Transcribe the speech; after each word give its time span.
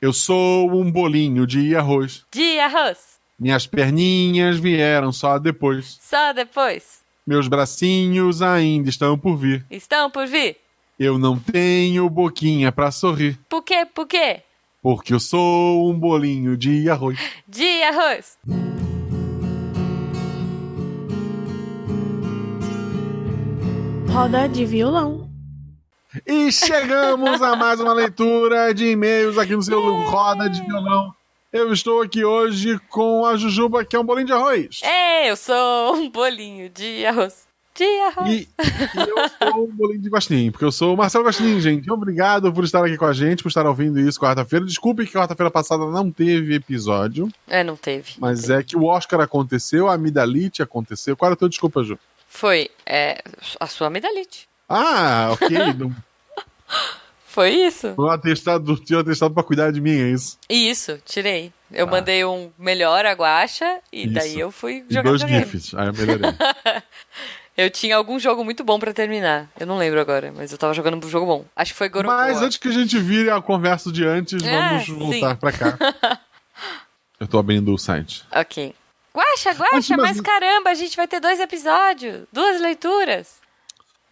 Eu 0.00 0.12
sou 0.12 0.70
um 0.70 0.88
bolinho 0.92 1.44
de 1.44 1.74
arroz. 1.74 2.24
De 2.32 2.60
arroz. 2.60 3.18
Minhas 3.36 3.66
perninhas 3.66 4.56
vieram 4.56 5.10
só 5.10 5.40
depois. 5.40 5.98
Só 6.00 6.32
depois. 6.32 7.00
Meus 7.26 7.48
bracinhos 7.48 8.40
ainda 8.40 8.88
estão 8.88 9.18
por 9.18 9.36
vir. 9.36 9.66
Estão 9.68 10.08
por 10.08 10.24
vir. 10.28 10.56
Eu 10.96 11.18
não 11.18 11.36
tenho 11.36 12.08
boquinha 12.08 12.70
pra 12.70 12.92
sorrir. 12.92 13.40
Por 13.48 13.62
quê? 13.62 13.84
Por 13.92 14.06
quê? 14.06 14.42
Porque 14.80 15.12
eu 15.12 15.18
sou 15.18 15.90
um 15.90 15.98
bolinho 15.98 16.56
de 16.56 16.88
arroz. 16.88 17.18
De 17.48 17.82
arroz. 17.82 18.38
Roda 24.08 24.48
de 24.48 24.64
violão. 24.64 25.27
E 26.26 26.50
chegamos 26.50 27.42
a 27.42 27.54
mais 27.54 27.80
uma 27.80 27.92
leitura 27.92 28.72
de 28.72 28.86
e-mails 28.86 29.36
aqui 29.36 29.54
no 29.54 29.62
seu 29.62 29.78
Roda 30.04 30.48
de 30.48 30.62
Violão. 30.62 31.14
Eu 31.52 31.70
estou 31.70 32.00
aqui 32.00 32.24
hoje 32.24 32.78
com 32.88 33.26
a 33.26 33.36
Jujuba, 33.36 33.84
que 33.84 33.94
é 33.94 33.98
um 33.98 34.04
bolinho 34.04 34.26
de 34.26 34.32
arroz. 34.32 34.80
É, 34.82 35.30
eu 35.30 35.36
sou 35.36 35.96
um 35.96 36.08
bolinho 36.08 36.70
de 36.70 37.04
arroz. 37.04 37.46
De 37.74 37.84
arroz. 37.84 38.30
E, 38.30 38.48
e 38.58 39.00
eu 39.00 39.50
sou 39.52 39.64
um 39.64 39.70
bolinho 39.70 40.00
de 40.00 40.08
Guaxinim, 40.08 40.50
porque 40.50 40.64
eu 40.64 40.72
sou 40.72 40.94
o 40.94 40.96
Marcelo 40.96 41.26
Guaxinim, 41.26 41.60
gente. 41.60 41.90
Obrigado 41.90 42.50
por 42.54 42.64
estar 42.64 42.82
aqui 42.82 42.96
com 42.96 43.04
a 43.04 43.12
gente, 43.12 43.42
por 43.42 43.50
estar 43.50 43.66
ouvindo 43.66 44.00
isso 44.00 44.18
quarta-feira. 44.18 44.64
Desculpe 44.64 45.06
que 45.06 45.12
quarta-feira 45.12 45.50
passada 45.50 45.84
não 45.86 46.10
teve 46.10 46.54
episódio. 46.54 47.28
É, 47.46 47.62
não 47.62 47.76
teve. 47.76 48.14
Mas 48.18 48.48
é 48.48 48.62
que 48.62 48.76
o 48.76 48.84
Oscar 48.84 49.20
aconteceu, 49.20 49.88
a 49.88 49.94
Amidalite 49.94 50.62
aconteceu. 50.62 51.14
Qual 51.16 51.28
era 51.28 51.34
a 51.34 51.36
tua 51.36 51.50
desculpa, 51.50 51.84
Ju? 51.84 51.98
Foi 52.26 52.70
é, 52.86 53.22
a 53.60 53.66
sua 53.66 53.88
amidalite. 53.88 54.48
Ah, 54.68 55.30
ok. 55.32 55.48
Foi 57.30 57.50
isso. 57.50 57.94
não 57.96 58.08
atestado, 58.10 58.74
tinha 58.76 59.00
atestado 59.00 59.32
pra 59.34 59.42
cuidar 59.44 59.70
de 59.70 59.80
mim, 59.80 59.90
é 60.00 60.10
isso. 60.10 60.38
Isso, 60.48 60.98
tirei. 61.04 61.52
Eu 61.70 61.86
Ah. 61.86 61.90
mandei 61.90 62.24
um 62.24 62.50
melhor 62.58 63.04
a 63.06 63.12
guacha 63.12 63.80
e 63.92 64.04
Isso. 64.04 64.14
daí 64.14 64.40
eu 64.40 64.50
fui 64.50 64.84
E 64.88 64.94
jogar 64.94 65.10
dois 65.10 65.22
videogame. 65.22 65.52
GIFs. 65.52 65.74
Aí 65.74 65.86
eu 65.88 65.92
melhorei. 65.92 66.30
Eu 67.56 67.68
tinha 67.70 67.96
algum 67.96 68.20
jogo 68.20 68.44
muito 68.44 68.62
bom 68.62 68.78
pra 68.78 68.92
terminar. 68.94 69.50
Eu 69.58 69.66
não 69.66 69.76
lembro 69.78 70.00
agora, 70.00 70.32
mas 70.34 70.52
eu 70.52 70.58
tava 70.58 70.72
jogando 70.72 71.04
um 71.04 71.08
jogo 71.10 71.26
bom. 71.26 71.44
Acho 71.56 71.72
que 71.72 71.78
foi 71.78 71.88
God 71.88 72.06
of 72.06 72.14
Mas 72.14 72.40
antes 72.40 72.56
que 72.56 72.68
a 72.68 72.72
gente 72.72 72.96
vire 73.00 73.30
a 73.30 73.40
conversa 73.42 73.90
de 73.90 74.04
antes, 74.06 74.40
É, 74.44 74.60
vamos 74.78 74.84
sim. 74.84 74.96
voltar 74.96 75.36
pra 75.36 75.50
cá. 75.50 75.76
Eu 77.18 77.26
tô 77.26 77.36
abrindo 77.36 77.74
o 77.74 77.78
site. 77.78 78.24
Ok. 78.32 78.72
Guaxa, 79.12 79.50
Antes, 79.74 79.88
mas- 79.90 79.98
mas 79.98 80.20
caramba, 80.20 80.70
a 80.70 80.74
gente 80.74 80.96
vai 80.96 81.08
ter 81.08 81.18
dois 81.18 81.40
episódios, 81.40 82.28
duas 82.32 82.60
leituras. 82.60 83.37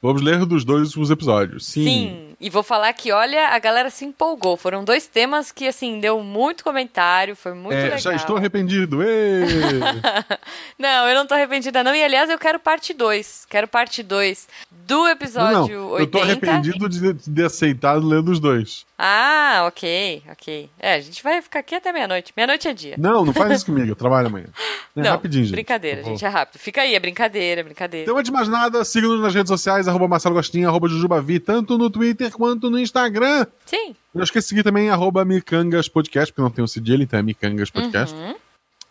Vamos 0.06 0.22
ler 0.22 0.44
dos 0.46 0.64
dois 0.64 0.86
últimos 0.88 1.10
episódios. 1.10 1.66
Sim. 1.66 2.34
E 2.38 2.50
vou 2.50 2.62
falar 2.62 2.92
que, 2.92 3.10
olha, 3.10 3.48
a 3.48 3.58
galera 3.58 3.90
se 3.90 4.04
empolgou. 4.04 4.56
Foram 4.56 4.84
dois 4.84 5.06
temas 5.06 5.50
que, 5.50 5.66
assim, 5.66 5.98
deu 5.98 6.22
muito 6.22 6.62
comentário, 6.62 7.34
foi 7.34 7.54
muito 7.54 7.74
É, 7.74 7.82
legal. 7.84 7.98
já 7.98 8.14
estou 8.14 8.36
arrependido. 8.36 8.98
Não, 10.78 11.08
eu 11.08 11.14
não 11.14 11.26
tô 11.26 11.34
arrependida, 11.34 11.82
não. 11.82 11.94
E 11.94 12.04
aliás, 12.04 12.28
eu 12.28 12.38
quero 12.38 12.58
parte 12.60 12.92
2. 12.92 13.46
Quero 13.48 13.66
parte 13.66 14.02
2 14.02 14.46
do 14.70 14.94
não, 14.98 15.08
episódio 15.08 15.78
não, 15.78 15.90
80. 15.92 16.02
eu 16.02 16.06
tô 16.06 16.18
arrependido 16.20 16.88
de, 16.88 17.12
de 17.14 17.42
aceitar 17.42 17.94
lendo 17.94 18.30
os 18.30 18.38
dois. 18.38 18.84
Ah, 18.98 19.64
ok, 19.68 20.22
ok. 20.32 20.70
É, 20.78 20.94
a 20.94 21.00
gente 21.00 21.22
vai 21.22 21.42
ficar 21.42 21.58
aqui 21.58 21.74
até 21.74 21.92
meia-noite. 21.92 22.32
Meia-noite 22.34 22.66
é 22.66 22.72
dia. 22.72 22.94
Não, 22.98 23.26
não 23.26 23.32
faz 23.34 23.52
isso 23.56 23.66
comigo, 23.66 23.88
eu 23.88 23.96
trabalho 23.96 24.28
amanhã. 24.28 24.46
É 24.96 25.02
não, 25.02 25.10
rapidinho, 25.10 25.44
gente. 25.44 25.52
brincadeira, 25.52 26.00
vou- 26.00 26.10
gente, 26.12 26.24
é 26.24 26.28
rápido. 26.28 26.58
Fica 26.58 26.80
aí, 26.80 26.94
é 26.94 26.98
brincadeira, 26.98 27.60
é 27.60 27.62
brincadeira. 27.64 28.04
Então, 28.04 28.16
antes 28.16 28.30
de 28.30 28.32
mais 28.34 28.48
nada, 28.48 28.82
siga-nos 28.82 29.20
nas 29.20 29.34
redes 29.34 29.50
sociais, 29.50 29.86
arroba 29.86 30.08
Marcelo 30.08 30.34
Gostinho, 30.34 30.66
arroba 30.66 30.88
Jujubavi, 30.88 31.38
tanto 31.38 31.76
no 31.76 31.90
Twitter 31.90 32.32
quanto 32.32 32.70
no 32.70 32.78
Instagram. 32.78 33.46
Sim. 33.66 33.94
Não 34.14 34.22
esqueça 34.24 34.44
de 34.46 34.48
seguir 34.48 34.62
também 34.62 34.88
arroba 34.88 35.22
Micangas 35.22 35.86
Podcast, 35.86 36.32
porque 36.32 36.40
não 36.40 36.48
tem 36.50 36.64
o 36.64 36.66
cedilho, 36.66 37.02
então 37.02 37.18
é 37.20 37.22
Micangas 37.22 37.68
Podcast. 37.68 38.16
Uhum. 38.16 38.36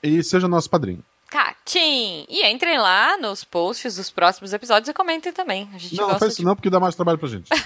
E 0.04 0.24
seja 0.24 0.48
nosso 0.48 0.70
padrinho. 0.70 1.04
Catim! 1.30 2.26
E 2.30 2.46
entrem 2.48 2.78
lá 2.78 3.18
nos 3.18 3.44
posts 3.44 3.96
dos 3.98 4.10
próximos 4.10 4.54
episódios 4.54 4.88
e 4.88 4.94
comentem 4.94 5.34
também. 5.34 5.70
A 5.74 5.78
gente 5.78 5.96
Não, 5.96 6.06
gosta 6.06 6.20
faz 6.20 6.34
isso 6.34 6.44
não, 6.44 6.56
porque 6.56 6.70
dá 6.70 6.80
mais 6.80 6.96
trabalho 6.96 7.18
pra 7.18 7.28
gente. 7.28 7.50
de... 7.50 7.58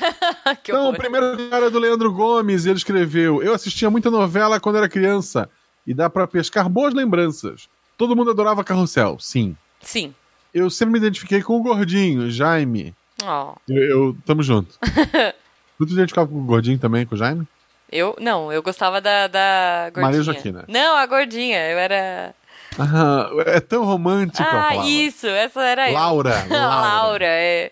Então, 0.64 0.82
o 0.82 0.88
horror. 0.88 0.98
primeiro 0.98 1.50
cara 1.50 1.68
é 1.68 1.70
do 1.70 1.80
Leandro 1.80 2.12
Gomes, 2.12 2.66
ele 2.66 2.78
escreveu: 2.78 3.44
Eu 3.44 3.54
assistia 3.54 3.90
muita 3.90 4.10
novela 4.10 4.60
quando 4.60 4.78
era 4.78 4.90
criança 4.90 5.50
e 5.86 5.94
dá 5.94 6.10
pra 6.10 6.28
pescar 6.28 6.70
boas 6.70 6.94
lembranças. 6.94 7.68
Todo 7.98 8.16
mundo 8.16 8.32
adorava 8.32 8.64
Carrossel, 8.64 9.18
sim. 9.20 9.56
Sim. 9.82 10.14
Eu 10.54 10.70
sempre 10.70 10.94
me 10.94 11.00
identifiquei 11.00 11.42
com 11.42 11.58
o 11.58 11.62
gordinho, 11.62 12.32
Jaime. 12.32 12.96
Ó, 13.24 13.56
Eu, 13.68 13.84
eu 13.84 14.18
tamo 14.26 14.42
junto. 14.42 14.78
tu 15.78 15.86
te 15.86 15.94
identificava 15.94 16.28
com 16.28 16.36
o 16.36 16.44
gordinho 16.46 16.80
também, 16.80 17.06
com 17.06 17.16
o 17.16 17.18
Jaime? 17.18 17.48
eu... 17.92 18.16
Não, 18.20 18.52
eu 18.52 18.64
gostava 18.64 19.02
da, 19.02 19.28
da 19.28 19.90
gordinha. 19.90 20.06
Maria 20.06 20.22
Joaquina. 20.22 20.66
Não, 20.68 20.96
a 20.96 21.06
gordinha. 21.06 21.60
Eu 21.70 21.78
era... 21.78 22.34
Ah, 22.80 23.30
é 23.46 23.60
tão 23.60 23.84
romântico 23.84 24.48
a 24.48 24.70
ah, 24.70 24.88
isso. 24.88 25.28
Essa 25.28 25.62
era. 25.62 25.92
Laura, 25.92 26.34
Laura. 26.50 26.82
Laura, 26.82 27.26
é. 27.26 27.72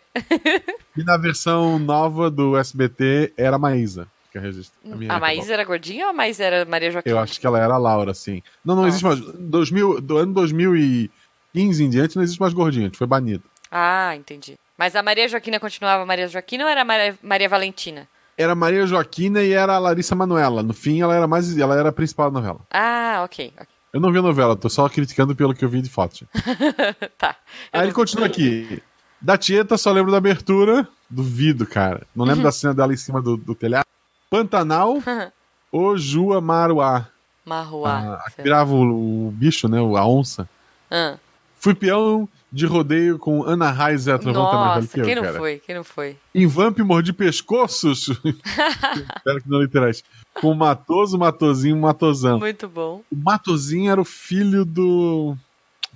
E 0.95 1.03
na 1.03 1.15
versão 1.17 1.79
nova 1.79 2.29
do 2.29 2.57
SBT 2.57 3.33
era 3.37 3.55
a 3.55 3.59
Maísa. 3.59 4.07
Que 4.31 4.37
é 4.37 4.41
minha 4.41 5.11
A 5.11 5.15
época. 5.15 5.19
Maísa 5.19 5.53
era 5.53 5.63
gordinha 5.63 6.05
ou 6.05 6.09
a 6.09 6.13
Maísa 6.13 6.43
era 6.43 6.65
Maria 6.65 6.91
Joaquina? 6.91 7.15
Eu 7.15 7.19
acho 7.19 7.39
que 7.39 7.47
ela 7.47 7.59
era 7.59 7.73
a 7.73 7.77
Laura, 7.77 8.13
sim. 8.13 8.43
Não, 8.63 8.75
não 8.75 8.87
existe 8.87 9.05
mais. 9.05 9.19
2000, 9.19 10.01
do 10.01 10.17
ano 10.17 10.33
2015 10.33 11.83
em 11.83 11.89
diante 11.89 12.15
não 12.15 12.23
existe 12.23 12.39
mais 12.39 12.53
gordinha, 12.53 12.85
a 12.85 12.87
gente 12.87 12.97
foi 12.97 13.07
banido. 13.07 13.43
Ah, 13.71 14.13
entendi. 14.15 14.55
Mas 14.77 14.95
a 14.95 15.01
Maria 15.01 15.27
Joaquina 15.27 15.59
continuava 15.59 16.05
Maria 16.05 16.27
Joaquina 16.27 16.65
ou 16.65 16.69
era 16.69 16.83
Maria, 16.83 17.17
Maria 17.21 17.49
Valentina? 17.49 18.07
Era 18.37 18.53
Maria 18.53 18.85
Joaquina 18.85 19.41
e 19.41 19.51
era 19.51 19.75
a 19.75 19.79
Larissa 19.79 20.13
Manoela. 20.13 20.61
No 20.61 20.73
fim, 20.73 21.01
ela 21.01 21.15
era 21.15 21.25
mais. 21.25 21.57
Ela 21.57 21.75
era 21.75 21.89
a 21.89 21.93
principal 21.93 22.29
da 22.29 22.39
novela. 22.39 22.59
Ah, 22.69 23.21
ok. 23.23 23.51
ok. 23.55 23.76
Eu 23.97 24.01
não 24.01 24.11
vi 24.11 24.19
a 24.19 24.21
novela, 24.21 24.55
tô 24.55 24.69
só 24.69 24.87
criticando 24.87 25.35
pelo 25.35 25.55
que 25.55 25.65
eu 25.65 25.69
vi 25.69 25.81
de 25.81 25.89
fotos. 25.89 26.21
tá. 27.17 27.35
Aí 27.73 27.81
ele 27.81 27.91
continua 27.91 28.27
aqui. 28.27 28.79
Da 29.19 29.35
Tieta, 29.35 29.75
só 29.75 29.91
lembro 29.91 30.11
da 30.11 30.19
abertura. 30.19 30.87
Duvido, 31.09 31.65
cara. 31.65 32.05
Não 32.15 32.23
lembro 32.23 32.43
da 32.43 32.51
cena 32.51 32.75
dela 32.75 32.93
em 32.93 32.97
cima 32.97 33.19
do, 33.23 33.35
do 33.35 33.55
telhado. 33.55 33.87
Pantanal, 34.29 35.01
Ojua 35.73 36.39
Maruá. 36.39 37.07
Marruá. 37.43 38.21
Ah, 38.23 38.31
virava 38.37 38.71
o, 38.71 39.29
o 39.29 39.31
bicho, 39.31 39.67
né? 39.67 39.79
A 39.79 40.05
onça. 40.05 40.47
Ah. 40.91 41.17
Fui 41.55 41.73
peão 41.73 42.29
de 42.51 42.67
rodeio 42.67 43.17
com 43.17 43.43
Ana 43.45 43.71
Raiz 43.71 44.05
e 44.05 44.11
a 44.11 44.19
Trovanta 44.19 44.57
mais 44.57 44.93
que 44.93 44.99
eu, 44.99 45.05
quem 45.05 45.15
não 45.15 45.23
cara. 45.23 45.39
foi? 45.39 45.57
Quem 45.65 45.75
não 45.75 45.83
foi? 45.83 46.17
Em 46.35 46.45
Vamp 46.45 46.77
mordi 46.79 47.11
pescoços. 47.13 48.09
Espero 48.21 49.41
que 49.41 49.49
não 49.49 49.59
literais. 49.59 50.03
Com 50.41 50.53
Matoso, 50.53 51.17
Matozinho, 51.17 51.77
Matosão. 51.77 52.39
Muito 52.39 52.67
bom. 52.67 53.01
O 53.11 53.15
Matozinho 53.15 53.91
era 53.91 53.99
o 54.01 54.05
filho 54.05 54.63
do. 54.65 55.35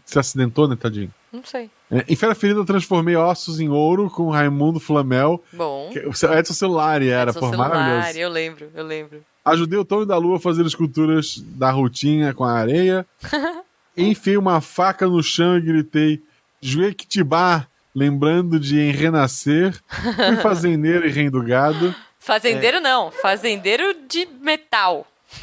Se 0.06 0.18
acidentou, 0.20 0.68
né, 0.68 0.76
tadinho? 0.76 1.14
Não 1.32 1.44
sei. 1.46 1.70
É, 1.90 2.04
em 2.10 2.16
Fera 2.16 2.36
Ferida, 2.36 2.60
eu 2.60 2.66
transformei 2.66 3.16
ossos 3.16 3.60
em 3.60 3.70
ouro 3.70 4.10
com 4.10 4.30
Raimundo 4.30 4.80
Flamel. 4.80 5.42
Bom. 5.54 5.90
Que, 5.94 6.00
o 6.00 6.14
seu- 6.14 6.34
Edson 6.34 6.54
Celular 6.54 7.02
era, 7.02 7.32
Seu 7.32 7.40
por 7.40 7.50
celular, 7.52 7.70
maravilhoso. 7.70 8.20
eu 8.20 8.30
lembro, 8.30 8.70
eu 8.74 8.86
lembro. 8.86 9.24
Ajudei 9.46 9.80
o 9.80 9.86
Tony 9.86 10.06
da 10.06 10.18
Lua 10.18 10.38
a 10.38 10.40
fazer 10.40 10.66
esculturas 10.66 11.38
da 11.56 11.72
rotinha 11.72 12.34
com 12.34 12.44
a 12.44 12.52
areia. 12.52 13.06
Enfiei 13.96 14.38
uma 14.38 14.60
faca 14.62 15.08
no 15.08 15.22
chão 15.24 15.58
e 15.58 15.62
gritei: 15.62 16.22
Juequitibá, 16.62 17.66
lembrando 17.96 18.60
de 18.60 18.80
em 18.80 18.92
renascer. 18.92 19.74
Fui 19.90 20.36
fazendeiro 20.44 21.06
e 21.08 21.12
rei 21.12 21.30
do 21.30 21.42
gado. 21.44 21.94
Fazendeiro 22.24 22.78
É. 22.78 22.80
não, 22.80 23.10
fazendeiro 23.12 23.94
de 24.08 24.28
metal. 24.40 25.06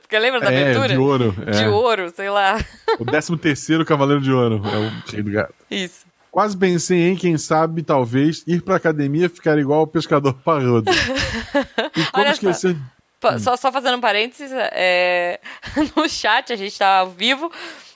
Porque 0.00 0.18
lembra 0.18 0.40
da 0.40 0.52
É, 0.52 0.62
aventura? 0.70 0.88
de 0.88 0.96
ouro. 0.98 1.34
é. 1.46 1.50
De 1.50 1.66
ouro, 1.66 2.12
sei 2.14 2.30
lá. 2.30 2.58
O 2.98 3.04
13 3.04 3.36
terceiro 3.38 3.84
Cavaleiro 3.84 4.20
de 4.22 4.30
Ouro 4.30 4.62
é 4.64 4.76
o 4.78 5.10
rei 5.10 5.22
do 5.22 5.30
gado. 5.32 5.54
Isso. 5.70 6.06
Quase 6.30 6.56
pensei 6.56 7.08
em, 7.08 7.16
quem 7.16 7.36
sabe, 7.36 7.82
talvez, 7.82 8.42
ir 8.46 8.62
pra 8.62 8.76
academia 8.76 9.28
ficar 9.28 9.58
igual 9.58 9.82
o 9.82 9.86
pescador 9.86 10.32
parrudo. 10.44 10.90
E 11.96 12.04
como 12.10 12.24
Olha 12.24 12.30
esquecer... 12.32 12.76
Pa- 13.20 13.38
Só, 13.38 13.56
só 13.56 13.70
fazendo 13.72 13.96
um 13.98 14.00
parênteses, 14.00 14.50
é, 14.52 15.38
no 15.96 16.08
chat, 16.08 16.52
a 16.52 16.56
gente 16.56 16.76
tá 16.78 16.98
ao 16.98 17.10
vivo, 17.10 17.50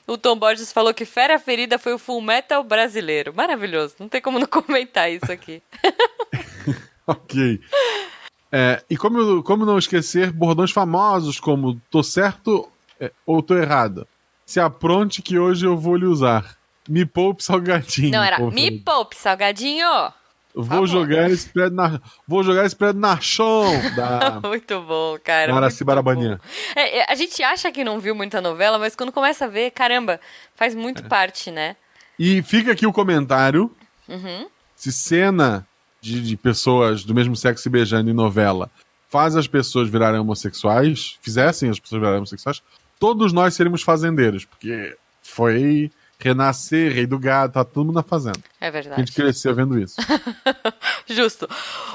o 0.07 0.17
Tom 0.17 0.35
Borges 0.37 0.71
falou 0.71 0.93
que 0.93 1.03
Fera 1.05 1.37
Ferida 1.39 1.77
foi 1.79 1.93
o 1.93 1.97
full 1.99 2.21
metal 2.21 2.63
brasileiro. 2.63 3.33
Maravilhoso, 3.35 3.95
não 3.99 4.07
tem 4.07 4.21
como 4.21 4.39
não 4.39 4.47
comentar 4.47 5.11
isso 5.11 5.31
aqui. 5.31 5.61
Ok. 7.05 7.59
É, 8.51 8.83
e 8.89 8.95
como, 8.95 9.43
como 9.43 9.65
não 9.65 9.77
esquecer 9.77 10.31
bordões 10.31 10.71
famosos 10.71 11.39
como 11.39 11.79
tô 11.89 12.01
certo 12.01 12.69
é, 12.99 13.11
ou 13.25 13.41
tô 13.41 13.55
errado? 13.57 14.07
Se 14.45 14.59
apronte 14.59 15.21
que 15.21 15.37
hoje 15.37 15.65
eu 15.65 15.77
vou 15.77 15.95
lhe 15.95 16.05
usar. 16.05 16.57
Me 16.87 17.05
poupe 17.05 17.43
salgadinho. 17.43 18.11
Não, 18.11 18.23
era 18.23 18.39
me 18.39 18.71
poupe, 18.79 19.15
salgadinho. 19.17 19.87
Vou 20.55 20.87
jogar 20.87 21.29
esse 21.29 21.47
prédio 21.49 21.75
na. 21.75 22.01
Vou 22.27 22.41
jogar 22.41 22.65
esse 22.65 22.75
prédio 22.75 22.99
na 22.99 23.19
chão 23.19 23.63
da 23.95 24.39
Muito 24.47 24.81
bom, 24.81 25.17
cara. 25.23 25.53
Maraci 25.53 25.83
Barabaninha. 25.83 26.39
É, 26.75 26.99
é, 26.99 27.05
a 27.11 27.13
gente 27.13 27.43
acha 27.43 27.71
que 27.71 27.83
não 27.83 27.99
viu 27.99 28.15
muita 28.15 28.41
novela, 28.41 28.79
mas 28.79 28.95
quando 28.95 29.11
começa 29.11 29.45
a 29.45 29.47
ver, 29.47 29.69
caramba, 29.71 30.19
faz 30.55 30.73
muito 30.73 31.03
É. 31.03 31.07
parte, 31.07 31.51
né? 31.51 31.75
E 32.17 32.41
fica 32.41 32.71
aqui 32.71 32.87
o 32.87 32.93
comentário. 32.93 33.69
Uhum. 34.09 34.47
Se 34.75 34.91
cena 34.91 35.67
de, 36.07 36.21
de 36.21 36.37
pessoas 36.37 37.03
do 37.03 37.13
mesmo 37.13 37.35
sexo 37.35 37.63
se 37.63 37.69
beijando 37.69 38.09
em 38.09 38.13
novela 38.13 38.69
faz 39.09 39.35
as 39.35 39.47
pessoas 39.47 39.89
virarem 39.89 40.19
homossexuais, 40.19 41.17
fizessem 41.21 41.69
as 41.69 41.79
pessoas 41.79 41.99
virarem 42.01 42.17
homossexuais, 42.17 42.61
todos 42.99 43.31
nós 43.31 43.53
seríamos 43.55 43.81
fazendeiros, 43.81 44.45
porque 44.45 44.95
foi 45.21 45.91
renascer, 46.19 46.91
rei 46.91 47.05
do 47.05 47.19
gado, 47.19 47.53
tá 47.53 47.63
todo 47.63 47.85
mundo 47.85 47.95
na 47.95 48.03
fazenda. 48.03 48.39
É 48.59 48.67
A 48.67 48.71
verdade. 48.71 48.99
gente 49.01 49.13
cresceu 49.13 49.53
vendo 49.53 49.79
isso. 49.79 49.95
Justo. 51.05 51.47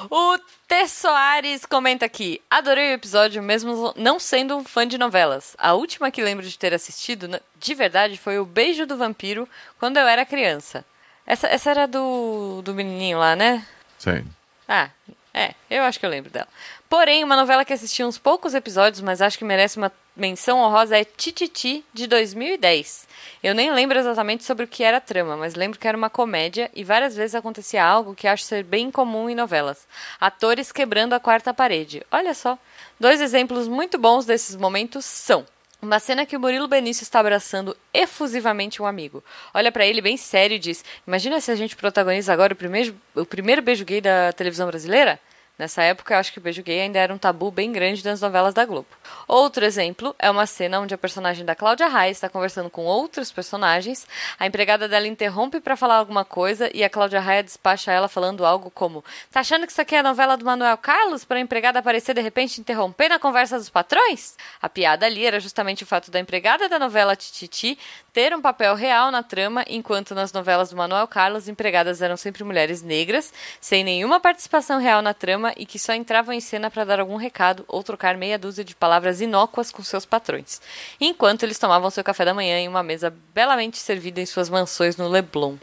O 0.09 0.38
T. 0.69 0.88
Soares 0.88 1.67
comenta 1.67 2.06
aqui: 2.06 2.41
Adorei 2.49 2.93
o 2.93 2.94
episódio, 2.94 3.43
mesmo 3.43 3.93
não 3.97 4.20
sendo 4.20 4.56
um 4.56 4.64
fã 4.64 4.87
de 4.87 4.97
novelas. 4.97 5.56
A 5.59 5.75
última 5.75 6.11
que 6.11 6.23
lembro 6.23 6.47
de 6.47 6.56
ter 6.56 6.73
assistido, 6.73 7.29
de 7.59 7.75
verdade, 7.75 8.17
foi 8.17 8.38
O 8.38 8.47
Beijo 8.47 8.87
do 8.87 8.97
Vampiro, 8.97 9.49
quando 9.79 9.97
eu 9.97 10.06
era 10.06 10.25
criança. 10.25 10.85
Essa, 11.26 11.49
essa 11.49 11.70
era 11.70 11.87
do, 11.87 12.62
do 12.62 12.75
menininho 12.75 13.19
lá, 13.19 13.35
né? 13.35 13.67
Sim. 14.02 14.25
Ah, 14.66 14.90
é, 15.32 15.54
eu 15.70 15.84
acho 15.84 16.00
que 16.00 16.04
eu 16.04 16.10
lembro 16.10 16.28
dela. 16.28 16.49
Porém, 16.90 17.22
uma 17.22 17.37
novela 17.37 17.64
que 17.64 17.72
assisti 17.72 18.02
uns 18.02 18.19
poucos 18.19 18.52
episódios, 18.52 19.00
mas 19.00 19.22
acho 19.22 19.38
que 19.38 19.44
merece 19.44 19.76
uma 19.76 19.93
menção 20.16 20.58
honrosa 20.58 20.99
é 20.99 21.04
Tititi, 21.04 21.84
de 21.94 22.08
2010. 22.08 23.06
Eu 23.44 23.54
nem 23.54 23.72
lembro 23.72 23.96
exatamente 23.96 24.43
sobre 24.43 24.64
o 24.64 24.69
que 24.69 24.82
era 24.82 24.96
a 24.96 25.00
trama, 25.00 25.37
mas 25.37 25.54
lembro 25.54 25.78
que 25.78 25.87
era 25.87 25.96
uma 25.96 26.10
comédia 26.10 26.69
e 26.75 26.82
várias 26.82 27.14
vezes 27.14 27.37
acontecia 27.37 27.84
algo 27.84 28.12
que 28.12 28.26
acho 28.26 28.43
ser 28.43 28.64
bem 28.64 28.90
comum 28.90 29.31
em 29.31 29.37
novelas. 29.37 29.87
Atores 30.20 30.72
quebrando 30.72 31.12
a 31.12 31.20
quarta 31.20 31.54
parede. 31.54 32.04
Olha 32.10 32.34
só. 32.34 32.58
Dois 32.99 33.20
exemplos 33.20 33.69
muito 33.69 33.99
bons 33.99 34.26
desses 34.26 34.56
momentos 34.56 35.04
são 35.04 35.46
uma 35.82 35.99
cena 35.99 36.25
que 36.25 36.37
o 36.37 36.40
Murilo 36.40 36.69
Benício 36.69 37.02
está 37.02 37.19
abraçando 37.19 37.76
efusivamente 37.93 38.81
um 38.81 38.87
amigo. 38.87 39.23
Olha 39.52 39.73
pra 39.73 39.84
ele 39.84 40.00
bem 40.00 40.17
sério 40.17 40.55
e 40.55 40.58
diz: 40.58 40.84
Imagina 41.05 41.40
se 41.40 41.50
a 41.50 41.56
gente 41.56 41.75
protagoniza 41.75 42.32
agora 42.32 42.52
o 42.52 42.56
primeiro, 42.56 42.94
o 43.17 43.26
primeiro 43.26 43.61
beijo 43.61 43.84
gay 43.84 44.00
da 44.00 44.32
televisão 44.32 44.69
brasileira? 44.69 45.19
Nessa 45.58 45.82
época, 45.82 46.14
eu 46.14 46.19
acho 46.19 46.32
que 46.32 46.38
o 46.38 46.43
beijo 46.43 46.62
gay 46.62 46.81
ainda 46.81 46.99
era 46.99 47.12
um 47.12 47.19
tabu 47.19 47.50
bem 47.50 47.70
grande 47.70 48.02
nas 48.04 48.20
novelas 48.22 48.54
da 48.54 48.64
Globo. 48.64 48.88
Outro 49.28 49.64
exemplo 49.64 50.14
é 50.19 50.31
uma 50.31 50.46
cena 50.46 50.81
onde 50.81 50.94
a 50.94 50.99
personagem 50.99 51.44
da 51.44 51.54
Cláudia 51.54 51.88
Raia 51.88 52.10
está 52.10 52.28
conversando 52.28 52.70
com 52.70 52.84
outros 52.84 53.31
personagens, 53.31 54.06
a 54.38 54.46
empregada 54.46 54.88
dela 54.88 55.06
interrompe 55.06 55.60
para 55.60 55.76
falar 55.76 55.96
alguma 55.96 56.25
coisa 56.25 56.70
e 56.75 56.82
a 56.82 56.88
Cláudia 56.88 57.20
Raia 57.20 57.43
despacha 57.43 57.93
ela 57.93 58.08
falando 58.08 58.46
algo 58.46 58.70
como: 58.70 59.04
Tá 59.31 59.40
achando 59.40 59.66
que 59.66 59.72
isso 59.72 59.81
aqui 59.81 59.94
é 59.94 59.99
a 59.99 60.02
novela 60.02 60.37
do 60.37 60.44
Manuel 60.44 60.76
Carlos 60.78 61.25
para 61.25 61.37
a 61.37 61.40
empregada 61.40 61.78
aparecer 61.81 62.14
de 62.14 62.22
repente 62.22 62.58
interromper 62.58 63.10
na 63.10 63.19
conversa 63.19 63.58
dos 63.58 63.69
patrões? 63.69 64.34
A 64.60 64.70
piada 64.70 65.04
ali 65.04 65.26
era 65.26 65.38
justamente 65.38 65.84
o 65.84 65.87
fato 65.87 66.10
da 66.10 66.19
empregada 66.19 66.66
da 66.66 66.78
novela 66.78 67.14
Tititi 67.14 67.78
ter 68.12 68.35
um 68.35 68.43
papel 68.43 68.75
real 68.75 69.11
na 69.11 69.23
trama, 69.23 69.64
enquanto 69.67 70.14
nas 70.14 70.32
novelas 70.32 70.70
do 70.70 70.76
Manuel 70.76 71.09
Carlos, 71.09 71.49
empregadas 71.49 72.03
eram 72.03 72.17
sempre 72.17 72.44
mulheres 72.44 72.82
negras, 72.82 73.32
sem 73.61 73.82
nenhuma 73.82 74.20
participação 74.20 74.79
real 74.79 75.00
na 75.00 75.14
trama 75.14 75.53
e 75.56 75.64
que 75.64 75.79
só 75.79 75.94
entravam 75.94 76.35
em 76.35 76.41
cena 76.41 76.70
para 76.70 76.85
dar 76.85 77.00
algum 77.00 77.17
recado 77.17 77.64
ou 77.67 77.82
trocar 77.82 78.17
meia 78.17 78.38
dúzia 78.38 78.64
de 78.64 78.75
palavras 78.75 79.20
inócuas 79.20 79.70
com 79.70 79.82
seus 79.82 80.05
patrões, 80.05 80.61
enquanto 81.00 81.43
eles 81.43 81.59
tomavam 81.59 81.91
seu 81.91 82.05
café 82.05 82.25
da 82.25 82.35
manhã 82.35 82.59
em 82.59 82.69
uma 82.69 82.82
mesa 82.82 83.14
belamente 83.35 83.79
servida 83.79 84.20
em 84.20 84.26
suas 84.26 84.50
mansões 84.50 84.97
no 84.97 85.09
Leblon. 85.09 85.56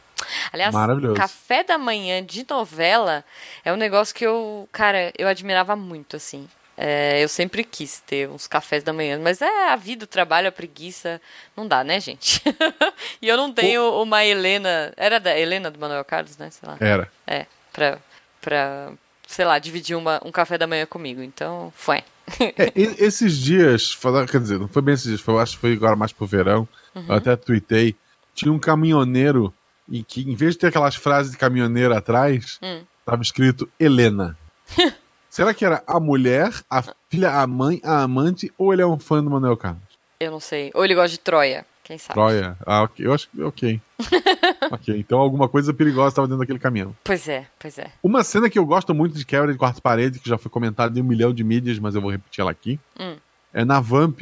Aliás, 0.51 0.73
café 1.15 1.63
da 1.63 1.77
manhã 1.77 2.23
de 2.23 2.45
novela 2.49 3.23
é 3.63 3.71
um 3.71 3.77
negócio 3.77 4.13
que 4.13 4.25
eu, 4.25 4.67
cara, 4.71 5.13
eu 5.17 5.27
admirava 5.27 5.75
muito, 5.75 6.15
assim. 6.15 6.47
É, 6.81 7.21
eu 7.21 7.27
sempre 7.27 7.61
quis 7.65 7.99
ter 7.99 8.29
uns 8.29 8.47
cafés 8.47 8.85
da 8.85 8.93
manhã, 8.93 9.19
mas 9.21 9.41
é 9.41 9.69
a 9.69 9.75
vida, 9.75 10.05
o 10.05 10.07
trabalho, 10.07 10.47
a 10.47 10.51
preguiça, 10.51 11.19
não 11.53 11.67
dá, 11.67 11.83
né, 11.83 11.99
gente? 11.99 12.41
e 13.21 13.27
eu 13.27 13.35
não 13.35 13.51
tenho 13.51 14.01
uma 14.01 14.23
Helena, 14.23 14.93
era 14.95 15.19
da 15.19 15.37
Helena 15.37 15.69
do 15.69 15.77
Manuel 15.77 16.05
Carlos, 16.05 16.37
né, 16.37 16.49
sei 16.49 16.69
lá. 16.69 16.77
Era. 16.79 17.11
É, 17.27 17.45
pra, 17.73 17.99
pra 18.39 18.93
sei 19.27 19.43
lá, 19.43 19.59
dividir 19.59 19.97
uma, 19.97 20.21
um 20.23 20.31
café 20.31 20.57
da 20.57 20.65
manhã 20.67 20.85
comigo, 20.85 21.21
então, 21.21 21.73
foi. 21.75 22.01
É, 22.39 22.71
esses 22.75 23.37
dias, 23.37 23.97
quer 24.31 24.39
dizer, 24.39 24.57
não 24.57 24.69
foi 24.69 24.81
bem 24.81 24.93
esses 24.93 25.07
dias, 25.07 25.19
foi, 25.19 25.33
eu 25.33 25.39
acho 25.39 25.55
que 25.55 25.59
foi 25.61 25.73
agora 25.73 25.97
mais 25.97 26.13
pro 26.13 26.25
verão. 26.25 26.65
Eu 26.95 27.15
até 27.15 27.35
tuitei. 27.35 27.93
Tinha 28.33 28.53
um 28.53 28.59
caminhoneiro 28.59 29.53
e 29.89 30.01
que, 30.01 30.21
em 30.21 30.35
vez 30.35 30.53
de 30.53 30.59
ter 30.59 30.67
aquelas 30.67 30.95
frases 30.95 31.33
de 31.33 31.37
caminhoneiro 31.37 31.93
atrás, 31.93 32.57
Hum. 32.63 32.83
tava 33.05 33.21
escrito 33.21 33.69
Helena. 33.77 34.37
Será 35.39 35.53
que 35.53 35.63
era 35.63 35.81
a 35.87 36.01
mulher, 36.01 36.51
a 36.69 36.83
filha, 37.09 37.31
a 37.31 37.47
mãe, 37.47 37.79
a 37.81 38.01
amante, 38.03 38.51
ou 38.57 38.73
ele 38.73 38.81
é 38.81 38.85
um 38.85 38.99
fã 38.99 39.23
do 39.23 39.29
Manuel 39.29 39.55
Carlos? 39.55 39.81
Eu 40.19 40.31
não 40.31 40.39
sei. 40.41 40.69
Ou 40.73 40.83
ele 40.83 40.93
gosta 40.93 41.11
de 41.11 41.19
Troia, 41.19 41.65
quem 41.81 41.97
sabe? 41.97 42.13
Troia? 42.15 42.57
Ah, 42.65 42.83
ok. 42.83 43.05
Eu 43.05 43.13
acho 43.13 43.29
que 43.29 43.41
ok. 43.41 43.81
ok, 44.69 44.97
então 44.99 45.17
alguma 45.17 45.47
coisa 45.47 45.73
perigosa 45.73 46.09
estava 46.09 46.27
dentro 46.27 46.41
daquele 46.41 46.59
caminhão. 46.59 46.93
Pois 47.05 47.25
é, 47.29 47.47
pois 47.57 47.77
é. 47.79 47.89
Uma 48.03 48.21
cena 48.21 48.49
que 48.49 48.59
eu 48.59 48.65
gosto 48.65 48.93
muito 48.93 49.17
de 49.17 49.25
quebra 49.25 49.53
de 49.53 49.57
quarto 49.57 49.81
parede, 49.81 50.19
que 50.19 50.27
já 50.27 50.37
foi 50.37 50.51
comentada 50.51 50.99
em 50.99 51.01
um 51.01 51.05
milhão 51.05 51.33
de 51.33 51.41
mídias, 51.41 51.79
mas 51.79 51.95
eu 51.95 52.01
vou 52.01 52.11
repetir 52.11 52.41
ela 52.41 52.51
aqui, 52.51 52.77
Hum. 52.99 53.15
é 53.53 53.63
na 53.63 53.79
Vamp, 53.79 54.19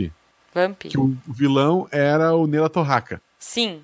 Vamp. 0.54 0.82
que 0.84 1.00
o 1.00 1.18
vilão 1.28 1.88
era 1.92 2.36
o 2.36 2.46
Neila 2.46 2.70
Torraca. 2.70 3.20
Sim. 3.40 3.82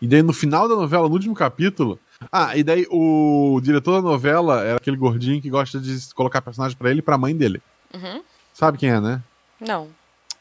E 0.00 0.06
daí 0.06 0.22
no 0.22 0.32
final 0.32 0.68
da 0.68 0.76
novela, 0.76 1.08
no 1.08 1.14
último 1.14 1.34
capítulo. 1.34 1.98
Ah, 2.30 2.56
e 2.56 2.62
daí 2.62 2.86
o 2.90 3.60
diretor 3.62 3.96
da 3.96 4.02
novela 4.02 4.62
era 4.62 4.76
aquele 4.76 4.96
gordinho 4.96 5.40
que 5.40 5.50
gosta 5.50 5.80
de 5.80 5.98
colocar 6.14 6.42
personagem 6.42 6.76
pra 6.76 6.90
ele 6.90 6.98
e 7.00 7.02
pra 7.02 7.18
mãe 7.18 7.34
dele. 7.36 7.62
Uhum. 7.94 8.22
Sabe 8.52 8.78
quem 8.78 8.90
é, 8.90 9.00
né? 9.00 9.22
Não. 9.60 9.88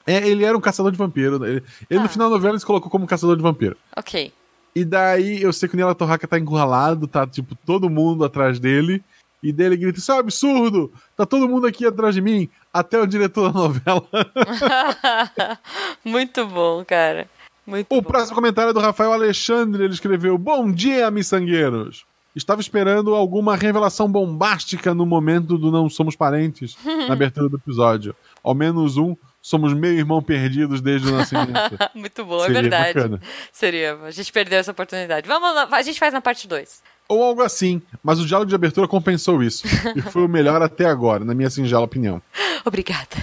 É, 0.06 0.28
ele 0.28 0.44
era 0.44 0.58
um 0.58 0.62
caçador 0.62 0.92
de 0.92 0.98
vampiro. 0.98 1.44
Ele, 1.46 1.64
ele 1.90 2.00
Ah. 2.00 2.04
no 2.04 2.10
final 2.10 2.30
da 2.30 2.36
novela 2.36 2.58
se 2.60 2.66
colocou 2.66 2.90
como 2.90 3.06
caçador 3.08 3.36
de 3.38 3.44
vampiro. 3.44 3.78
Ok. 3.96 4.34
E 4.76 4.86
daí 4.86 5.42
eu 5.42 5.52
sei 5.54 5.68
que 5.70 5.76
o 5.76 5.78
Neila 5.78 5.94
Torraca 5.96 6.28
tá 6.28 6.40
encurralado, 6.40 7.06
tá 7.08 7.28
tipo 7.28 7.56
todo 7.66 7.90
mundo 7.90 8.24
atrás 8.26 8.60
dele. 8.60 9.04
E 9.44 9.52
daí 9.52 9.66
ele 9.68 9.78
grita: 9.78 10.00
Isso 10.00 10.12
é 10.12 10.16
um 10.16 10.20
absurdo! 10.20 10.92
Tá 11.18 11.26
todo 11.26 11.48
mundo 11.50 11.68
aqui 11.68 11.86
atrás 11.86 12.14
de 12.16 12.22
mim, 12.22 12.48
até 12.74 13.00
o 13.00 13.06
diretor 13.08 13.52
da 13.52 13.60
novela. 13.60 14.08
Muito 16.06 16.46
bom, 16.48 16.84
cara. 16.86 17.28
Muito 17.66 17.88
O 17.96 18.02
bom. 18.02 18.08
próximo 18.08 18.36
comentário 18.36 18.72
é 18.72 18.74
do 18.74 18.80
Rafael 18.80 19.14
Alexandre. 19.14 19.84
Ele 19.84 19.94
escreveu: 19.94 20.38
Bom 20.38 20.72
dia, 20.72 21.10
miçangueiros. 21.12 22.06
Estava 22.36 22.62
esperando 22.62 23.14
alguma 23.14 23.58
revelação 23.58 24.10
bombástica 24.10 24.94
no 24.94 25.06
momento 25.06 25.58
do 25.58 25.70
Não 25.70 25.90
Somos 25.90 26.16
Parentes, 26.16 26.78
na 27.08 27.14
abertura 27.14 27.50
do 27.50 27.58
episódio. 27.58 28.16
Ao 28.42 28.56
menos 28.56 28.96
um, 28.98 29.16
somos 29.42 29.74
meio 29.74 30.00
irmão 30.00 30.22
perdidos 30.24 30.80
desde 30.82 31.10
o 31.10 31.12
nascimento. 31.12 31.52
Muito 31.94 32.24
bom, 32.24 32.38
é 32.44 32.48
Seria 32.48 32.62
verdade. 32.62 32.94
bacana. 32.94 33.22
Seria. 33.52 33.96
A 34.04 34.12
gente 34.12 34.32
perdeu 34.32 34.60
essa 34.60 34.72
oportunidade. 34.72 35.28
Vamos 35.28 35.54
lá, 35.54 35.68
a 35.70 35.82
gente 35.82 36.00
faz 36.00 36.14
na 36.14 36.22
parte 36.22 36.48
2. 36.48 36.82
Ou 37.10 37.22
algo 37.22 37.42
assim, 37.42 37.82
mas 38.02 38.22
o 38.22 38.26
diálogo 38.26 38.48
de 38.48 38.56
abertura 38.56 38.88
compensou 38.88 39.44
isso. 39.44 39.68
E 39.96 40.02
foi 40.02 40.24
o 40.24 40.30
melhor 40.30 40.62
até 40.62 40.86
agora, 40.86 41.26
na 41.26 41.36
minha 41.36 41.50
singela 41.50 41.84
opinião. 41.84 42.22
Obrigada. 42.64 43.18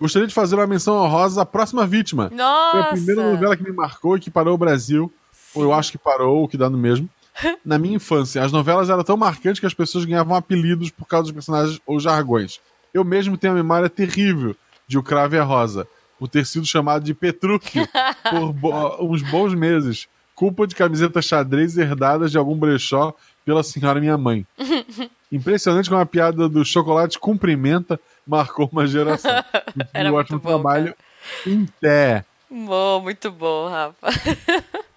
Gostaria 0.00 0.26
de 0.26 0.34
fazer 0.34 0.54
uma 0.56 0.66
menção 0.66 0.94
honrosa 0.96 1.42
à 1.42 1.46
próxima 1.46 1.86
vítima. 1.86 2.30
Nossa! 2.34 2.70
Foi 2.72 2.80
a 2.80 2.84
primeira 2.92 3.22
novela 3.30 3.56
que 3.56 3.62
me 3.62 3.72
marcou 3.72 4.16
e 4.16 4.20
que 4.20 4.30
parou 4.30 4.54
o 4.54 4.58
Brasil. 4.58 5.12
Ou 5.54 5.62
eu 5.64 5.72
acho 5.74 5.92
que 5.92 5.98
parou, 5.98 6.44
o 6.44 6.48
que 6.48 6.56
dá 6.56 6.70
no 6.70 6.78
mesmo. 6.78 7.08
Na 7.64 7.78
minha 7.78 7.96
infância, 7.96 8.42
as 8.42 8.50
novelas 8.52 8.88
eram 8.90 9.02
tão 9.04 9.16
marcantes 9.16 9.60
que 9.60 9.66
as 9.66 9.74
pessoas 9.74 10.04
ganhavam 10.04 10.34
apelidos 10.36 10.90
por 10.90 11.06
causa 11.06 11.24
dos 11.24 11.32
personagens 11.32 11.80
ou 11.86 11.98
jargões. 12.00 12.60
Eu 12.94 13.04
mesmo 13.04 13.36
tenho 13.36 13.52
uma 13.52 13.62
memória 13.62 13.88
terrível 13.88 14.56
de 14.86 14.98
O 14.98 15.02
Cravo 15.02 15.34
e 15.34 15.38
a 15.38 15.44
Rosa, 15.44 15.86
por 16.18 16.28
ter 16.28 16.44
sido 16.46 16.66
chamado 16.66 17.04
de 17.04 17.14
Petrúquio 17.14 17.86
por 18.30 18.52
bo- 18.52 18.96
uns 19.04 19.22
bons 19.22 19.54
meses. 19.54 20.08
Culpa 20.34 20.66
de 20.66 20.74
camisetas 20.74 21.24
xadrez 21.26 21.76
herdadas 21.76 22.30
de 22.30 22.38
algum 22.38 22.56
brechó 22.56 23.14
pela 23.44 23.62
senhora 23.62 24.00
minha 24.00 24.16
mãe. 24.16 24.46
Impressionante 25.30 25.88
como 25.88 26.00
a 26.00 26.06
piada 26.06 26.48
do 26.48 26.64
chocolate 26.64 27.18
cumprimenta 27.18 28.00
marcou 28.30 28.68
uma 28.72 28.86
geração. 28.86 29.30
Era 29.92 30.12
um 30.12 30.14
ótimo 30.14 30.38
bom, 30.38 30.48
trabalho 30.48 30.94
em 31.46 31.66
pé. 31.80 32.24
Bom, 32.48 33.00
muito 33.00 33.30
bom, 33.30 33.68
Rafa. 33.68 34.06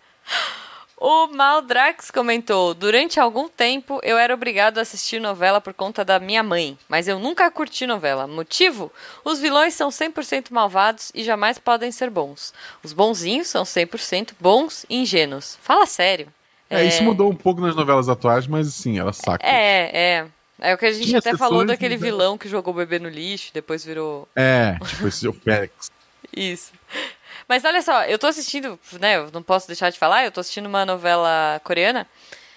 O 1.06 1.28
Maldrax 1.28 2.10
comentou: 2.12 2.74
Durante 2.74 3.20
algum 3.20 3.50
tempo 3.50 4.00
eu 4.04 4.18
era 4.18 4.34
obrigado 4.34 4.78
a 4.78 4.84
assistir 4.84 5.20
novela 5.20 5.60
por 5.60 5.74
conta 5.74 6.06
da 6.06 6.18
minha 6.18 6.42
mãe, 6.42 6.78
mas 6.88 7.10
eu 7.10 7.20
nunca 7.20 7.52
curti 7.52 7.86
novela. 7.86 8.26
Motivo? 8.26 8.90
Os 9.26 9.38
vilões 9.38 9.74
são 9.74 9.90
100% 9.90 10.46
malvados 10.52 11.12
e 11.14 11.22
jamais 11.22 11.60
podem 11.60 11.92
ser 11.92 12.10
bons. 12.10 12.54
Os 12.82 12.94
bonzinhos 12.94 13.48
são 13.48 13.64
100% 13.64 14.30
bons 14.40 14.86
e 14.90 14.96
ingênuos. 14.96 15.58
Fala 15.62 15.86
sério. 15.86 16.30
É, 16.70 16.86
isso 16.86 17.04
mudou 17.04 17.30
um 17.30 17.36
pouco 17.36 17.60
nas 17.60 17.76
novelas 17.76 18.08
atuais, 18.08 18.48
mas 18.48 18.70
assim, 18.70 18.98
ela 18.98 19.12
saca. 19.12 19.46
É, 19.46 19.92
é. 19.94 20.28
É 20.64 20.74
o 20.74 20.78
que 20.78 20.86
a 20.86 20.92
gente 20.94 21.08
Tinha 21.08 21.20
até 21.20 21.36
falou 21.36 21.66
daquele 21.66 21.96
que- 21.98 22.02
vilão 22.04 22.38
que 22.38 22.48
jogou 22.48 22.74
o 22.74 22.78
bebê 22.78 22.98
no 22.98 23.10
lixo, 23.10 23.52
depois 23.54 23.84
virou 23.84 24.28
É, 24.36 24.78
tipo 24.88 25.08
esse 25.08 25.28
o 25.28 25.34
Félix. 25.34 25.92
Isso. 26.36 26.72
Mas 27.48 27.66
olha 27.66 27.82
só, 27.82 28.06
eu 28.06 28.18
tô 28.18 28.28
assistindo, 28.28 28.80
né? 29.00 29.18
Eu 29.18 29.30
não 29.32 29.44
posso 29.44 29.68
deixar 29.68 29.90
de 29.90 30.00
falar, 30.00 30.24
eu 30.24 30.32
tô 30.32 30.40
assistindo 30.40 30.66
uma 30.68 30.86
novela 30.86 31.60
coreana 31.64 32.08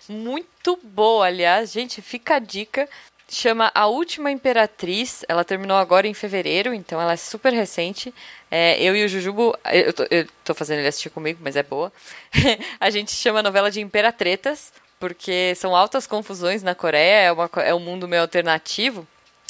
muito 0.09 0.79
boa, 0.85 1.27
aliás, 1.27 1.73
gente, 1.73 2.01
fica 2.01 2.37
a 2.37 2.39
dica. 2.39 2.89
Chama 3.29 3.73
A 3.75 3.89
Última 3.89 4.31
Imperatriz. 4.31 5.25
Ela 5.29 5.45
terminou 5.45 5.77
agora 5.77 6.07
em 6.07 6.15
fevereiro, 6.15 6.73
então 6.73 7.01
ela 7.01 7.15
é 7.15 7.17
super 7.17 7.53
recente. 7.53 8.15
É, 8.49 8.81
eu 8.81 8.95
e 8.95 9.05
o 9.05 9.09
Jujubo, 9.09 9.53
eu 9.73 9.93
tô, 9.93 10.07
eu 10.09 10.29
tô 10.45 10.55
fazendo 10.55 10.79
ele 10.79 10.87
assistir 10.87 11.11
comigo, 11.11 11.41
mas 11.43 11.57
é 11.57 11.63
boa. 11.65 11.93
a 12.79 12.89
gente 12.89 13.11
chama 13.11 13.41
a 13.41 13.43
novela 13.43 13.69
de 13.69 13.81
Imperatretas, 13.81 14.73
porque 14.99 15.55
são 15.57 15.75
altas 15.75 16.07
confusões 16.07 16.63
na 16.63 16.75
Coreia, 16.75 17.27
é, 17.27 17.33
uma, 17.33 17.51
é 17.57 17.75
um 17.75 17.81
mundo 17.81 18.09
meio 18.09 18.23
alternativo. 18.23 19.07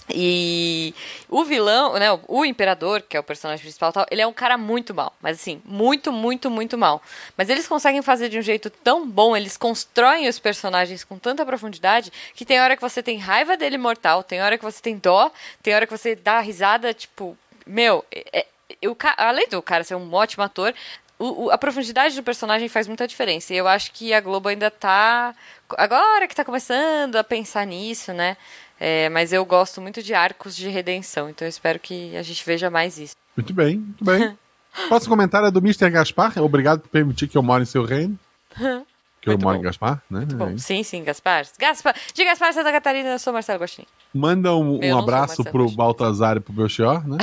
E 0.09 0.95
o 1.29 1.45
vilão, 1.45 1.95
né, 1.95 2.07
o 2.29 2.45
imperador, 2.45 3.03
que 3.03 3.17
é 3.17 3.21
o 3.21 3.25
personagem 3.25 3.63
principal, 3.63 3.93
tal, 3.93 4.07
ele 4.09 4.23
é 4.23 4.27
um 4.27 4.33
cara 4.33 4.57
muito 4.57 4.95
mal, 4.95 5.13
mas 5.21 5.41
assim, 5.41 5.61
muito, 5.65 6.13
muito, 6.13 6.49
muito 6.49 6.79
mal. 6.79 7.03
Mas 7.37 7.49
eles 7.49 7.67
conseguem 7.67 8.01
fazer 8.03 8.29
de 8.29 8.39
um 8.39 8.43
jeito 8.43 8.71
tão 8.71 9.09
bom, 9.09 9.37
eles 9.37 9.57
constroem 9.57 10.29
os 10.29 10.39
personagens 10.39 11.03
com 11.03 11.19
tanta 11.19 11.45
profundidade 11.45 12.13
que 12.35 12.45
tem 12.45 12.61
hora 12.61 12.77
que 12.77 12.83
você 12.83 13.03
tem 13.03 13.19
raiva 13.19 13.57
dele 13.57 13.79
mortal, 13.79 14.23
tem 14.23 14.41
hora 14.41 14.57
que 14.57 14.65
você 14.65 14.81
tem 14.81 14.97
dó, 14.97 15.31
tem 15.61 15.75
hora 15.75 15.87
que 15.87 15.97
você 15.97 16.15
dá 16.15 16.39
risada, 16.39 16.95
tipo, 16.95 17.37
meu, 17.67 18.05
é, 18.13 18.41
é, 18.41 18.47
eu, 18.81 18.97
além 19.17 19.49
do 19.49 19.61
cara 19.61 19.83
ser 19.83 19.97
um 19.97 20.15
ótimo 20.15 20.45
ator, 20.45 20.73
o, 21.19 21.45
o, 21.45 21.51
a 21.51 21.59
profundidade 21.59 22.15
do 22.15 22.23
personagem 22.23 22.69
faz 22.69 22.87
muita 22.87 23.07
diferença. 23.07 23.53
E 23.55 23.57
eu 23.57 23.67
acho 23.67 23.93
que 23.93 24.13
a 24.13 24.21
Globo 24.21 24.49
ainda 24.49 24.71
tá. 24.71 25.35
Agora 25.77 26.29
que 26.29 26.35
tá 26.35 26.45
começando 26.45 27.17
a 27.17 27.25
pensar 27.25 27.67
nisso, 27.67 28.13
né? 28.13 28.37
É, 28.79 29.09
mas 29.09 29.33
eu 29.33 29.45
gosto 29.45 29.81
muito 29.81 30.03
de 30.03 30.13
arcos 30.13 30.55
de 30.55 30.69
redenção, 30.69 31.31
então 31.31 31.47
eu 31.47 31.49
espero 31.49 31.79
que 31.79 32.15
a 32.15 32.23
gente 32.23 32.45
veja 32.45 32.69
mais 32.69 32.99
isso. 32.99 33.17
Muito 33.35 33.55
bem, 33.55 33.79
muito 33.79 34.05
bem. 34.05 34.37
Próximo 34.89 35.11
comentário 35.11 35.49
é 35.49 35.51
do 35.51 35.61
Mr. 35.61 35.89
Gaspar. 35.89 36.35
Obrigado 36.39 36.81
por 36.81 36.91
permitir 36.91 37.27
que 37.29 37.39
eu 37.39 37.43
moro 37.43 37.63
em 37.63 37.67
seu 37.67 37.85
reino. 37.85 38.19
Que 39.19 39.33
eu 39.33 39.39
moro 39.41 39.59
em 39.59 39.61
Gaspar, 39.61 40.01
né? 40.09 40.25
É 40.55 40.57
sim, 40.59 40.85
sim, 40.85 41.03
Gaspar. 41.03 41.45
Gaspar. 41.59 41.97
De 42.15 42.25
Gaspar, 42.25 42.53
Santa 42.53 42.71
Catarina, 42.71 43.09
eu 43.09 43.19
sou 43.19 43.33
Marcelo 43.33 43.59
Gostinho. 43.59 43.89
Manda 44.15 44.55
um, 44.55 44.79
um 44.81 44.97
abraço 44.97 45.43
pro 45.43 45.65
Gostinho. 45.65 45.77
Baltazar 45.77 46.37
e 46.37 46.41
pro 46.41 46.53
Belchior, 46.53 47.05
né? 47.05 47.19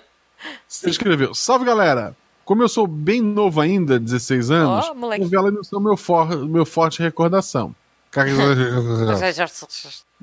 Você 0.68 0.90
escreveu: 0.90 1.32
Salve 1.32 1.64
galera! 1.64 2.14
Como 2.50 2.64
eu 2.64 2.68
sou 2.68 2.84
bem 2.84 3.22
novo 3.22 3.60
ainda, 3.60 3.96
16 3.96 4.50
anos, 4.50 4.90
oh, 4.90 4.94
novela 4.94 5.52
não 5.52 5.62
são 5.62 5.78
meu, 5.78 5.96
for, 5.96 6.36
meu 6.48 6.66
forte 6.66 7.00
recordação. 7.00 7.72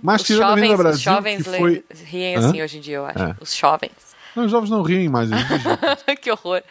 Mas 0.04 0.20
os 0.20 0.28
tirando 0.28 0.50
jovens, 0.50 0.78
Brasil, 0.78 0.98
os 0.98 1.02
jovens 1.02 1.48
foi... 1.48 1.86
riem 2.04 2.36
assim 2.36 2.60
Hã? 2.60 2.66
hoje 2.66 2.78
em 2.80 2.82
dia, 2.82 2.98
eu 2.98 3.06
acho. 3.06 3.24
É. 3.24 3.36
Os 3.40 3.56
jovens. 3.56 3.94
Não, 4.36 4.44
os 4.44 4.52
jovens 4.52 4.70
não 4.70 4.82
riem 4.82 5.08
mais. 5.08 5.30
que 6.22 6.30
horror. 6.30 6.62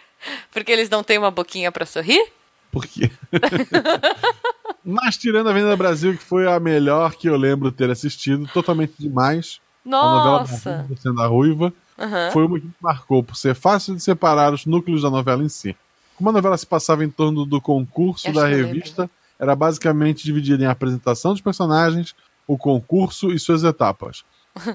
Porque 0.52 0.70
eles 0.70 0.90
não 0.90 1.02
têm 1.02 1.16
uma 1.16 1.30
boquinha 1.30 1.72
para 1.72 1.86
sorrir? 1.86 2.22
Por 2.70 2.86
quê? 2.86 3.10
Mas 4.84 5.16
tirando 5.16 5.46
a 5.46 5.52
Avenida 5.52 5.74
Brasil, 5.74 6.18
que 6.18 6.22
foi 6.22 6.46
a 6.46 6.60
melhor 6.60 7.14
que 7.14 7.30
eu 7.30 7.36
lembro 7.38 7.72
ter 7.72 7.88
assistido, 7.90 8.46
totalmente 8.52 8.92
demais. 8.98 9.58
Nossa! 9.82 10.68
A 10.68 10.76
novela 10.82 11.00
sendo 11.00 11.22
a 11.22 11.26
Ruiva. 11.26 11.72
Uhum. 11.98 12.30
Foi 12.32 12.46
uma 12.46 12.60
que 12.60 12.68
marcou 12.80 13.22
por 13.22 13.36
ser 13.36 13.54
fácil 13.54 13.94
de 13.94 14.02
separar 14.02 14.52
os 14.52 14.66
núcleos 14.66 15.02
da 15.02 15.10
novela 15.10 15.42
em 15.42 15.48
si. 15.48 15.74
Como 16.16 16.30
a 16.30 16.32
novela 16.32 16.56
se 16.56 16.66
passava 16.66 17.04
em 17.04 17.10
torno 17.10 17.44
do 17.44 17.60
concurso 17.60 18.32
da 18.32 18.46
revista, 18.46 19.10
era 19.38 19.54
basicamente 19.54 20.24
dividida 20.24 20.64
em 20.64 20.66
apresentação 20.66 21.32
dos 21.32 21.40
personagens, 21.40 22.14
o 22.46 22.56
concurso 22.56 23.32
e 23.32 23.38
suas 23.38 23.64
etapas. 23.64 24.24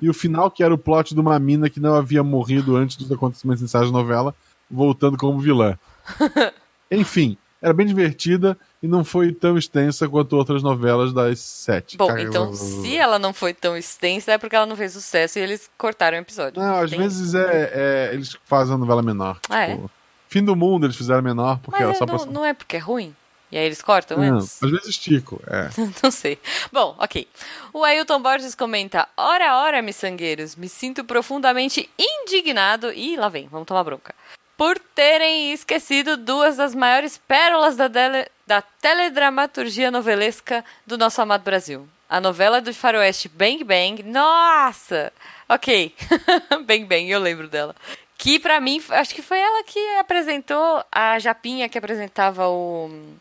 E 0.02 0.10
o 0.10 0.14
final, 0.14 0.52
que 0.52 0.64
era 0.64 0.74
o 0.74 0.78
plot 0.78 1.16
de 1.16 1.20
uma 1.20 1.40
mina 1.40 1.70
que 1.70 1.80
não 1.80 1.96
havia 1.96 2.24
morrido 2.24 2.76
antes 2.76 2.96
dos 2.98 3.12
acontecimentos 3.12 3.62
iniciais 3.62 3.88
da 3.88 3.92
novela, 3.92 4.36
voltando 4.70 5.18
como 5.18 5.40
vilã. 5.40 5.78
Enfim, 6.92 7.38
era 7.62 7.74
bem 7.74 7.86
divertida 7.86 8.58
e 8.82 8.88
não 8.88 9.04
foi 9.04 9.32
tão 9.32 9.58
extensa 9.58 10.10
quanto 10.10 10.36
outras 10.36 10.64
novelas 10.64 11.14
das 11.14 11.40
sete. 11.40 11.96
Bom, 11.96 12.18
então 12.18 12.54
se 12.54 12.98
ela 12.98 13.20
não 13.20 13.34
foi 13.34 13.54
tão 13.54 13.78
extensa 13.78 14.32
é 14.32 14.38
porque 14.38 14.56
ela 14.56 14.66
não 14.66 14.76
fez 14.76 14.94
sucesso 14.94 15.38
e 15.38 15.42
eles 15.42 15.70
cortaram 15.78 16.18
o 16.18 16.22
episódio. 16.22 16.62
Não, 16.62 16.76
às 16.76 16.90
vezes 16.90 17.36
é, 17.36 17.72
é, 17.74 18.14
eles 18.14 18.36
fazem 18.46 18.74
a 18.74 18.78
novela 18.78 19.04
menor. 19.04 19.40
Ah, 19.50 19.64
é? 19.64 19.76
tipo, 19.76 19.86
é? 19.86 19.90
Fim 20.28 20.44
do 20.44 20.56
Mundo 20.56 20.86
eles 20.86 20.96
fizeram 20.96 21.22
menor 21.22 21.60
porque 21.60 21.84
Mas 21.84 21.90
era 21.90 21.98
só 21.98 22.06
não, 22.06 22.18
pra... 22.18 22.26
não 22.26 22.46
é 22.46 22.54
porque 22.54 22.78
é 22.78 22.80
ruim? 22.80 23.16
E 23.52 23.58
aí 23.58 23.66
eles 23.66 23.82
cortam 23.82 24.18
não, 24.18 24.38
antes? 24.38 24.64
Às 24.64 24.72
vezes 24.72 24.88
estico, 24.88 25.42
é. 25.46 25.70
não 26.02 26.10
sei. 26.10 26.40
Bom, 26.72 26.96
ok. 26.98 27.28
O 27.74 27.84
Ailton 27.84 28.22
Borges 28.22 28.56
comenta: 28.56 29.08
Ora, 29.18 29.58
ora, 29.58 29.82
miçangueiros, 29.82 30.56
me 30.56 30.70
sinto 30.70 31.04
profundamente 31.04 31.90
indignado. 32.00 32.94
Ih, 32.94 33.18
lá 33.18 33.28
vem, 33.28 33.50
vamos 33.50 33.68
tomar 33.68 33.84
bronca. 33.84 34.16
Por 34.62 34.78
terem 34.78 35.52
esquecido 35.52 36.16
duas 36.16 36.56
das 36.56 36.76
maiores 36.76 37.18
pérolas 37.18 37.76
da, 37.76 37.88
dele, 37.88 38.28
da 38.46 38.62
teledramaturgia 38.62 39.90
novelesca 39.90 40.64
do 40.86 41.00
nosso 41.00 41.20
amado 41.20 41.42
Brasil. 41.42 41.90
A 42.08 42.22
novela 42.22 42.62
do 42.62 42.72
faroeste 42.72 43.28
Bang 43.28 43.64
Bang. 43.64 44.04
Nossa! 44.04 45.12
Ok. 45.50 45.96
Bang 46.64 46.86
Bang, 46.86 47.10
eu 47.10 47.20
lembro 47.20 47.48
dela. 47.48 47.76
Que 48.16 48.38
pra 48.38 48.62
mim, 48.62 48.80
acho 48.92 49.16
que 49.16 49.24
foi 49.24 49.40
ela 49.40 49.64
que 49.64 49.80
apresentou 49.98 50.86
a 50.92 51.18
Japinha 51.18 51.68
que 51.68 51.80
apresentava 51.80 52.48
o 52.48 53.18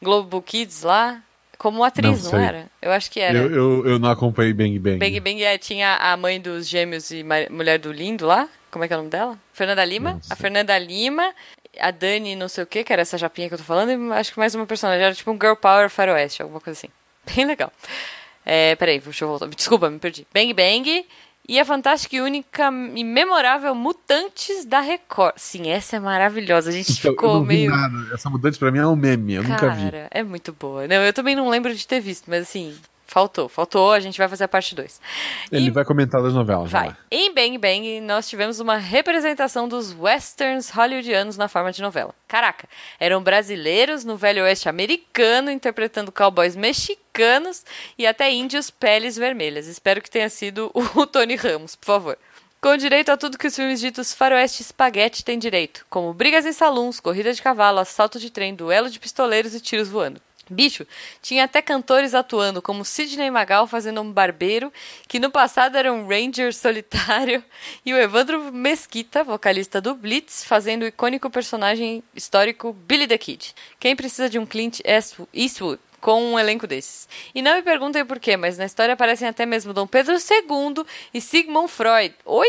Globo 0.00 0.40
Kids 0.40 0.84
lá 0.84 1.20
como 1.58 1.82
atriz, 1.84 2.24
não, 2.24 2.32
não 2.32 2.38
era? 2.38 2.66
Eu 2.80 2.92
acho 2.92 3.10
que 3.10 3.20
era. 3.20 3.36
Eu, 3.36 3.50
eu, 3.50 3.86
eu, 3.86 3.98
não 3.98 4.10
acompanhei 4.10 4.52
Bang 4.52 4.78
Bang. 4.78 4.98
Bang 4.98 5.20
Bang 5.20 5.42
é, 5.42 5.58
tinha 5.58 5.96
a 5.96 6.16
mãe 6.16 6.40
dos 6.40 6.68
gêmeos 6.68 7.10
e 7.10 7.24
mulher 7.50 7.78
do 7.78 7.92
Lindo 7.92 8.26
lá. 8.26 8.48
Como 8.70 8.84
é 8.84 8.88
que 8.88 8.94
é 8.94 8.96
o 8.96 9.00
nome 9.00 9.10
dela? 9.10 9.38
Fernanda 9.52 9.84
Lima. 9.84 10.20
A 10.28 10.36
Fernanda 10.36 10.78
Lima, 10.78 11.32
a 11.80 11.90
Dani 11.90 12.36
não 12.36 12.48
sei 12.48 12.64
o 12.64 12.66
que, 12.66 12.84
que 12.84 12.92
era 12.92 13.02
essa 13.02 13.16
japinha 13.16 13.48
que 13.48 13.54
eu 13.54 13.58
tô 13.58 13.64
falando, 13.64 13.90
e 13.90 14.12
acho 14.12 14.32
que 14.32 14.38
mais 14.38 14.54
uma 14.54 14.66
personagem. 14.66 15.02
Era 15.04 15.14
tipo 15.14 15.30
um 15.30 15.38
Girl 15.40 15.54
Power 15.54 15.88
Faroeste, 15.88 16.42
alguma 16.42 16.60
coisa 16.60 16.78
assim. 16.78 16.92
Bem 17.34 17.46
legal. 17.46 17.72
É, 18.44 18.76
peraí, 18.76 19.00
deixa 19.00 19.24
eu 19.24 19.28
voltar. 19.28 19.48
Desculpa, 19.48 19.90
me 19.90 19.98
perdi. 19.98 20.26
Bang 20.32 20.52
Bang 20.52 21.06
e 21.48 21.60
a 21.60 21.64
fantástica 21.64 22.16
e 22.16 22.20
única 22.20 22.70
e 22.94 23.04
memorável 23.04 23.74
Mutantes 23.74 24.64
da 24.64 24.80
Record. 24.80 25.34
Sim, 25.36 25.68
essa 25.68 25.96
é 25.96 26.00
maravilhosa. 26.00 26.70
A 26.70 26.72
gente 26.72 26.92
então, 26.98 27.12
ficou 27.12 27.44
meio. 27.44 27.70
Vi 27.70 27.76
nada. 27.76 28.14
Essa 28.14 28.28
Mutantes 28.28 28.58
pra 28.58 28.70
mim 28.70 28.78
é 28.78 28.86
um 28.86 28.96
meme, 28.96 29.34
eu 29.34 29.42
Cara, 29.42 29.52
nunca 29.52 29.70
vi. 29.70 29.90
É 30.10 30.22
muito 30.22 30.52
boa. 30.52 30.88
Não, 30.88 30.96
eu 30.96 31.12
também 31.12 31.36
não 31.36 31.48
lembro 31.48 31.74
de 31.74 31.86
ter 31.86 32.00
visto, 32.00 32.24
mas 32.28 32.42
assim, 32.42 32.74
Faltou, 33.06 33.48
faltou, 33.48 33.92
a 33.92 34.00
gente 34.00 34.18
vai 34.18 34.28
fazer 34.28 34.44
a 34.44 34.48
parte 34.48 34.74
2. 34.74 35.00
Ele 35.52 35.68
e... 35.68 35.70
vai 35.70 35.84
comentar 35.84 36.20
das 36.20 36.34
novelas. 36.34 36.70
Vai. 36.70 36.94
Em 37.08 37.32
Bang 37.32 37.56
Bang, 37.56 38.00
nós 38.00 38.28
tivemos 38.28 38.58
uma 38.58 38.76
representação 38.76 39.68
dos 39.68 39.96
westerns 39.96 40.70
hollywoodianos 40.70 41.36
na 41.36 41.46
forma 41.46 41.70
de 41.70 41.80
novela. 41.80 42.12
Caraca, 42.26 42.68
eram 42.98 43.22
brasileiros 43.22 44.04
no 44.04 44.16
velho 44.16 44.42
oeste 44.42 44.68
americano 44.68 45.52
interpretando 45.52 46.10
cowboys 46.10 46.56
mexicanos 46.56 47.64
e 47.96 48.06
até 48.06 48.30
índios 48.32 48.70
peles 48.70 49.16
vermelhas. 49.16 49.68
Espero 49.68 50.02
que 50.02 50.10
tenha 50.10 50.28
sido 50.28 50.70
o 50.74 51.06
Tony 51.06 51.36
Ramos, 51.36 51.76
por 51.76 51.86
favor. 51.86 52.18
Com 52.60 52.76
direito 52.76 53.12
a 53.12 53.16
tudo 53.16 53.38
que 53.38 53.46
os 53.46 53.54
filmes 53.54 53.78
ditos 53.78 54.12
faroeste 54.12 54.62
espaguete 54.62 55.24
têm 55.24 55.38
direito, 55.38 55.86
como 55.88 56.12
brigas 56.12 56.44
em 56.44 56.52
saluns, 56.52 56.98
corrida 56.98 57.32
de 57.32 57.40
cavalo, 57.40 57.78
assalto 57.78 58.18
de 58.18 58.30
trem, 58.30 58.54
duelo 58.54 58.90
de 58.90 58.98
pistoleiros 58.98 59.54
e 59.54 59.60
tiros 59.60 59.88
voando. 59.88 60.20
Bicho, 60.48 60.86
tinha 61.20 61.42
até 61.42 61.60
cantores 61.60 62.14
atuando, 62.14 62.62
como 62.62 62.84
Sidney 62.84 63.30
Magal 63.30 63.66
fazendo 63.66 64.00
um 64.00 64.12
barbeiro, 64.12 64.72
que 65.08 65.18
no 65.18 65.28
passado 65.28 65.76
era 65.76 65.92
um 65.92 66.06
ranger 66.06 66.54
solitário, 66.54 67.42
e 67.84 67.92
o 67.92 67.98
Evandro 67.98 68.52
Mesquita, 68.52 69.24
vocalista 69.24 69.80
do 69.80 69.92
Blitz, 69.92 70.44
fazendo 70.44 70.82
o 70.82 70.86
icônico 70.86 71.28
personagem 71.30 72.00
histórico 72.14 72.72
Billy 72.72 73.08
the 73.08 73.18
Kid. 73.18 73.54
Quem 73.80 73.96
precisa 73.96 74.30
de 74.30 74.38
um 74.38 74.46
Clint 74.46 74.78
Eastwood 75.34 75.80
com 76.00 76.22
um 76.22 76.38
elenco 76.38 76.68
desses? 76.68 77.08
E 77.34 77.42
não 77.42 77.56
me 77.56 77.62
perguntem 77.62 78.04
por 78.04 78.20
quê, 78.20 78.36
mas 78.36 78.56
na 78.56 78.66
história 78.66 78.94
aparecem 78.94 79.26
até 79.26 79.44
mesmo 79.44 79.74
Dom 79.74 79.86
Pedro 79.86 80.14
II 80.14 80.86
e 81.12 81.20
Sigmund 81.20 81.68
Freud. 81.68 82.14
Oi? 82.24 82.48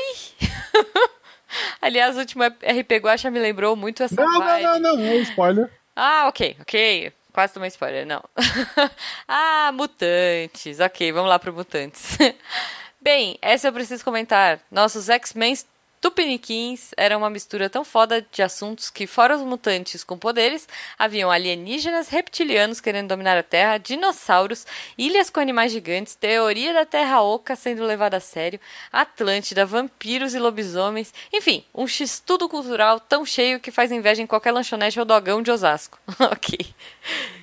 Aliás, 1.82 2.16
o 2.16 2.20
último 2.20 2.44
RP 2.44 3.00
Guacha 3.02 3.32
me 3.32 3.40
lembrou 3.40 3.76
muito 3.76 4.04
essa 4.04 4.22
não, 4.22 4.40
vibe. 4.40 4.64
Não, 4.64 4.80
não, 4.80 4.96
não, 4.98 5.04
não, 5.04 5.22
spoiler. 5.22 5.72
Ah, 5.96 6.28
ok, 6.28 6.58
ok 6.62 7.12
quase 7.38 7.54
tomei 7.54 7.68
spoiler, 7.68 8.04
não. 8.04 8.24
ah, 9.28 9.70
mutantes. 9.72 10.80
Ok, 10.80 11.12
vamos 11.12 11.30
lá 11.30 11.38
para 11.38 11.52
mutantes. 11.52 12.18
Bem, 13.00 13.38
essa 13.44 13.68
eu 13.68 13.74
preciso 13.74 14.04
comentar. 14.04 14.60
Nossos 14.72 15.08
X-Men 15.08 15.56
Tupiniquins 16.00 16.92
era 16.96 17.18
uma 17.18 17.30
mistura 17.30 17.70
tão 17.70 17.84
foda 17.84 18.26
de 18.32 18.44
assuntos 18.44 18.90
que, 18.90 19.08
fora 19.08 19.36
os 19.36 19.42
mutantes 19.42 20.04
com 20.04 20.18
poderes, 20.18 20.68
haviam 20.98 21.32
alienígenas, 21.32 22.10
reptilianos 22.10 22.80
querendo 22.80 23.08
dominar 23.08 23.38
a 23.38 23.44
Terra, 23.44 23.78
dinossauros, 23.78 24.66
ilhas 24.98 25.30
com 25.30 25.40
animais 25.40 25.72
gigantes, 25.72 26.16
teoria 26.16 26.74
da 26.74 26.86
Terra 26.86 27.22
Oca 27.22 27.56
sendo 27.56 27.84
levada 27.84 28.18
a 28.18 28.22
sério, 28.22 28.60
Atlântida, 28.92 29.66
vampiros 29.66 30.36
e 30.36 30.40
lobisomens, 30.40 31.14
enfim, 31.34 31.66
um 31.74 31.88
x-tudo 31.88 32.48
cultural 32.48 33.00
tão 33.00 33.26
cheio 33.26 33.60
que 33.60 33.72
faz 33.72 33.92
inveja 33.92 34.22
em 34.22 34.28
qualquer 34.28 34.52
lanchonete 34.52 35.00
ou 35.00 35.06
dogão 35.06 35.42
de 35.42 35.52
Osasco. 35.52 36.00
ok. 36.32 36.60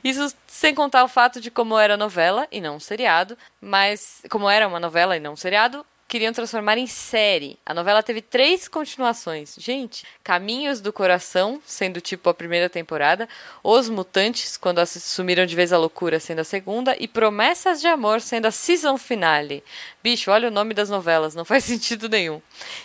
Isso 0.03 0.35
sem 0.47 0.75
contar 0.75 1.03
o 1.05 1.09
fato 1.09 1.41
de 1.41 1.51
como 1.51 1.79
era 1.79 1.97
novela 1.97 2.47
e 2.53 2.61
não 2.61 2.77
um 2.77 2.81
seriado, 2.81 3.37
mas 3.61 4.23
como 4.31 4.49
era 4.49 4.69
uma 4.69 4.79
novela 4.79 5.17
e 5.17 5.21
não 5.21 5.33
um 5.33 5.37
seriado, 5.37 5.85
queriam 6.15 6.33
transformar 6.33 6.79
em 6.79 6.87
série. 6.87 7.59
A 7.67 7.75
novela 7.75 8.01
teve 8.01 8.23
três 8.23 8.69
continuações. 8.69 9.57
Gente, 9.59 10.05
Caminhos 10.23 10.81
do 10.81 10.93
Coração, 10.93 11.61
sendo 11.67 12.01
tipo 12.01 12.31
a 12.31 12.35
primeira 12.35 12.71
temporada, 12.71 13.29
Os 13.65 13.89
Mutantes, 13.89 14.57
quando 14.57 14.79
assumiram 14.79 15.45
de 15.45 15.57
vez 15.57 15.73
a 15.73 15.77
loucura, 15.77 16.21
sendo 16.21 16.39
a 16.39 16.45
segunda, 16.45 16.97
e 17.01 17.09
Promessas 17.09 17.81
de 17.81 17.89
Amor, 17.89 18.21
sendo 18.21 18.47
a 18.47 18.53
season 18.53 18.97
finale. 18.97 19.65
Bicho, 20.05 20.31
olha 20.31 20.47
o 20.47 20.53
nome 20.53 20.73
das 20.73 20.89
novelas, 20.89 21.35
não 21.35 21.43
faz 21.45 21.65
sentido 21.65 22.09
nenhum. 22.09 22.41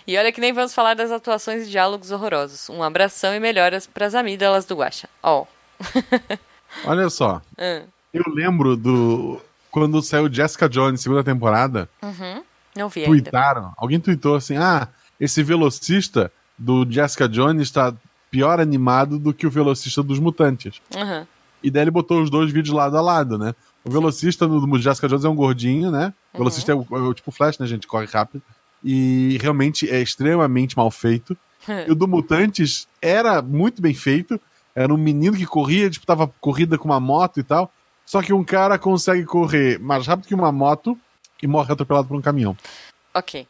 E 0.08 0.18
olha 0.18 0.32
que 0.32 0.42
nem 0.42 0.52
vamos 0.52 0.74
falar 0.74 0.96
das 0.96 1.12
atuações 1.12 1.68
e 1.68 1.70
diálogos 1.70 2.10
horrorosos. 2.10 2.68
Um 2.68 2.82
abração 2.82 3.36
e 3.36 3.40
melhoras 3.40 3.86
para 3.86 4.08
as 4.08 4.16
amígdalas 4.16 4.66
do 4.66 4.76
Guaxa. 4.76 5.08
Ó. 5.22 5.44
Oh. 5.44 5.48
olha 6.84 7.08
só. 7.12 7.44
Eu 8.12 8.24
lembro 8.34 8.76
do 8.76 9.40
quando 9.70 10.02
saiu 10.02 10.34
Jessica 10.34 10.68
Jones, 10.68 11.00
segunda 11.00 11.24
temporada. 11.24 11.88
Uhum 12.02 12.49
Não 12.80 12.90
vi 12.90 13.02
ainda. 13.02 13.12
Tweetaram, 13.12 13.74
alguém 13.78 14.00
tweetou 14.00 14.36
assim: 14.36 14.58
ah, 14.58 14.88
esse 15.20 15.44
velocista 15.44 16.32
do 16.58 16.90
Jessica 16.90 17.28
Jones 17.28 17.62
está 17.62 17.94
pior 18.32 18.60
animado 18.60 19.20
do 19.20 19.34
que 19.34 19.46
o 19.46 19.52
velocista 19.52 20.02
dos 20.02 20.20
mutantes. 20.20 20.82
Uhum. 20.96 21.26
E 21.62 21.70
daí 21.70 21.84
ele 21.84 21.92
botou 21.92 22.22
os 22.22 22.30
dois 22.30 22.52
vídeos 22.52 22.76
lado 22.76 22.98
a 22.98 23.02
lado, 23.02 23.38
né? 23.38 23.54
O 23.84 23.92
velocista 23.92 24.48
no, 24.48 24.66
do 24.66 24.80
Jessica 24.80 25.08
Jones 25.08 25.26
é 25.26 25.30
um 25.30 25.36
gordinho, 25.36 25.92
né? 25.92 26.14
O 26.34 26.38
velocista 26.38 26.76
Uhum. 26.76 26.86
é, 26.90 26.94
o, 26.94 26.98
é 26.98 27.02
o 27.10 27.14
tipo 27.14 27.32
Flash, 27.32 27.58
né, 27.60 27.68
gente? 27.68 27.88
Corre 27.88 28.06
rápido. 28.06 28.42
E 28.84 29.38
realmente 29.42 29.90
é 29.90 30.02
extremamente 30.02 30.78
mal 30.78 30.90
feito. 30.90 31.38
E 31.88 31.92
o 31.92 31.96
do 31.96 32.08
Mutantes 32.08 32.88
era 33.02 33.42
muito 33.42 33.82
bem 33.82 33.94
feito. 33.94 34.40
Era 34.74 34.94
um 34.94 34.98
menino 34.98 35.36
que 35.36 35.46
corria, 35.46 35.90
disputava 35.90 36.32
corrida 36.40 36.78
com 36.78 36.86
uma 36.86 37.00
moto 37.00 37.40
e 37.40 37.44
tal. 37.44 37.72
Só 38.06 38.22
que 38.22 38.32
um 38.32 38.44
cara 38.44 38.80
consegue 38.80 39.26
correr 39.26 39.78
mais 39.80 40.08
rápido 40.08 40.28
que 40.28 40.34
uma 40.34 40.52
moto 40.52 40.98
e 41.42 41.48
morre 41.48 41.72
atropelado 41.72 42.08
por 42.08 42.18
um 42.18 42.22
caminhão. 42.22 42.58
Ok. 43.14 43.48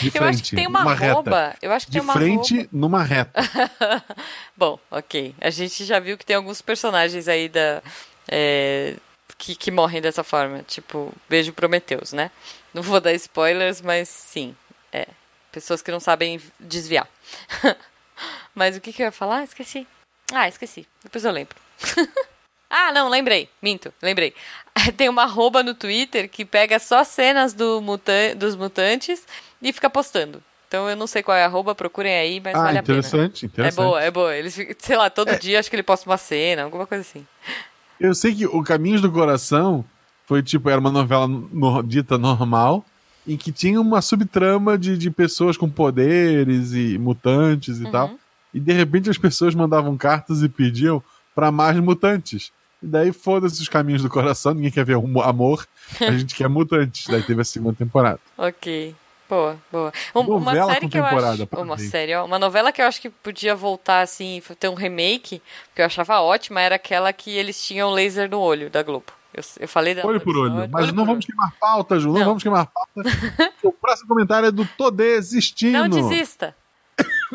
De 0.00 0.12
Eu 0.14 0.24
acho 0.24 0.42
que 0.42 0.56
tem 0.56 0.66
uma, 0.66 0.80
arroba. 0.80 1.54
Eu 1.62 1.72
acho 1.72 1.86
que 1.86 1.92
De 1.92 1.98
tem 1.98 2.02
uma 2.02 2.12
frente, 2.12 2.54
arroba. 2.54 2.68
numa 2.72 3.02
reta. 3.02 3.40
Bom, 4.56 4.78
ok. 4.90 5.34
A 5.40 5.50
gente 5.50 5.84
já 5.84 5.98
viu 5.98 6.18
que 6.18 6.26
tem 6.26 6.36
alguns 6.36 6.60
personagens 6.60 7.28
aí 7.28 7.48
da. 7.48 7.82
é, 8.28 8.96
que, 9.38 9.54
que 9.54 9.70
morrem 9.70 10.02
dessa 10.02 10.22
forma. 10.22 10.62
Tipo, 10.64 11.12
beijo 11.28 11.52
Prometeus, 11.52 12.12
né? 12.12 12.30
Não 12.74 12.82
vou 12.82 13.00
dar 13.00 13.12
spoilers, 13.14 13.80
mas 13.80 14.08
sim. 14.08 14.54
É. 14.92 15.06
Pessoas 15.50 15.80
que 15.80 15.90
não 15.90 16.00
sabem 16.00 16.40
desviar. 16.60 17.08
mas 18.54 18.76
o 18.76 18.80
que, 18.80 18.92
que 18.92 19.02
eu 19.02 19.06
ia 19.06 19.12
falar? 19.12 19.44
Esqueci. 19.44 19.86
Ah, 20.32 20.48
esqueci. 20.48 20.86
Depois 21.02 21.24
eu 21.24 21.32
lembro. 21.32 21.56
Ah, 22.70 22.92
não, 22.92 23.08
lembrei. 23.08 23.48
Minto, 23.62 23.92
lembrei. 24.02 24.34
Tem 24.96 25.08
uma 25.08 25.22
arroba 25.22 25.62
no 25.62 25.74
Twitter 25.74 26.28
que 26.28 26.44
pega 26.44 26.78
só 26.78 27.02
cenas 27.04 27.52
do 27.52 27.80
mutan 27.80 28.36
dos 28.36 28.54
mutantes 28.56 29.26
e 29.60 29.72
fica 29.72 29.88
postando. 29.90 30.42
Então 30.68 30.88
eu 30.88 30.94
não 30.94 31.06
sei 31.06 31.22
qual 31.22 31.36
é 31.36 31.42
a 31.42 31.46
arroba, 31.46 31.74
procurem 31.74 32.14
aí, 32.14 32.40
mas 32.44 32.54
ah, 32.54 32.62
vale 32.64 32.78
a 32.78 32.82
pena. 32.82 32.98
interessante, 32.98 33.44
É 33.44 33.48
interessante. 33.48 33.76
boa, 33.84 34.02
é 34.02 34.10
boa. 34.10 34.36
Eles, 34.36 34.54
ficam- 34.54 34.76
sei 34.78 34.96
lá, 34.96 35.08
todo 35.08 35.34
dia 35.38 35.58
acho 35.58 35.70
que 35.70 35.76
ele 35.76 35.82
posta 35.82 36.08
uma 36.08 36.18
cena, 36.18 36.64
alguma 36.64 36.86
coisa 36.86 37.00
assim. 37.02 37.26
Eu 37.98 38.14
sei 38.14 38.34
que 38.34 38.46
o 38.46 38.62
Caminhos 38.62 39.00
do 39.00 39.10
Coração 39.10 39.84
foi 40.26 40.42
tipo, 40.42 40.68
era 40.68 40.78
uma 40.78 40.92
novela 40.92 41.26
no- 41.26 41.82
dita 41.82 42.18
normal, 42.18 42.84
em 43.26 43.36
que 43.36 43.50
tinha 43.50 43.80
uma 43.80 44.02
subtrama 44.02 44.76
de, 44.78 44.96
de 44.98 45.10
pessoas 45.10 45.56
com 45.56 45.68
poderes 45.70 46.72
e 46.74 46.98
mutantes 46.98 47.78
e 47.80 47.84
Uhum. 47.84 47.90
tal. 47.90 48.10
E 48.52 48.60
de 48.60 48.72
repente 48.72 49.08
as 49.10 49.16
pessoas 49.18 49.54
mandavam 49.54 49.96
cartas 49.96 50.42
e 50.42 50.48
pediam 50.50 51.02
pra 51.34 51.50
mais 51.50 51.78
mutantes. 51.80 52.52
E 52.82 52.86
daí 52.86 53.12
foda-se 53.12 53.60
os 53.60 53.68
caminhos 53.68 54.02
do 54.02 54.08
coração, 54.08 54.54
ninguém 54.54 54.70
quer 54.70 54.84
ver 54.84 54.94
amor, 54.94 55.66
a 56.00 56.12
gente 56.12 56.34
quer 56.34 56.48
mutantes. 56.48 57.06
Daí 57.08 57.22
teve 57.22 57.40
a 57.40 57.44
segunda 57.44 57.74
temporada. 57.76 58.20
Ok. 58.36 58.94
Boa, 59.28 59.58
boa. 59.70 59.92
Um- 60.14 60.36
uma 60.36 60.54
série 60.54 60.88
que 60.88 60.98
eu 60.98 61.04
temporada, 61.04 61.42
acho. 61.52 61.62
Uma 61.62 61.76
série, 61.76 62.14
ó. 62.14 62.24
Uma 62.24 62.38
novela 62.38 62.72
que 62.72 62.80
eu 62.80 62.86
acho 62.86 63.00
que 63.00 63.10
podia 63.10 63.54
voltar 63.54 64.00
assim, 64.00 64.40
ter 64.58 64.68
um 64.68 64.74
remake, 64.74 65.42
que 65.74 65.82
eu 65.82 65.86
achava 65.86 66.20
ótima, 66.20 66.60
era 66.62 66.76
aquela 66.76 67.12
que 67.12 67.30
eles 67.30 67.62
tinham 67.62 67.90
laser 67.90 68.30
no 68.30 68.40
olho 68.40 68.70
da 68.70 68.82
Globo. 68.82 69.12
Eu, 69.34 69.42
eu 69.60 69.68
falei 69.68 69.94
da. 69.94 70.06
Olho 70.06 70.20
por 70.20 70.34
olho. 70.34 70.66
Mas 70.70 70.90
não 70.92 71.04
vamos 71.04 71.26
queimar 71.26 71.52
pauta, 71.60 72.00
Ju, 72.00 72.08
não, 72.12 72.18
Não. 72.20 72.24
vamos 72.26 72.42
queimar 72.42 72.66
pauta. 72.66 73.02
o 73.62 73.70
próximo 73.70 74.08
comentário 74.08 74.48
é 74.48 74.50
do 74.50 74.64
Tô 74.64 74.90
Desistindo. 74.90 75.76
Não 75.78 75.88
desista. 75.88 76.56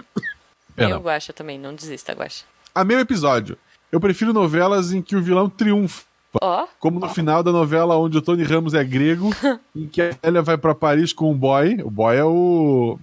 Eu 0.76 1.00
Guaxa 1.00 1.32
também, 1.32 1.60
não 1.60 1.76
desista, 1.76 2.14
Guaxa. 2.14 2.46
Amei 2.74 2.98
o 2.98 3.02
episódio. 3.02 3.56
Eu 3.94 4.00
prefiro 4.00 4.34
novelas 4.34 4.92
em 4.92 5.04
que 5.04 5.16
o 5.16 5.22
vilão 5.22 5.48
triunfa. 5.48 6.02
Ó, 6.42 6.66
Como 6.80 7.00
no 7.00 7.08
final 7.10 7.44
da 7.44 7.52
novela 7.52 7.96
onde 7.96 8.18
o 8.18 8.22
Tony 8.24 8.42
Ramos 8.42 8.74
é 8.74 8.84
grego, 8.84 9.30
em 9.76 9.86
que 9.88 10.02
a 10.02 10.16
Elia 10.24 10.42
vai 10.42 10.58
pra 10.58 10.74
Paris 10.74 11.14
com 11.14 11.30
o 11.32 11.36
boy. 11.36 11.78
O 11.84 11.92
boy 11.92 12.18
é 12.18 12.24
o 12.24 12.98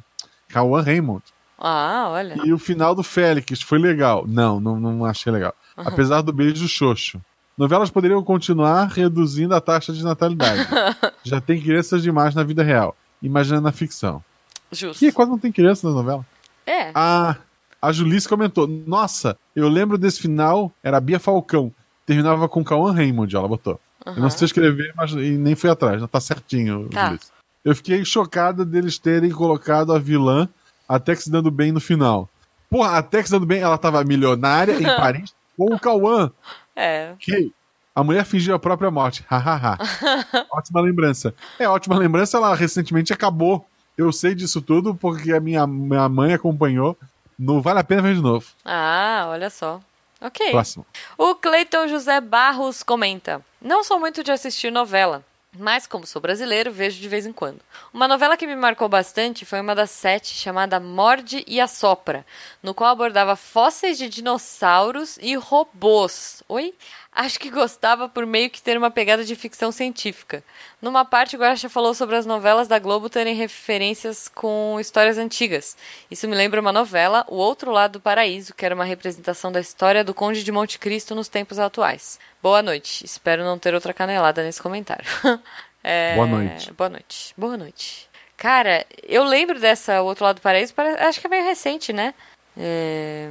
Cauã 0.48 0.82
Raymond. 0.82 1.22
ah, 1.56 2.08
olha. 2.10 2.34
E 2.44 2.52
o 2.52 2.58
final 2.58 2.92
do 2.92 3.04
Félix 3.04 3.62
foi 3.62 3.78
legal. 3.78 4.24
Não, 4.26 4.58
não, 4.58 4.80
não 4.80 5.04
achei 5.04 5.32
legal. 5.32 5.54
Apesar 5.76 6.22
do 6.22 6.32
beijo 6.32 6.66
xoxo. 6.66 7.20
Novelas 7.56 7.88
poderiam 7.88 8.20
continuar 8.24 8.86
reduzindo 8.88 9.54
a 9.54 9.60
taxa 9.60 9.92
de 9.92 10.02
natalidade. 10.02 10.66
Já 11.22 11.40
tem 11.40 11.62
crianças 11.62 12.02
demais 12.02 12.34
na 12.34 12.42
vida 12.42 12.64
real. 12.64 12.96
Imagina 13.22 13.60
na 13.60 13.70
ficção. 13.70 14.24
Justo. 14.72 14.98
Que 14.98 15.12
quase 15.12 15.30
não 15.30 15.38
tem 15.38 15.52
criança 15.52 15.88
na 15.88 15.94
novela. 15.94 16.26
É. 16.66 16.90
Ah, 16.96 17.36
a 17.80 17.92
Julice 17.92 18.28
comentou: 18.28 18.66
Nossa, 18.66 19.36
eu 19.54 19.68
lembro 19.68 19.96
desse 19.98 20.20
final, 20.20 20.72
era 20.82 20.96
a 20.96 21.00
Bia 21.00 21.18
Falcão. 21.18 21.72
Terminava 22.06 22.48
com 22.48 22.64
Cauã 22.64 22.92
Raymond, 22.92 23.34
ela 23.34 23.46
botou. 23.48 23.80
Eu 24.04 24.16
não 24.16 24.30
sei 24.30 24.46
escrever, 24.46 24.92
mas 24.96 25.12
e 25.12 25.32
nem 25.32 25.54
fui 25.54 25.68
atrás, 25.70 26.02
tá 26.10 26.20
certinho, 26.20 26.88
Tá. 26.88 27.08
Julice. 27.08 27.30
Eu 27.64 27.76
fiquei 27.76 28.04
chocada 28.04 28.64
deles 28.64 28.98
terem 28.98 29.30
colocado 29.30 29.92
a 29.92 29.98
vilã 29.98 30.48
até 30.88 31.14
que 31.14 31.22
se 31.22 31.30
dando 31.30 31.50
bem 31.50 31.70
no 31.70 31.80
final. 31.80 32.28
Porra, 32.70 32.96
até 32.98 33.20
que 33.20 33.28
se 33.28 33.32
dando 33.32 33.44
bem, 33.46 33.60
ela 33.60 33.76
tava 33.76 34.02
milionária 34.02 34.72
em 34.80 34.82
Paris 34.96 35.34
com 35.56 35.74
o 35.74 35.78
Cauã. 35.78 36.30
É. 36.74 37.12
Que 37.18 37.52
a 37.94 38.02
mulher 38.02 38.24
fingiu 38.24 38.54
a 38.54 38.58
própria 38.58 38.90
morte. 38.90 39.24
Hahaha. 39.28 39.76
ótima 40.50 40.80
lembrança. 40.80 41.34
É, 41.58 41.68
ótima 41.68 41.98
lembrança, 41.98 42.38
ela 42.38 42.54
recentemente 42.54 43.12
acabou. 43.12 43.66
Eu 43.98 44.10
sei 44.10 44.34
disso 44.34 44.62
tudo 44.62 44.94
porque 44.94 45.32
a 45.32 45.40
minha, 45.40 45.66
minha 45.66 46.08
mãe 46.08 46.32
acompanhou. 46.32 46.96
Não 47.42 47.62
vale 47.62 47.78
a 47.78 47.84
pena 47.84 48.02
ver 48.02 48.14
de 48.14 48.20
novo. 48.20 48.46
Ah, 48.62 49.24
olha 49.30 49.48
só. 49.48 49.80
Ok. 50.20 50.50
Próximo. 50.50 50.86
O 51.16 51.34
Cleiton 51.34 51.88
José 51.88 52.20
Barros 52.20 52.82
comenta: 52.82 53.40
Não 53.62 53.82
sou 53.82 53.98
muito 53.98 54.22
de 54.22 54.30
assistir 54.30 54.70
novela, 54.70 55.24
mas 55.58 55.86
como 55.86 56.06
sou 56.06 56.20
brasileiro, 56.20 56.70
vejo 56.70 57.00
de 57.00 57.08
vez 57.08 57.24
em 57.24 57.32
quando. 57.32 57.60
Uma 57.94 58.06
novela 58.06 58.36
que 58.36 58.46
me 58.46 58.54
marcou 58.54 58.90
bastante 58.90 59.46
foi 59.46 59.58
uma 59.58 59.74
das 59.74 59.90
sete 59.90 60.34
chamada 60.34 60.78
Morde 60.78 61.42
e 61.46 61.58
Assopra, 61.58 62.26
no 62.62 62.74
qual 62.74 62.90
abordava 62.90 63.34
fósseis 63.34 63.96
de 63.96 64.06
dinossauros 64.10 65.18
e 65.22 65.34
robôs. 65.34 66.42
Oi? 66.46 66.74
Acho 67.20 67.38
que 67.38 67.50
gostava 67.50 68.08
por 68.08 68.24
meio 68.24 68.48
que 68.48 68.62
ter 68.62 68.78
uma 68.78 68.90
pegada 68.90 69.22
de 69.22 69.36
ficção 69.36 69.70
científica. 69.70 70.42
Numa 70.80 71.04
parte, 71.04 71.36
o 71.36 71.38
Guaxa 71.38 71.68
falou 71.68 71.92
sobre 71.92 72.16
as 72.16 72.24
novelas 72.24 72.66
da 72.66 72.78
Globo 72.78 73.10
terem 73.10 73.34
referências 73.34 74.26
com 74.26 74.78
histórias 74.80 75.18
antigas. 75.18 75.76
Isso 76.10 76.26
me 76.26 76.34
lembra 76.34 76.62
uma 76.62 76.72
novela, 76.72 77.26
O 77.28 77.36
Outro 77.36 77.72
Lado 77.72 77.92
do 77.92 78.00
Paraíso, 78.00 78.54
que 78.54 78.64
era 78.64 78.74
uma 78.74 78.84
representação 78.84 79.52
da 79.52 79.60
história 79.60 80.02
do 80.02 80.14
Conde 80.14 80.42
de 80.42 80.50
Monte 80.50 80.78
Cristo 80.78 81.14
nos 81.14 81.28
tempos 81.28 81.58
atuais. 81.58 82.18
Boa 82.42 82.62
noite. 82.62 83.04
Espero 83.04 83.44
não 83.44 83.58
ter 83.58 83.74
outra 83.74 83.92
canelada 83.92 84.42
nesse 84.42 84.62
comentário. 84.62 85.04
É, 85.82 86.14
Boa 86.14 86.26
noite. 86.26 86.72
Boa 86.74 86.90
noite. 86.90 87.34
Boa 87.38 87.56
noite. 87.56 88.06
Cara, 88.36 88.84
eu 89.02 89.24
lembro 89.24 89.58
dessa 89.58 90.02
O 90.02 90.04
Outro 90.04 90.26
Lado 90.26 90.36
do 90.36 90.42
Paraíso, 90.42 90.74
acho 90.76 91.18
que 91.18 91.26
é 91.26 91.30
meio 91.30 91.44
recente, 91.44 91.90
né? 91.90 92.12
É, 92.54 93.30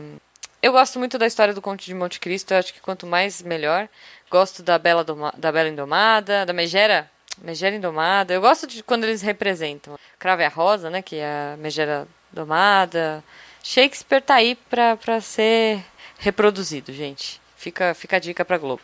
Eu 0.61 0.71
gosto 0.73 0.99
muito 0.99 1.17
da 1.17 1.25
história 1.25 1.53
do 1.53 1.61
Conde 1.61 1.85
de 1.85 1.93
Monte 1.93 2.19
Cristo, 2.19 2.51
eu 2.53 2.57
acho 2.57 2.73
que 2.73 2.81
quanto 2.81 3.07
mais, 3.07 3.41
melhor. 3.41 3.87
Gosto 4.29 4.61
da 4.61 4.77
Bela, 4.77 5.03
Doma- 5.03 5.33
da 5.37 5.51
Bela 5.51 5.69
Indomada, 5.69 6.45
da 6.45 6.51
Megera, 6.53 7.09
Megera 7.41 7.75
Indomada. 7.75 8.33
Eu 8.33 8.41
gosto 8.41 8.67
de 8.67 8.83
quando 8.83 9.05
eles 9.05 9.21
representam. 9.21 9.97
Crave 10.19 10.43
a 10.43 10.49
Rosa, 10.49 10.89
né, 10.89 11.01
que 11.01 11.15
é 11.15 11.53
a 11.53 11.57
Megera 11.57 12.05
Domada. 12.31 13.23
Shakespeare 13.63 14.21
tá 14.21 14.35
aí 14.35 14.55
pra 14.55 15.21
ser 15.21 15.81
reproduzido, 16.19 16.91
gente. 16.91 17.41
Fica, 17.59 17.93
fica 17.93 18.15
a 18.15 18.19
dica 18.19 18.45
pra 18.45 18.57
Globo. 18.57 18.81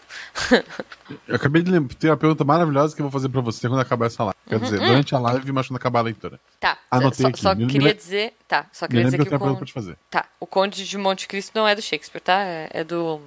Eu 1.26 1.36
acabei 1.38 1.62
de 1.62 1.72
lembrar, 1.72 1.96
ter 1.96 2.10
uma 2.10 2.18
pergunta 2.18 2.44
maravilhosa 2.44 2.94
que 2.94 3.02
eu 3.02 3.06
vou 3.06 3.12
fazer 3.12 3.30
pra 3.30 3.40
você 3.40 3.70
quando 3.70 3.80
acabar 3.80 4.08
essa 4.08 4.22
live. 4.22 4.36
Quer 4.50 4.60
dizer, 4.60 4.80
durante 4.82 5.16
a 5.16 5.20
live, 5.20 5.50
mas 5.54 5.68
quando 5.68 5.78
acabar 5.78 6.00
a 6.00 6.04
leitura. 6.04 6.40
Tá, 6.60 6.78
Anotei 6.92 7.22
só, 7.24 7.28
aqui. 7.30 7.40
só 7.42 7.56
Me- 7.56 7.66
me 7.66 7.72
queria 7.72 7.88
lem- 7.88 7.96
dizer. 7.96 8.34
Tá, 8.48 8.66
só 8.74 8.84
Me 8.86 8.90
queria 8.90 9.06
dizer 9.06 9.18
que 9.18 9.22
eu 9.24 9.28
que 9.28 9.36
o 9.36 9.40
Conde. 9.40 9.66
te 9.66 9.72
fazer. 9.72 9.98
Tá, 10.12 10.26
o 10.42 10.46
Conde 10.46 10.86
de 10.86 10.98
Monte 10.98 11.26
Cristo 11.26 11.54
não 11.56 11.66
é 11.66 11.74
do 11.74 11.82
Shakespeare, 11.82 12.20
tá? 12.22 12.42
É, 12.42 12.70
é 12.74 12.84
do. 12.84 13.22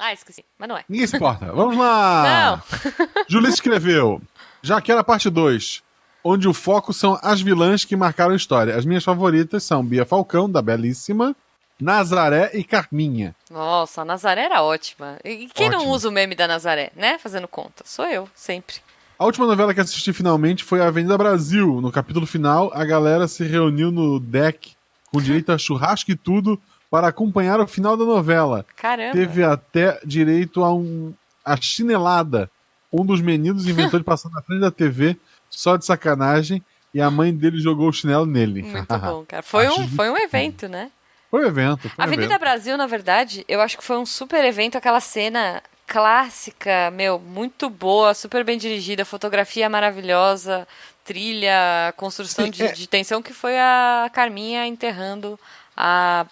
Ah, 0.00 0.10
esqueci. 0.14 0.42
Mas 0.58 0.68
não 0.70 0.76
é. 0.78 0.84
Ninguém 0.88 1.06
se 1.06 1.16
importa. 1.16 1.52
Vamos 1.52 1.76
lá! 1.76 2.56
Não! 2.56 2.62
Julice 3.28 3.54
escreveu. 3.54 4.22
Já 4.62 4.80
quero 4.80 5.00
a 5.00 5.04
parte 5.04 5.28
2, 5.28 5.82
onde 6.24 6.48
o 6.48 6.54
foco 6.54 6.94
são 6.94 7.18
as 7.22 7.42
vilãs 7.42 7.84
que 7.84 7.94
marcaram 7.94 8.32
a 8.32 8.36
história. 8.36 8.74
As 8.74 8.86
minhas 8.86 9.04
favoritas 9.04 9.64
são 9.64 9.84
Bia 9.84 10.06
Falcão, 10.06 10.50
da 10.50 10.62
Belíssima, 10.62 11.36
Nazaré 11.80 12.50
e 12.54 12.62
Carminha. 12.62 13.34
Nossa, 13.50 14.02
a 14.02 14.04
Nazaré 14.04 14.42
era 14.42 14.62
ótima. 14.62 15.18
E 15.24 15.48
quem 15.52 15.68
não 15.68 15.88
usa 15.88 16.08
o 16.08 16.12
meme 16.12 16.34
da 16.34 16.46
Nazaré, 16.46 16.90
né? 16.94 17.18
Fazendo 17.18 17.48
conta. 17.48 17.82
Sou 17.84 18.06
eu, 18.06 18.28
sempre. 18.34 18.76
A 19.18 19.24
última 19.24 19.46
novela 19.46 19.72
que 19.72 19.80
assisti 19.80 20.12
finalmente 20.12 20.64
foi 20.64 20.80
a 20.80 20.88
Avenida 20.88 21.16
Brasil. 21.16 21.80
No 21.80 21.92
capítulo 21.92 22.26
final, 22.26 22.70
a 22.74 22.84
galera 22.84 23.28
se 23.28 23.44
reuniu 23.44 23.90
no 23.90 24.18
deck 24.18 24.72
com 25.12 25.20
direito 25.20 25.52
a 25.52 25.58
churrasco 25.58 26.10
e 26.10 26.16
tudo 26.16 26.60
para 26.90 27.08
acompanhar 27.08 27.60
o 27.60 27.66
final 27.66 27.96
da 27.96 28.04
novela. 28.04 28.64
Caramba. 28.76 29.12
Teve 29.12 29.42
até 29.42 30.00
direito 30.04 30.62
a 30.62 30.74
um 30.74 31.14
a 31.44 31.56
chinelada. 31.56 32.50
Um 32.92 33.04
dos 33.04 33.20
meninos 33.20 33.66
inventou 33.66 33.98
de 34.00 34.04
passar 34.04 34.30
na 34.30 34.40
frente 34.40 34.60
da 34.60 34.70
TV 34.70 35.16
só 35.50 35.76
de 35.76 35.84
sacanagem 35.84 36.62
e 36.92 37.00
a 37.00 37.10
mãe 37.10 37.34
dele 37.34 37.58
jogou 37.58 37.88
o 37.88 37.92
chinelo 37.92 38.24
nele. 38.24 38.62
Muito 38.62 38.86
bom, 38.98 39.24
cara. 39.26 39.42
Foi 39.42 39.68
um, 39.68 39.88
foi 39.88 40.10
um 40.10 40.16
evento, 40.16 40.68
né? 40.68 40.90
Foi 41.34 41.44
um 41.44 41.48
evento. 41.48 41.88
Foi 41.88 41.90
um 41.98 42.02
Avenida 42.06 42.26
evento. 42.26 42.40
Brasil, 42.40 42.76
na 42.76 42.86
verdade, 42.86 43.44
eu 43.48 43.60
acho 43.60 43.76
que 43.76 43.82
foi 43.82 43.96
um 43.96 44.06
super 44.06 44.44
evento, 44.44 44.78
aquela 44.78 45.00
cena 45.00 45.60
clássica, 45.84 46.92
meu, 46.92 47.18
muito 47.18 47.68
boa, 47.68 48.14
super 48.14 48.44
bem 48.44 48.56
dirigida, 48.56 49.04
fotografia 49.04 49.68
maravilhosa, 49.68 50.64
trilha, 51.04 51.92
construção 51.96 52.44
Sim, 52.44 52.52
de, 52.52 52.62
é. 52.62 52.72
de 52.72 52.86
tensão 52.86 53.20
que 53.20 53.32
foi 53.32 53.58
a 53.58 54.08
Carminha 54.12 54.64
enterrando 54.64 55.36
a 55.76 56.24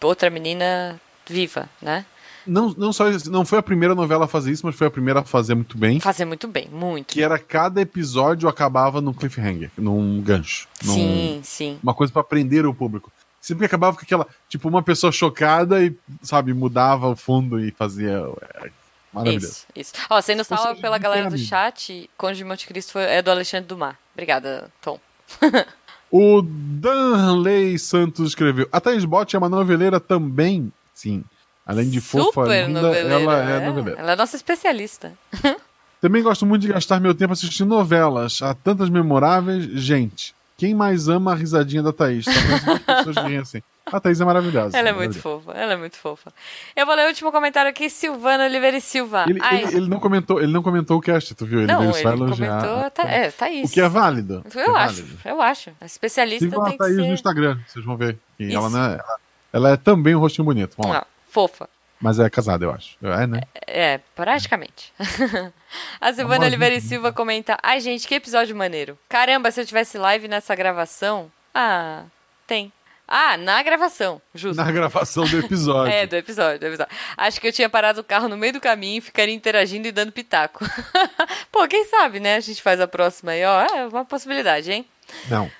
outra 0.00 0.30
menina 0.30 0.98
viva, 1.28 1.68
né? 1.82 2.06
Não, 2.46 2.74
não 2.76 2.90
só 2.90 3.04
não 3.30 3.44
foi 3.44 3.58
a 3.58 3.62
primeira 3.62 3.94
novela 3.94 4.24
a 4.24 4.28
fazer 4.28 4.50
isso, 4.50 4.64
mas 4.64 4.74
foi 4.74 4.86
a 4.86 4.90
primeira 4.90 5.20
a 5.20 5.24
fazer 5.24 5.54
muito 5.54 5.76
bem. 5.76 6.00
Fazer 6.00 6.24
muito 6.24 6.48
bem, 6.48 6.68
muito. 6.72 7.12
Que 7.12 7.22
era 7.22 7.38
cada 7.38 7.82
episódio 7.82 8.48
acabava 8.48 9.00
num 9.00 9.12
cliffhanger, 9.12 9.70
num 9.76 10.22
gancho. 10.22 10.66
Num, 10.82 10.94
Sim, 10.94 11.40
sim. 11.44 11.78
Uma 11.82 11.92
coisa 11.92 12.10
pra 12.10 12.24
prender 12.24 12.64
o 12.64 12.74
público. 12.74 13.12
Sempre 13.42 13.66
acabava 13.66 13.96
com 13.96 14.02
aquela, 14.04 14.26
tipo, 14.48 14.68
uma 14.68 14.82
pessoa 14.84 15.10
chocada 15.12 15.84
e, 15.84 15.94
sabe, 16.22 16.54
mudava 16.54 17.08
o 17.08 17.16
fundo 17.16 17.58
e 17.58 17.72
fazia. 17.72 18.22
É, 18.62 18.70
maravilhoso. 19.12 19.46
Isso, 19.46 19.66
isso. 19.74 19.92
Ó, 20.08 20.20
sendo 20.20 20.44
salva 20.44 20.68
seja, 20.68 20.80
pela 20.80 20.96
galera 20.96 21.28
do 21.28 21.36
chat, 21.36 22.08
Conde 22.16 22.38
de 22.38 22.44
Monte 22.44 22.66
Cristo 22.68 22.92
foi- 22.92 23.02
é 23.02 23.20
do 23.20 23.30
Alexandre 23.32 23.66
Dumas. 23.66 23.96
Obrigada, 24.14 24.70
Tom. 24.80 24.98
O 26.14 26.42
Danley 26.42 27.78
Santos 27.78 28.28
escreveu: 28.28 28.68
A 28.70 28.78
Thaís 28.82 29.02
Bott 29.02 29.34
é 29.34 29.38
uma 29.38 29.48
noveleira 29.48 29.98
também. 29.98 30.70
Sim. 30.92 31.24
Além 31.64 31.88
de 31.88 32.02
fofa, 32.02 32.42
Super 32.44 32.66
linda, 32.66 32.82
noveleira. 32.82 33.14
ela 33.14 33.50
é, 33.50 33.56
é. 33.56 33.66
noveleira. 33.66 33.98
Ela 34.00 34.12
é 34.12 34.16
nossa 34.16 34.36
especialista. 34.36 35.14
Também 36.02 36.22
gosto 36.22 36.44
muito 36.44 36.60
de 36.62 36.68
gastar 36.68 37.00
meu 37.00 37.14
tempo 37.14 37.32
assistindo 37.32 37.68
novelas. 37.68 38.42
Há 38.42 38.52
tantas 38.52 38.90
memoráveis. 38.90 39.64
Gente, 39.80 40.34
quem 40.62 40.74
mais 40.76 41.08
ama 41.08 41.32
a 41.32 41.34
risadinha 41.34 41.82
da 41.82 41.92
Thaís? 41.92 42.24
Duas 42.24 42.78
pessoas 42.78 43.16
que 43.16 43.22
riem 43.26 43.38
assim. 43.40 43.60
A 43.84 43.98
Thaís 43.98 44.20
é 44.20 44.24
maravilhosa. 44.24 44.78
Ela 44.78 44.90
é 44.90 44.92
muito 44.92 45.18
fofa, 45.18 45.50
ela 45.50 45.72
é 45.72 45.76
muito 45.76 45.96
fofa. 45.96 46.32
Eu 46.76 46.86
vou 46.86 46.94
ler 46.94 47.04
o 47.06 47.08
último 47.08 47.32
comentário 47.32 47.68
aqui, 47.68 47.90
Silvana 47.90 48.44
Oliveira 48.44 48.76
e 48.76 48.80
Silva. 48.80 49.24
Ele, 49.28 49.40
ele- 49.44 49.76
ele 49.78 49.88
não 49.88 49.98
comentou, 49.98 50.40
ele 50.40 50.52
não 50.52 50.62
comentou 50.62 50.98
o 50.98 51.00
cast, 51.00 51.34
tu 51.34 51.44
viu? 51.44 51.62
Ele 51.62 51.72
não, 51.72 51.80
veio 51.80 51.90
ele 51.90 52.02
só 52.02 52.12
comentou, 52.16 52.90
tá, 52.92 53.02
é, 53.08 53.30
tá 53.32 53.46
O 53.46 53.68
que 53.68 53.80
é 53.80 53.88
válido. 53.88 54.44
que 54.48 54.56
é 54.60 54.66
Eu 54.68 54.76
acho, 54.76 55.02
válido. 55.02 55.18
eu 55.24 55.42
acho. 55.42 55.70
A 55.80 55.84
especialista 55.86 56.44
Sigam 56.44 56.62
a 56.62 56.64
tem 56.68 56.72
que 56.74 56.78
Thaís 56.78 56.96
no 56.96 57.02
ser 57.02 57.12
Instagram, 57.12 57.58
vocês 57.66 57.84
vão 57.84 57.96
ver. 57.96 58.16
E 58.38 58.54
ela, 58.54 58.70
não 58.70 58.78
é, 58.84 58.92
ela, 58.92 59.16
ela 59.52 59.70
é 59.70 59.76
também 59.76 60.14
um 60.14 60.20
rostinho 60.20 60.44
bonito. 60.44 60.74
Vamos 60.78 60.94
lá. 60.96 61.02
ah, 61.02 61.06
fofa. 61.28 61.68
Mas 62.02 62.18
é 62.18 62.28
casada, 62.28 62.64
eu 62.64 62.72
acho. 62.72 62.96
É, 63.00 63.26
né? 63.28 63.40
É, 63.64 64.00
praticamente. 64.16 64.92
A 66.00 66.12
Silvana. 66.12 66.46
Oliveira 66.46 66.74
e 66.74 66.80
Silva 66.80 67.12
comenta: 67.12 67.56
Ai, 67.62 67.80
gente, 67.80 68.08
que 68.08 68.16
episódio 68.16 68.56
maneiro. 68.56 68.98
Caramba, 69.08 69.52
se 69.52 69.60
eu 69.60 69.66
tivesse 69.66 69.96
live 69.96 70.26
nessa 70.26 70.54
gravação. 70.56 71.30
Ah, 71.54 72.02
tem. 72.44 72.72
Ah, 73.06 73.36
na 73.36 73.62
gravação, 73.62 74.20
justo. 74.34 74.56
Na 74.60 74.72
gravação 74.72 75.24
do 75.24 75.38
episódio. 75.38 75.92
É, 75.92 76.06
do 76.06 76.16
episódio, 76.16 76.58
do 76.58 76.66
episódio. 76.66 76.96
Acho 77.16 77.40
que 77.40 77.46
eu 77.46 77.52
tinha 77.52 77.68
parado 77.68 78.00
o 78.00 78.04
carro 78.04 78.28
no 78.28 78.36
meio 78.36 78.54
do 78.54 78.60
caminho 78.60 78.98
e 78.98 79.02
ficaria 79.02 79.34
interagindo 79.34 79.86
e 79.86 79.92
dando 79.92 80.10
pitaco. 80.10 80.64
Pô, 81.52 81.68
quem 81.68 81.84
sabe, 81.84 82.18
né? 82.18 82.36
A 82.36 82.40
gente 82.40 82.62
faz 82.62 82.80
a 82.80 82.88
próxima 82.88 83.32
aí, 83.32 83.44
ó. 83.44 83.62
É 83.62 83.86
uma 83.86 84.04
possibilidade, 84.04 84.72
hein? 84.72 84.86
Não. 85.28 85.50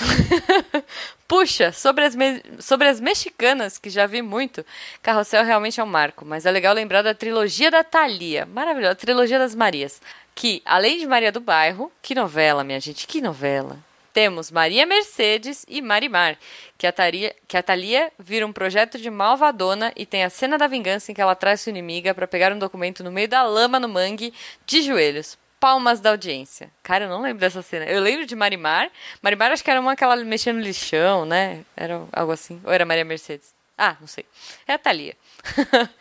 Puxa, 1.28 1.72
sobre 1.72 2.04
as, 2.04 2.16
sobre 2.58 2.88
as 2.88 3.00
mexicanas, 3.00 3.78
que 3.78 3.88
já 3.88 4.06
vi 4.06 4.22
muito, 4.22 4.64
Carrossel 5.02 5.44
realmente 5.44 5.80
é 5.80 5.84
um 5.84 5.86
marco, 5.86 6.24
mas 6.24 6.46
é 6.46 6.50
legal 6.50 6.74
lembrar 6.74 7.02
da 7.02 7.14
trilogia 7.14 7.70
da 7.70 7.84
Thalia. 7.84 8.46
Maravilhosa, 8.46 8.92
a 8.92 8.96
trilogia 8.96 9.38
das 9.38 9.54
Marias. 9.54 10.00
Que, 10.34 10.62
além 10.64 10.98
de 10.98 11.06
Maria 11.06 11.30
do 11.30 11.40
Bairro, 11.40 11.92
que 12.02 12.14
novela, 12.14 12.64
minha 12.64 12.80
gente, 12.80 13.06
que 13.06 13.20
novela. 13.20 13.78
Temos 14.12 14.50
Maria 14.50 14.84
Mercedes 14.86 15.64
e 15.68 15.80
Marimar, 15.80 16.36
que 16.76 16.84
a, 16.86 16.92
Thalia, 16.92 17.34
que 17.46 17.56
a 17.56 17.62
Thalia 17.62 18.10
vira 18.18 18.44
um 18.44 18.52
projeto 18.52 18.98
de 18.98 19.08
malvadona 19.08 19.92
e 19.94 20.04
tem 20.04 20.24
a 20.24 20.30
cena 20.30 20.58
da 20.58 20.66
vingança 20.66 21.12
em 21.12 21.14
que 21.14 21.20
ela 21.20 21.36
traz 21.36 21.60
sua 21.60 21.70
inimiga 21.70 22.12
para 22.12 22.26
pegar 22.26 22.52
um 22.52 22.58
documento 22.58 23.04
no 23.04 23.12
meio 23.12 23.28
da 23.28 23.44
lama 23.44 23.78
no 23.78 23.88
mangue, 23.88 24.34
de 24.66 24.82
joelhos. 24.82 25.38
Palmas 25.60 26.00
da 26.00 26.10
audiência. 26.10 26.70
Cara, 26.82 27.04
eu 27.04 27.08
não 27.08 27.22
lembro 27.22 27.38
dessa 27.38 27.60
cena. 27.60 27.84
Eu 27.84 28.00
lembro 28.00 28.26
de 28.26 28.34
Marimar. 28.34 28.90
Marimar 29.22 29.52
acho 29.52 29.62
que 29.62 29.70
era 29.70 29.80
uma 29.80 29.94
que 29.94 30.02
ela 30.02 30.16
mexia 30.16 30.52
no 30.52 30.60
lixão, 30.60 31.26
né? 31.26 31.64
Era 31.76 32.02
algo 32.12 32.32
assim. 32.32 32.60
Ou 32.64 32.72
era 32.72 32.86
Maria 32.86 33.04
Mercedes? 33.04 33.54
Ah, 33.76 33.96
não 34.00 34.06
sei. 34.06 34.24
É 34.66 34.72
a 34.72 34.78
Thalia. 34.78 35.16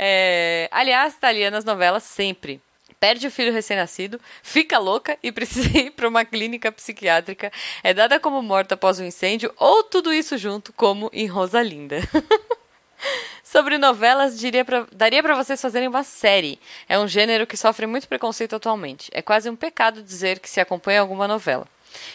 É, 0.00 0.68
aliás, 0.70 1.16
Thalia 1.16 1.50
nas 1.50 1.64
novelas 1.64 2.04
sempre 2.04 2.62
perde 3.00 3.26
o 3.26 3.30
filho 3.30 3.52
recém-nascido, 3.52 4.20
fica 4.42 4.78
louca 4.78 5.18
e 5.22 5.30
precisa 5.30 5.68
ir 5.78 5.90
para 5.90 6.08
uma 6.08 6.24
clínica 6.24 6.70
psiquiátrica, 6.70 7.52
é 7.82 7.94
dada 7.94 8.18
como 8.20 8.42
morta 8.42 8.74
após 8.74 8.98
um 8.98 9.04
incêndio 9.04 9.52
ou 9.56 9.82
tudo 9.82 10.12
isso 10.12 10.36
junto, 10.36 10.72
como 10.72 11.10
em 11.12 11.26
Rosalinda. 11.26 11.96
Sobre 13.42 13.78
novelas, 13.78 14.38
diria 14.38 14.64
pra, 14.64 14.86
daria 14.92 15.22
para 15.22 15.34
vocês 15.34 15.60
fazerem 15.60 15.88
uma 15.88 16.04
série. 16.04 16.60
É 16.88 16.98
um 16.98 17.08
gênero 17.08 17.46
que 17.46 17.56
sofre 17.56 17.86
muito 17.86 18.06
preconceito 18.06 18.54
atualmente. 18.54 19.10
É 19.12 19.22
quase 19.22 19.48
um 19.48 19.56
pecado 19.56 20.02
dizer 20.02 20.38
que 20.38 20.50
se 20.50 20.60
acompanha 20.60 21.00
alguma 21.00 21.26
novela. 21.26 21.66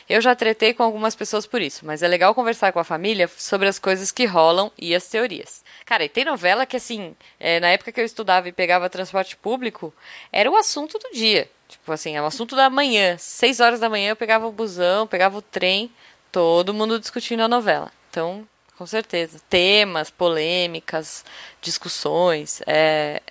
Eu 0.08 0.22
já 0.22 0.36
tretei 0.36 0.74
com 0.74 0.84
algumas 0.84 1.16
pessoas 1.16 1.46
por 1.46 1.62
isso, 1.62 1.86
mas 1.86 2.04
é 2.04 2.08
legal 2.08 2.36
conversar 2.36 2.72
com 2.72 2.80
a 2.80 2.84
família 2.84 3.30
sobre 3.38 3.68
as 3.68 3.80
coisas 3.80 4.12
que 4.12 4.26
rolam 4.26 4.72
e 4.78 4.94
as 4.94 5.08
teorias. 5.08 5.64
Cara, 5.86 6.06
e 6.06 6.10
tem 6.10 6.26
novela 6.26 6.66
que, 6.66 6.78
assim, 6.78 7.16
é, 7.40 7.60
na 7.60 7.70
época 7.70 7.92
que 7.92 8.00
eu 8.00 8.06
estudava 8.06 8.48
e 8.48 8.52
pegava 8.52 8.90
transporte 8.90 9.36
público, 9.36 9.94
era 10.32 10.50
o 10.50 10.56
assunto 10.56 11.00
do 11.00 11.12
dia. 11.12 11.50
Tipo 11.68 11.92
assim, 11.92 12.16
é 12.16 12.22
o 12.22 12.26
assunto 12.26 12.56
da 12.56 12.70
manhã. 12.70 13.18
Seis 13.18 13.60
horas 13.60 13.80
da 13.80 13.90
manhã 13.90 14.12
eu 14.12 14.16
pegava 14.16 14.48
o 14.48 14.52
busão, 14.52 15.08
pegava 15.08 15.38
o 15.38 15.42
trem, 15.42 15.92
todo 16.32 16.74
mundo 16.74 17.00
discutindo 17.00 17.42
a 17.42 17.48
novela. 17.48 17.92
Então, 18.10 18.48
com 18.84 18.88
certeza. 18.88 19.40
Temas, 19.50 20.10
polêmicas, 20.10 21.24
discussões. 21.62 22.62
É, 22.68 23.22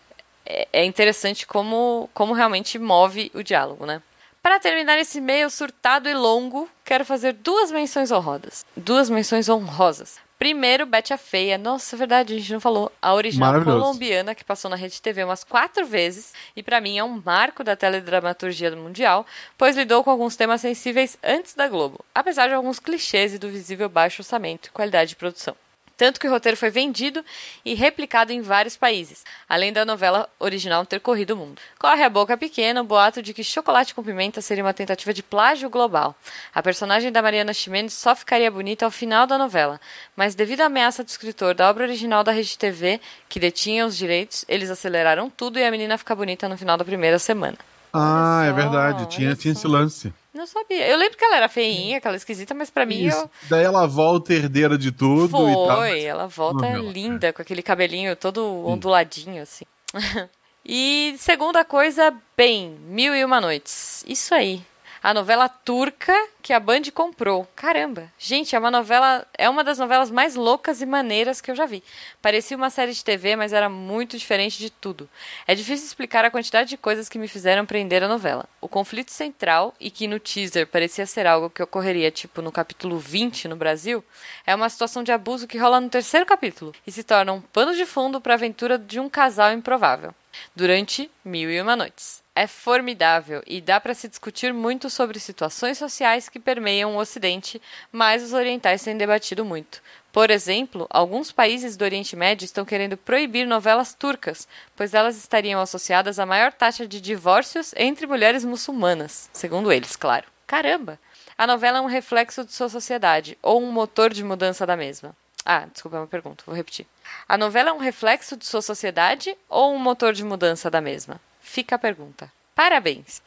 é, 0.46 0.68
é 0.72 0.84
interessante 0.86 1.46
como, 1.46 2.08
como 2.14 2.32
realmente 2.32 2.78
move 2.78 3.30
o 3.34 3.42
diálogo, 3.42 3.84
né? 3.84 4.00
Para 4.42 4.58
terminar 4.58 4.98
esse 4.98 5.18
e-mail 5.18 5.50
surtado 5.50 6.08
e 6.08 6.14
longo, 6.14 6.68
quero 6.82 7.04
fazer 7.04 7.34
duas 7.34 7.70
menções 7.70 8.10
honrosas. 8.10 8.64
Duas 8.74 9.10
menções 9.10 9.46
honrosas. 9.50 10.16
Primeiro, 10.42 10.85
Betty 10.85 11.14
a 11.14 11.16
Feia. 11.16 11.57
Nossa, 11.57 11.94
é 11.94 11.96
verdade, 11.96 12.35
a 12.35 12.37
gente 12.37 12.52
não 12.52 12.59
falou. 12.59 12.90
A 13.00 13.14
original 13.14 13.62
colombiana, 13.62 14.35
que 14.35 14.42
passou 14.42 14.68
na 14.68 14.74
Rede 14.74 15.00
TV 15.00 15.22
umas 15.22 15.44
quatro 15.44 15.87
vezes. 15.87 16.35
E 16.57 16.64
para 16.64 16.81
mim 16.81 16.98
é 16.98 17.05
um 17.05 17.22
marco 17.24 17.62
da 17.62 17.76
teledramaturgia 17.76 18.74
mundial, 18.74 19.24
pois 19.57 19.76
lidou 19.76 20.02
com 20.02 20.11
alguns 20.11 20.35
temas 20.35 20.61
sensíveis 20.61 21.16
antes 21.22 21.55
da 21.55 21.68
Globo. 21.68 22.05
Apesar 22.12 22.48
de 22.48 22.55
alguns 22.55 22.81
clichês 22.81 23.35
e 23.35 23.38
do 23.38 23.48
visível 23.48 23.88
baixo 23.88 24.22
orçamento 24.22 24.66
e 24.66 24.72
qualidade 24.72 25.11
de 25.11 25.16
produção. 25.16 25.55
Tanto 26.02 26.18
que 26.18 26.26
o 26.26 26.30
roteiro 26.32 26.56
foi 26.56 26.68
vendido 26.68 27.24
e 27.64 27.74
replicado 27.74 28.32
em 28.32 28.40
vários 28.40 28.76
países, 28.76 29.24
além 29.48 29.72
da 29.72 29.84
novela 29.84 30.28
original 30.40 30.84
ter 30.84 30.98
corrido 30.98 31.30
o 31.30 31.36
mundo. 31.36 31.62
Corre 31.78 32.02
a 32.02 32.10
boca 32.10 32.36
pequena 32.36 32.80
o 32.80 32.84
boato 32.84 33.22
de 33.22 33.32
que 33.32 33.44
Chocolate 33.44 33.94
com 33.94 34.02
Pimenta 34.02 34.40
seria 34.40 34.64
uma 34.64 34.74
tentativa 34.74 35.14
de 35.14 35.22
plágio 35.22 35.70
global. 35.70 36.16
A 36.52 36.60
personagem 36.60 37.12
da 37.12 37.22
Mariana 37.22 37.54
Ximenes 37.54 37.92
só 37.92 38.16
ficaria 38.16 38.50
bonita 38.50 38.84
ao 38.84 38.90
final 38.90 39.28
da 39.28 39.38
novela, 39.38 39.80
mas 40.16 40.34
devido 40.34 40.62
à 40.62 40.64
ameaça 40.64 41.04
do 41.04 41.08
escritor 41.08 41.54
da 41.54 41.70
obra 41.70 41.84
original 41.84 42.24
da 42.24 42.32
Rede 42.32 42.58
TV, 42.58 43.00
que 43.28 43.38
detinha 43.38 43.86
os 43.86 43.96
direitos, 43.96 44.44
eles 44.48 44.70
aceleraram 44.70 45.30
tudo 45.30 45.56
e 45.56 45.64
a 45.64 45.70
menina 45.70 45.96
fica 45.96 46.16
bonita 46.16 46.48
no 46.48 46.58
final 46.58 46.76
da 46.76 46.84
primeira 46.84 47.20
semana. 47.20 47.56
Ah, 47.92 48.44
é 48.46 48.52
verdade. 48.52 49.07
Tinha, 49.07 49.35
tinha 49.37 49.52
esse 49.52 49.66
lance. 49.66 50.12
Não 50.33 50.46
sabia. 50.46 50.88
Eu 50.88 50.96
lembro 50.96 51.18
que 51.18 51.24
ela 51.24 51.37
era 51.37 51.48
feinha, 51.48 51.98
aquela 51.98 52.16
esquisita, 52.16 52.55
mas 52.55 52.70
pra 52.70 52.87
mim 52.87 53.07
Isso. 53.07 53.18
eu... 53.18 53.31
Daí 53.50 53.64
ela 53.64 53.87
volta 53.87 54.33
herdeira 54.33 54.78
de 54.78 54.90
tudo 54.90 55.48
e 55.48 55.55
tal. 55.55 55.76
Foi, 55.76 56.02
ela 56.02 56.26
volta 56.26 56.66
linda, 56.78 57.33
com 57.33 57.42
aquele 57.42 57.62
cabelinho 57.62 58.16
todo 58.16 58.66
onduladinho, 58.66 59.42
assim. 59.42 59.66
e 60.64 61.14
segunda 61.18 61.64
coisa, 61.64 62.14
bem, 62.35 62.70
Mil 62.88 63.14
e 63.14 63.22
Uma 63.24 63.40
Noites. 63.40 64.02
Isso 64.07 64.35
aí. 64.35 64.62
A 65.02 65.12
novela 65.12 65.48
turca 65.48 66.14
que 66.40 66.52
a 66.52 66.60
Band 66.60 66.82
comprou. 66.94 67.44
Caramba. 67.56 68.08
Gente, 68.16 68.54
é 68.54 68.58
uma 68.58 68.70
novela. 68.70 69.26
É 69.36 69.50
uma 69.50 69.64
das 69.64 69.76
novelas 69.76 70.12
mais 70.12 70.36
loucas 70.36 70.80
e 70.80 70.86
maneiras 70.86 71.40
que 71.40 71.50
eu 71.50 71.56
já 71.56 71.66
vi. 71.66 71.82
Parecia 72.20 72.56
uma 72.56 72.70
série 72.70 72.92
de 72.92 73.04
TV, 73.04 73.34
mas 73.34 73.52
era 73.52 73.68
muito 73.68 74.16
diferente 74.16 74.60
de 74.60 74.70
tudo. 74.70 75.08
É 75.44 75.56
difícil 75.56 75.86
explicar 75.86 76.24
a 76.24 76.30
quantidade 76.30 76.70
de 76.70 76.76
coisas 76.76 77.08
que 77.08 77.18
me 77.18 77.26
fizeram 77.26 77.66
prender 77.66 78.04
a 78.04 78.08
novela. 78.08 78.48
O 78.60 78.68
conflito 78.68 79.10
central, 79.10 79.74
e 79.80 79.90
que 79.90 80.06
no 80.06 80.20
teaser 80.20 80.68
parecia 80.68 81.04
ser 81.04 81.26
algo 81.26 81.50
que 81.50 81.64
ocorreria 81.64 82.12
tipo 82.12 82.40
no 82.40 82.52
capítulo 82.52 82.96
20 82.96 83.48
no 83.48 83.56
Brasil, 83.56 84.04
é 84.46 84.54
uma 84.54 84.68
situação 84.68 85.02
de 85.02 85.10
abuso 85.10 85.48
que 85.48 85.58
rola 85.58 85.80
no 85.80 85.88
terceiro 85.88 86.24
capítulo 86.24 86.72
e 86.86 86.92
se 86.92 87.02
torna 87.02 87.32
um 87.32 87.40
pano 87.40 87.74
de 87.74 87.84
fundo 87.84 88.20
para 88.20 88.34
a 88.34 88.36
aventura 88.36 88.78
de 88.78 89.00
um 89.00 89.08
casal 89.08 89.52
improvável. 89.52 90.14
Durante 90.54 91.10
Mil 91.24 91.50
e 91.50 91.60
Uma 91.60 91.76
Noites. 91.76 92.22
É 92.34 92.46
formidável 92.46 93.42
e 93.46 93.60
dá 93.60 93.78
para 93.78 93.94
se 93.94 94.08
discutir 94.08 94.54
muito 94.54 94.88
sobre 94.88 95.18
situações 95.18 95.76
sociais 95.76 96.28
que 96.28 96.40
permeiam 96.40 96.94
o 96.94 96.98
Ocidente, 96.98 97.60
mas 97.90 98.22
os 98.22 98.32
orientais 98.32 98.82
têm 98.82 98.96
debatido 98.96 99.44
muito. 99.44 99.82
Por 100.12 100.30
exemplo, 100.30 100.86
alguns 100.90 101.30
países 101.32 101.76
do 101.76 101.84
Oriente 101.84 102.16
Médio 102.16 102.44
estão 102.44 102.64
querendo 102.64 102.96
proibir 102.96 103.46
novelas 103.46 103.94
turcas, 103.94 104.48
pois 104.76 104.94
elas 104.94 105.16
estariam 105.16 105.60
associadas 105.60 106.18
à 106.18 106.26
maior 106.26 106.52
taxa 106.52 106.86
de 106.86 107.00
divórcios 107.00 107.74
entre 107.76 108.06
mulheres 108.06 108.44
muçulmanas, 108.44 109.28
segundo 109.32 109.72
eles, 109.72 109.96
claro. 109.96 110.26
Caramba! 110.46 110.98
A 111.36 111.46
novela 111.46 111.78
é 111.78 111.80
um 111.80 111.86
reflexo 111.86 112.44
de 112.44 112.52
sua 112.52 112.68
sociedade 112.68 113.38
ou 113.42 113.62
um 113.62 113.72
motor 113.72 114.12
de 114.12 114.22
mudança 114.22 114.66
da 114.66 114.76
mesma. 114.76 115.16
Ah, 115.44 115.66
desculpa, 115.72 115.96
é 115.96 116.00
uma 116.00 116.07
pergunta, 116.07 116.44
vou 116.46 116.55
repetir. 116.55 116.87
A 117.28 117.37
novela 117.37 117.70
é 117.70 117.72
um 117.72 117.78
reflexo 117.78 118.37
de 118.37 118.46
sua 118.46 118.62
sociedade 118.62 119.37
ou 119.48 119.74
um 119.74 119.78
motor 119.78 120.12
de 120.12 120.24
mudança 120.24 120.70
da 120.70 120.81
mesma? 120.81 121.20
Fica 121.40 121.74
a 121.74 121.78
pergunta. 121.78 122.31
Parabéns! 122.55 123.22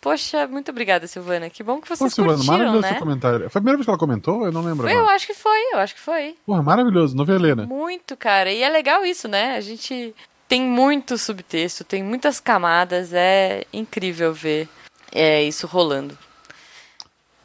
Poxa, 0.00 0.46
muito 0.46 0.70
obrigada, 0.70 1.06
Silvana. 1.08 1.50
Que 1.50 1.64
bom 1.64 1.80
que 1.80 1.88
Pô, 1.88 1.96
vocês 1.96 2.14
Silvana, 2.14 2.36
curtiram, 2.36 2.58
maravilhoso 2.58 2.82
né? 2.82 2.88
seu 2.90 2.98
comentário. 3.00 3.38
Foi 3.38 3.46
a 3.46 3.50
primeira 3.50 3.76
vez 3.76 3.84
que 3.84 3.90
ela 3.90 3.98
comentou? 3.98 4.44
Eu 4.44 4.52
não 4.52 4.62
lembro. 4.62 4.88
Eu 4.88 5.00
agora. 5.00 5.16
acho 5.16 5.26
que 5.26 5.34
foi, 5.34 5.58
eu 5.72 5.78
acho 5.78 5.94
que 5.94 6.00
foi. 6.00 6.36
Porra, 6.46 6.62
maravilhoso, 6.62 7.16
noveleira. 7.16 7.66
Muito, 7.66 8.16
cara. 8.16 8.52
E 8.52 8.62
é 8.62 8.68
legal 8.68 9.04
isso, 9.04 9.26
né? 9.26 9.56
A 9.56 9.60
gente 9.60 10.14
tem 10.46 10.62
muito 10.62 11.18
subtexto, 11.18 11.82
tem 11.82 12.04
muitas 12.04 12.38
camadas, 12.38 13.12
é 13.12 13.64
incrível 13.72 14.32
ver 14.32 14.68
é, 15.12 15.42
isso 15.42 15.66
rolando. 15.66 16.16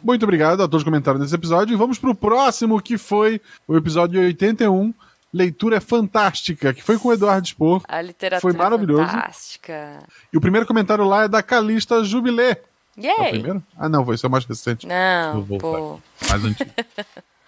Muito 0.04 0.24
obrigado 0.24 0.62
a 0.64 0.68
todos 0.68 0.84
que 0.84 0.90
comentaram 0.90 1.20
nesse 1.20 1.36
episódio. 1.36 1.74
E 1.74 1.78
vamos 1.78 1.98
pro 2.00 2.16
próximo, 2.16 2.82
que 2.82 2.98
foi 2.98 3.40
o 3.68 3.76
episódio 3.78 4.20
81, 4.22 4.94
Leitura 5.34 5.78
é 5.78 5.80
Fantástica, 5.80 6.74
que 6.74 6.82
foi 6.84 6.98
com 6.98 7.10
o 7.10 7.14
Eduardo 7.14 7.48
Spor. 7.48 7.82
A 7.88 8.02
literatura 8.02 8.42
Foi 8.42 8.54
maravilhoso. 8.54 9.06
fantástica. 9.06 10.00
E 10.34 10.38
o 10.38 10.42
primeiro 10.42 10.66
comentário 10.68 11.06
lá 11.06 11.24
é 11.24 11.28
da 11.28 11.42
Calista 11.44 12.04
Jubilé. 12.04 12.52
É 12.52 12.60
o 13.00 13.02
Yay! 13.06 13.30
primeiro? 13.32 13.64
Ah, 13.78 13.88
não, 13.88 14.04
foi, 14.04 14.16
esse 14.16 14.26
é 14.26 14.28
o 14.28 14.32
mais 14.32 14.44
recente. 14.46 14.86
Não, 14.86 15.46
pô. 15.58 16.00
Mais 16.30 16.44
antigo. 16.44 16.70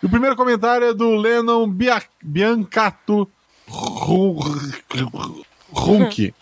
e 0.01 0.05
o 0.05 0.09
primeiro 0.09 0.35
comentário 0.35 0.87
é 0.87 0.93
do 0.93 1.15
Lennon 1.15 1.67
Bia- 1.67 2.01
Biancato 2.23 3.29
Ru- 3.67 5.43
Runke. 5.71 6.33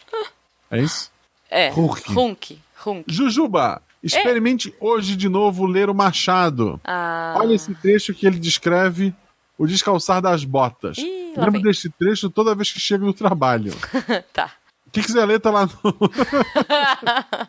É 0.69 0.79
isso? 0.81 1.11
É. 1.49 1.69
Runk, 1.69 2.59
Runk. 2.77 3.03
Jujuba, 3.07 3.81
experimente 4.03 4.73
hoje 4.79 5.15
de 5.15 5.29
novo 5.29 5.65
ler 5.65 5.89
o 5.89 5.93
Machado. 5.93 6.79
Ah, 6.83 7.35
Olha 7.37 7.53
esse 7.53 7.73
trecho 7.75 8.13
que 8.13 8.25
ele 8.25 8.39
descreve 8.39 9.13
o 9.57 9.67
descalçar 9.67 10.21
das 10.21 10.43
botas. 10.43 10.97
Ih, 10.97 11.33
Lembro 11.37 11.51
vem. 11.53 11.61
deste 11.61 11.89
trecho 11.89 12.29
toda 12.29 12.55
vez 12.55 12.71
que 12.71 12.79
chego 12.79 13.05
no 13.05 13.13
trabalho. 13.13 13.73
tá. 14.33 14.51
Quem 14.91 15.03
quiser 15.03 15.23
ler, 15.25 15.39
tá 15.39 15.51
lá 15.51 15.65
no. 15.67 15.71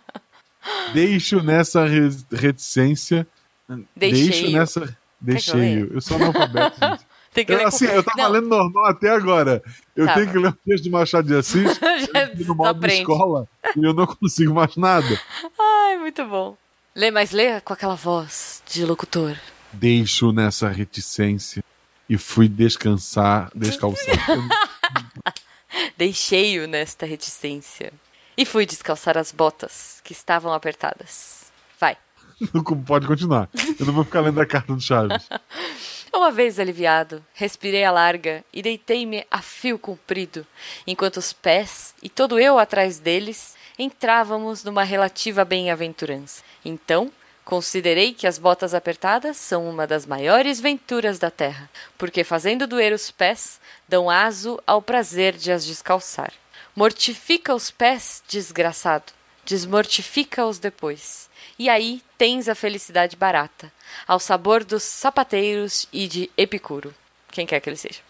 Deixo 0.93 1.43
nessa 1.43 1.85
re- 1.87 2.17
reticência. 2.33 3.27
Deixo 3.97 4.25
Deixei. 4.31 4.53
nessa. 4.53 4.97
Deixei. 5.21 5.83
Eu 5.91 6.01
sou 6.01 6.17
analfabeto. 6.17 6.77
gente. 6.81 7.07
Tem 7.33 7.45
que 7.47 7.53
Eu, 7.53 7.59
ler 7.59 7.67
assim, 7.67 7.87
eu 7.87 8.03
tava 8.03 8.23
Não, 8.25 8.31
lendo 8.31 8.49
normal 8.49 8.87
até 8.87 9.09
agora. 9.11 9.63
Eu 9.97 10.07
Tá. 10.07 10.15
tenho 10.15 10.31
que 10.31 10.39
ler 10.39 10.49
o 10.49 10.53
texto 10.53 10.85
de 10.85 10.91
Machado 10.91 11.27
de 11.29 11.35
Assis 11.35 11.79
no 12.47 12.55
modo 12.55 12.79
de 12.87 12.93
escola 12.95 13.49
e 13.77 13.85
eu 13.85 13.95
não 13.95 14.07
consigo 14.07 14.53
mais 14.55 14.77
nada. 14.77 15.21
Ai, 15.59 15.97
muito 15.99 16.25
bom. 16.27 16.57
Lê, 16.95 17.11
mas 17.11 17.31
lê 17.33 17.59
com 17.63 17.73
aquela 17.73 17.95
voz 17.95 18.63
de 18.67 18.85
locutor. 18.85 19.35
Deixo 19.73 20.31
nessa 20.31 20.69
reticência 20.69 21.65
e 22.09 22.19
fui 22.19 22.49
descansar, 22.49 23.51
descalçar. 23.55 24.15
Deixei-o 25.97 26.67
nesta 26.69 27.07
reticência. 27.07 27.93
E 28.37 28.45
fui 28.45 28.67
descalçar 28.67 29.17
as 29.17 29.33
botas 29.33 30.01
que 30.05 30.13
estavam 30.13 30.53
apertadas. 30.53 31.51
Vai. 31.79 31.97
Não 32.53 32.63
Pode 32.63 33.07
continuar. 33.07 33.49
Eu 33.79 33.87
não 33.87 33.93
vou 33.93 34.05
ficar 34.05 34.21
lendo 34.21 34.41
a 34.41 34.47
carta 34.47 34.75
do 34.75 34.81
Chaves. 34.81 35.29
Uma 36.15 36.31
vez 36.31 36.61
aliviado, 36.61 37.25
respirei 37.33 37.85
a 37.85 37.91
larga 37.91 38.45
e 38.53 38.61
deitei-me 38.61 39.27
a 39.31 39.41
fio 39.41 39.79
comprido, 39.79 40.47
enquanto 40.87 41.17
os 41.17 41.33
pés, 41.33 41.95
e 42.03 42.09
todo 42.11 42.39
eu 42.39 42.59
atrás 42.59 42.99
deles, 42.99 43.57
entrávamos 43.79 44.63
numa 44.63 44.83
relativa 44.83 45.43
bem-aventurança. 45.43 46.45
Então, 46.63 47.11
considerei 47.47 48.13
que 48.13 48.27
as 48.27 48.39
botas 48.39 48.75
apertadas 48.75 49.39
são 49.39 49.69
uma 49.69 49.87
das 49.87 50.05
maiores 50.05 50.61
venturas 50.61 51.19
da 51.19 51.31
terra, 51.31 51.69
porque 51.97 52.23
fazendo 52.23 52.67
doer 52.67 52.93
os 52.93 53.11
pés, 53.11 53.59
dão 53.89 54.11
aso 54.11 54.63
ao 54.67 54.83
prazer 54.83 55.35
de 55.35 55.51
as 55.51 55.65
descalçar. 55.65 56.33
Mortifica 56.77 57.55
os 57.55 57.71
pés, 57.71 58.23
desgraçado, 58.29 59.15
desmortifica-os 59.45 60.59
depois. 60.59 61.31
E 61.59 61.69
aí 61.69 62.03
tens 62.17 62.49
a 62.49 62.55
felicidade 62.55 63.17
barata, 63.17 63.73
ao 64.07 64.19
sabor 64.19 64.65
dos 64.65 64.83
sapateiros 64.83 65.87
e 65.93 66.07
de 66.07 66.31
Epicuro, 66.37 66.95
quem 67.31 67.47
quer 67.47 67.61
que 67.61 67.69
ele 67.69 67.77
seja. 67.77 68.01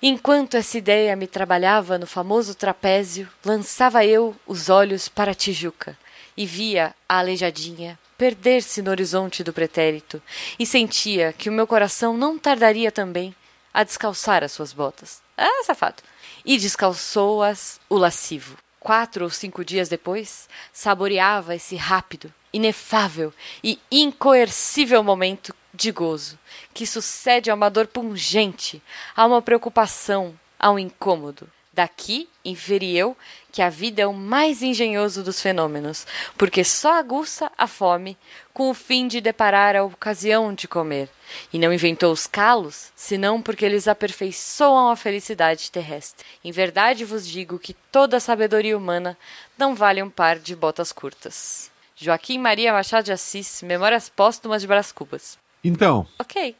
Enquanto 0.00 0.56
essa 0.56 0.78
ideia 0.78 1.16
me 1.16 1.26
trabalhava 1.26 1.98
no 1.98 2.06
famoso 2.06 2.54
trapézio, 2.54 3.28
lançava 3.44 4.04
eu 4.04 4.36
os 4.46 4.68
olhos 4.68 5.08
para 5.08 5.32
a 5.32 5.34
Tijuca 5.34 5.98
e 6.36 6.46
via 6.46 6.94
a 7.08 7.18
aleijadinha 7.18 7.98
perder-se 8.16 8.82
no 8.82 8.90
horizonte 8.90 9.44
do 9.44 9.52
pretérito 9.52 10.20
e 10.58 10.66
sentia 10.66 11.32
que 11.32 11.48
o 11.48 11.52
meu 11.52 11.66
coração 11.66 12.16
não 12.16 12.38
tardaria 12.38 12.92
também 12.92 13.34
a 13.72 13.84
descalçar 13.84 14.42
as 14.42 14.52
suas 14.52 14.72
botas. 14.72 15.20
Ah, 15.36 15.62
safado! 15.64 16.02
E 16.44 16.58
descalçou-as 16.58 17.80
o 17.88 17.96
lascivo. 17.96 18.56
Quatro 18.80 19.24
ou 19.24 19.30
cinco 19.30 19.64
dias 19.64 19.88
depois, 19.88 20.48
saboreava 20.72 21.54
esse 21.54 21.76
rápido, 21.76 22.32
inefável 22.52 23.32
e 23.62 23.78
incoercível 23.90 25.02
momento 25.02 25.54
de 25.74 25.90
gozo, 25.92 26.38
que 26.72 26.86
sucede 26.86 27.50
a 27.50 27.54
uma 27.54 27.68
dor 27.68 27.86
pungente, 27.86 28.82
a 29.16 29.26
uma 29.26 29.42
preocupação, 29.42 30.38
a 30.58 30.70
um 30.70 30.78
incômodo. 30.78 31.48
Daqui 31.78 32.28
inferi 32.44 32.96
eu 32.96 33.16
que 33.52 33.62
a 33.62 33.70
vida 33.70 34.02
é 34.02 34.06
o 34.06 34.12
mais 34.12 34.64
engenhoso 34.64 35.22
dos 35.22 35.40
fenômenos, 35.40 36.08
porque 36.36 36.64
só 36.64 36.98
aguça 36.98 37.52
a 37.56 37.68
fome 37.68 38.18
com 38.52 38.68
o 38.68 38.74
fim 38.74 39.06
de 39.06 39.20
deparar 39.20 39.76
a 39.76 39.84
ocasião 39.84 40.52
de 40.52 40.66
comer, 40.66 41.08
e 41.52 41.56
não 41.56 41.72
inventou 41.72 42.12
os 42.12 42.26
calos, 42.26 42.90
senão 42.96 43.40
porque 43.40 43.64
eles 43.64 43.86
aperfeiçoam 43.86 44.90
a 44.90 44.96
felicidade 44.96 45.70
terrestre. 45.70 46.26
Em 46.44 46.50
verdade 46.50 47.04
vos 47.04 47.24
digo 47.24 47.60
que 47.60 47.74
toda 47.92 48.16
a 48.16 48.20
sabedoria 48.20 48.76
humana 48.76 49.16
não 49.56 49.72
vale 49.72 50.02
um 50.02 50.10
par 50.10 50.36
de 50.40 50.56
botas 50.56 50.90
curtas. 50.90 51.70
Joaquim 51.94 52.38
Maria 52.38 52.72
Machado 52.72 53.04
de 53.04 53.12
Assis, 53.12 53.62
Memórias 53.62 54.08
Póstumas 54.08 54.62
de 54.62 54.66
Brás 54.66 54.90
Cubas. 54.90 55.38
Então, 55.62 56.08
Ok. 56.18 56.56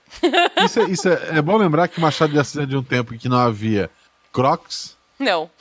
isso, 0.64 0.78
é, 0.78 0.85
isso 0.85 1.09
é, 1.09 1.38
é 1.38 1.42
bom 1.42 1.57
lembrar 1.57 1.88
que 1.88 2.00
Machado 2.00 2.33
de 2.33 2.38
Assis 2.38 2.59
é 2.59 2.66
de 2.66 2.76
um 2.76 2.85
tempo 2.85 3.12
em 3.12 3.18
que 3.18 3.28
não 3.28 3.38
havia 3.38 3.90
Crocs. 4.33 4.97
Não. 5.18 5.50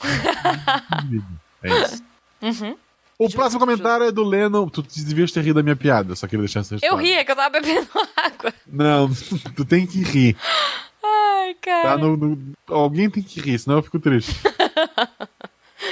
É 1.62 1.82
isso. 1.82 2.02
Uhum. 2.40 2.76
O 3.18 3.28
próximo 3.28 3.58
comentário 3.58 4.06
é 4.06 4.12
do 4.12 4.22
Lennon. 4.22 4.68
Tu 4.68 4.80
devias 5.04 5.32
ter 5.32 5.40
rido 5.42 5.56
da 5.56 5.62
minha 5.62 5.74
piada, 5.74 6.14
só 6.14 6.26
queria 6.28 6.44
deixar 6.44 6.60
essa 6.60 6.74
Eu 6.76 6.94
registrado. 6.96 7.02
ri, 7.02 7.12
é 7.14 7.24
que 7.24 7.32
eu 7.32 7.36
tava 7.36 7.50
bebendo 7.50 7.88
água. 8.16 8.54
Não, 8.66 9.10
tu 9.56 9.64
tem 9.64 9.84
que 9.86 10.00
rir. 10.02 10.36
Ai, 11.02 11.54
cara. 11.60 11.88
Tá? 11.90 11.98
No- 11.98 12.16
no- 12.16 12.54
alguém 12.68 13.10
tem 13.10 13.22
que 13.22 13.40
rir, 13.40 13.58
senão 13.58 13.78
eu 13.78 13.82
fico 13.82 13.98
triste. 13.98 14.32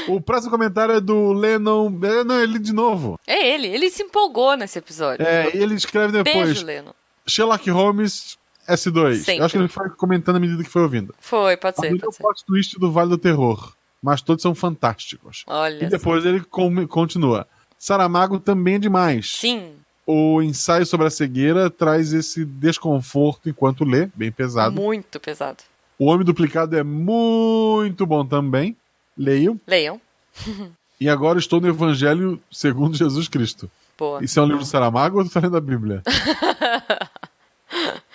o 0.06 0.20
próximo 0.20 0.52
comentário 0.52 0.94
é 0.94 1.00
do 1.00 1.32
Lennon. 1.32 1.90
é, 2.04 2.22
Não, 2.22 2.40
ele 2.40 2.60
de 2.60 2.72
novo. 2.72 3.18
É 3.26 3.54
ele, 3.54 3.66
ele 3.66 3.90
se 3.90 4.04
empolgou 4.04 4.56
nesse 4.56 4.78
episódio. 4.78 5.26
É, 5.26 5.50
ele 5.52 5.74
escreve 5.74 6.12
depois. 6.22 6.46
Beijo, 6.46 6.64
Leno. 6.64 6.94
Sherlock 7.26 7.68
Holmes 7.70 8.38
S2. 8.68 9.16
Sempre. 9.16 9.38
Eu 9.40 9.44
acho 9.44 9.52
que 9.52 9.58
ele 9.58 9.68
foi 9.68 9.90
comentando 9.90 10.36
à 10.36 10.40
medida 10.40 10.62
que 10.62 10.70
foi 10.70 10.82
ouvindo. 10.82 11.14
Foi, 11.18 11.56
pode 11.56 11.76
ser, 11.76 11.98
pode 11.98 12.14
ser. 12.16 12.22
plot 12.22 12.44
twist 12.44 12.78
do 12.78 12.92
Vale 12.92 13.10
do 13.10 13.18
Terror. 13.18 13.72
Mas 14.02 14.20
todos 14.22 14.42
são 14.42 14.54
fantásticos. 14.54 15.42
Olha. 15.46 15.84
E 15.84 15.88
depois 15.88 16.24
ele 16.24 16.40
continua. 16.88 17.46
Saramago 17.78 18.38
também 18.38 18.74
é 18.74 18.78
demais. 18.78 19.32
Sim, 19.32 19.72
O 20.06 20.40
ensaio 20.40 20.86
sobre 20.86 21.06
a 21.06 21.10
cegueira 21.10 21.68
traz 21.68 22.12
esse 22.12 22.44
desconforto 22.44 23.48
enquanto 23.48 23.84
lê, 23.84 24.08
bem 24.14 24.30
pesado. 24.30 24.80
muito 24.80 25.18
pesado. 25.18 25.64
O 25.98 26.06
Homem 26.06 26.24
Duplicado 26.24 26.76
é 26.76 26.84
muito 26.84 28.06
bom 28.06 28.24
também. 28.24 28.76
Leio. 29.16 29.60
Leiam. 29.66 30.00
E 30.98 31.10
agora 31.10 31.38
estou 31.38 31.60
no 31.60 31.68
Evangelho 31.68 32.40
segundo 32.50 32.96
Jesus 32.96 33.28
Cristo. 33.28 33.70
Boa. 33.98 34.24
Isso 34.24 34.40
é 34.40 34.42
um 34.42 34.46
livro 34.46 34.60
do 34.60 34.64
Saramago 34.66 35.18
ou 35.18 35.24
tu 35.26 35.30
tá 35.30 35.40
lendo 35.40 35.54
a 35.54 35.60
Bíblia? 35.60 36.02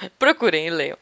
Procurem 0.20 0.68
e 0.68 0.70
leiam. 0.70 0.98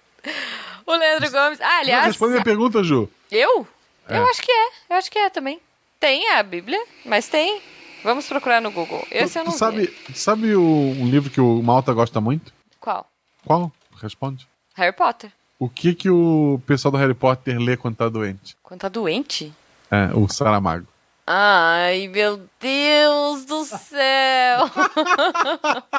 O 0.85 0.95
Leandro 0.95 1.29
Gomes. 1.31 1.61
Ah, 1.61 1.65
Não, 1.65 1.79
aliás. 1.79 2.05
responde 2.05 2.31
minha 2.33 2.43
pergunta, 2.43 2.83
Ju. 2.83 3.09
Eu? 3.31 3.67
É. 4.07 4.17
Eu 4.17 4.27
acho 4.27 4.41
que 4.41 4.51
é. 4.51 4.69
Eu 4.89 4.95
acho 4.97 5.11
que 5.11 5.19
é 5.19 5.29
também. 5.29 5.59
Tem 5.99 6.31
a 6.31 6.43
Bíblia, 6.43 6.81
mas 7.05 7.27
tem. 7.27 7.61
Vamos 8.03 8.27
procurar 8.27 8.61
no 8.61 8.71
Google. 8.71 9.05
Esse 9.11 9.37
eu 9.37 9.43
tu, 9.43 9.47
não 9.47 9.53
tu 9.53 9.59
sabe, 9.59 9.85
vi. 10.07 10.15
sabe 10.15 10.55
o, 10.55 10.61
um 10.61 11.07
livro 11.09 11.29
que 11.29 11.41
o 11.41 11.61
Malta 11.61 11.93
gosta 11.93 12.21
muito? 12.21 12.53
Qual? 12.79 13.05
Qual? 13.45 13.71
Responde. 14.01 14.47
Harry 14.75 14.93
Potter. 14.95 15.31
O 15.59 15.69
que 15.69 15.93
que 15.93 16.09
o 16.09 16.61
pessoal 16.65 16.91
do 16.93 16.97
Harry 16.97 17.13
Potter 17.13 17.59
lê 17.59 17.75
quando 17.75 17.97
tá 17.97 18.07
doente? 18.07 18.55
Quando 18.63 18.79
tá 18.79 18.87
doente? 18.87 19.53
É, 19.91 20.15
o 20.15 20.27
Saramago. 20.29 20.87
Ai, 21.27 22.07
meu 22.07 22.41
Deus 22.59 23.43
do 23.45 23.65
céu! 23.65 24.71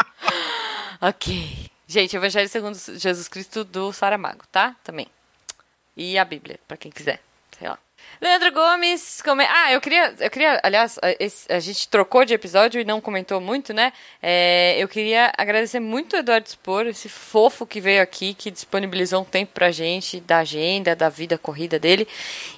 ok. 1.01 1.70
Gente, 1.91 2.15
Evangelho 2.15 2.49
segundo 2.49 2.79
Jesus 2.79 3.27
Cristo 3.27 3.65
do 3.65 3.93
Saramago, 3.93 4.45
tá? 4.53 4.77
Também. 4.85 5.09
E 5.97 6.17
a 6.17 6.25
Bíblia, 6.25 6.61
pra 6.69 6.77
quem 6.77 6.89
quiser. 6.89 7.21
Sei 7.59 7.69
lá. 7.69 7.77
Leandro 8.21 8.53
Gomes, 8.53 9.21
ah, 9.49 9.73
eu 9.73 9.81
queria, 9.81 10.15
eu 10.21 10.31
queria, 10.31 10.61
aliás, 10.63 11.01
a, 11.03 11.57
a 11.57 11.59
gente 11.59 11.89
trocou 11.89 12.25
de 12.25 12.33
episódio 12.33 12.81
e 12.81 12.85
não 12.85 13.01
comentou 13.01 13.41
muito, 13.41 13.73
né? 13.73 13.93
É, 14.23 14.77
eu 14.79 14.87
queria 14.87 15.33
agradecer 15.37 15.81
muito 15.81 16.15
o 16.15 16.21
Eduardo 16.21 16.49
Spor, 16.49 16.87
esse 16.87 17.09
fofo 17.09 17.67
que 17.67 17.81
veio 17.81 18.01
aqui, 18.01 18.35
que 18.35 18.53
disponibilizou 18.53 19.23
um 19.23 19.25
tempo 19.25 19.51
pra 19.53 19.73
gente, 19.73 20.21
da 20.21 20.39
agenda, 20.39 20.95
da 20.95 21.09
vida 21.09 21.37
corrida 21.39 21.77
dele, 21.77 22.07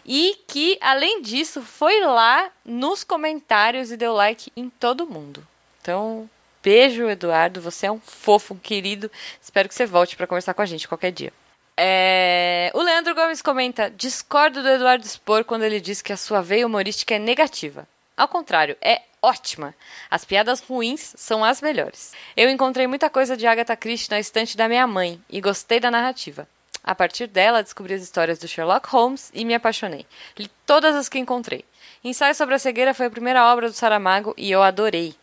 e 0.04 0.38
que, 0.46 0.76
além 0.78 1.22
disso, 1.22 1.62
foi 1.62 2.00
lá 2.04 2.50
nos 2.66 3.02
comentários 3.02 3.90
e 3.90 3.96
deu 3.96 4.12
like 4.12 4.52
em 4.54 4.68
todo 4.68 5.06
mundo. 5.06 5.42
Então, 5.80 6.28
beijo, 6.62 7.08
Eduardo. 7.08 7.60
Você 7.60 7.86
é 7.86 7.92
um 7.92 8.00
fofo, 8.00 8.54
um 8.54 8.58
querido. 8.58 9.10
Espero 9.40 9.68
que 9.68 9.74
você 9.74 9.86
volte 9.86 10.16
para 10.16 10.26
conversar 10.26 10.54
com 10.54 10.62
a 10.62 10.66
gente 10.66 10.88
qualquer 10.88 11.12
dia. 11.12 11.32
É... 11.76 12.70
O 12.74 12.82
Leandro 12.82 13.14
Gomes 13.14 13.42
comenta: 13.42 13.90
discordo 13.90 14.62
do 14.62 14.68
Eduardo 14.68 15.06
Spor 15.06 15.44
quando 15.44 15.64
ele 15.64 15.80
diz 15.80 16.02
que 16.02 16.12
a 16.12 16.16
sua 16.16 16.40
veia 16.42 16.66
humorística 16.66 17.14
é 17.14 17.18
negativa. 17.18 17.86
Ao 18.16 18.28
contrário, 18.28 18.76
é 18.80 19.02
ótima. 19.22 19.74
As 20.10 20.24
piadas 20.24 20.60
ruins 20.60 21.14
são 21.16 21.44
as 21.44 21.62
melhores. 21.62 22.12
Eu 22.36 22.50
encontrei 22.50 22.86
muita 22.86 23.08
coisa 23.08 23.36
de 23.36 23.46
Agatha 23.46 23.76
Christie 23.76 24.10
na 24.10 24.20
estante 24.20 24.56
da 24.56 24.68
minha 24.68 24.86
mãe 24.86 25.20
e 25.30 25.40
gostei 25.40 25.80
da 25.80 25.90
narrativa. 25.90 26.46
A 26.84 26.94
partir 26.94 27.28
dela, 27.28 27.62
descobri 27.62 27.94
as 27.94 28.02
histórias 28.02 28.38
do 28.38 28.48
Sherlock 28.48 28.88
Holmes 28.88 29.30
e 29.32 29.44
me 29.44 29.54
apaixonei. 29.54 30.04
Li 30.36 30.50
todas 30.66 30.96
as 30.96 31.08
que 31.08 31.18
encontrei. 31.18 31.64
Ensaio 32.04 32.34
sobre 32.34 32.56
a 32.56 32.58
cegueira 32.58 32.92
foi 32.92 33.06
a 33.06 33.10
primeira 33.10 33.46
obra 33.52 33.68
do 33.68 33.74
Saramago 33.74 34.34
e 34.36 34.50
eu 34.50 34.60
adorei. 34.62 35.14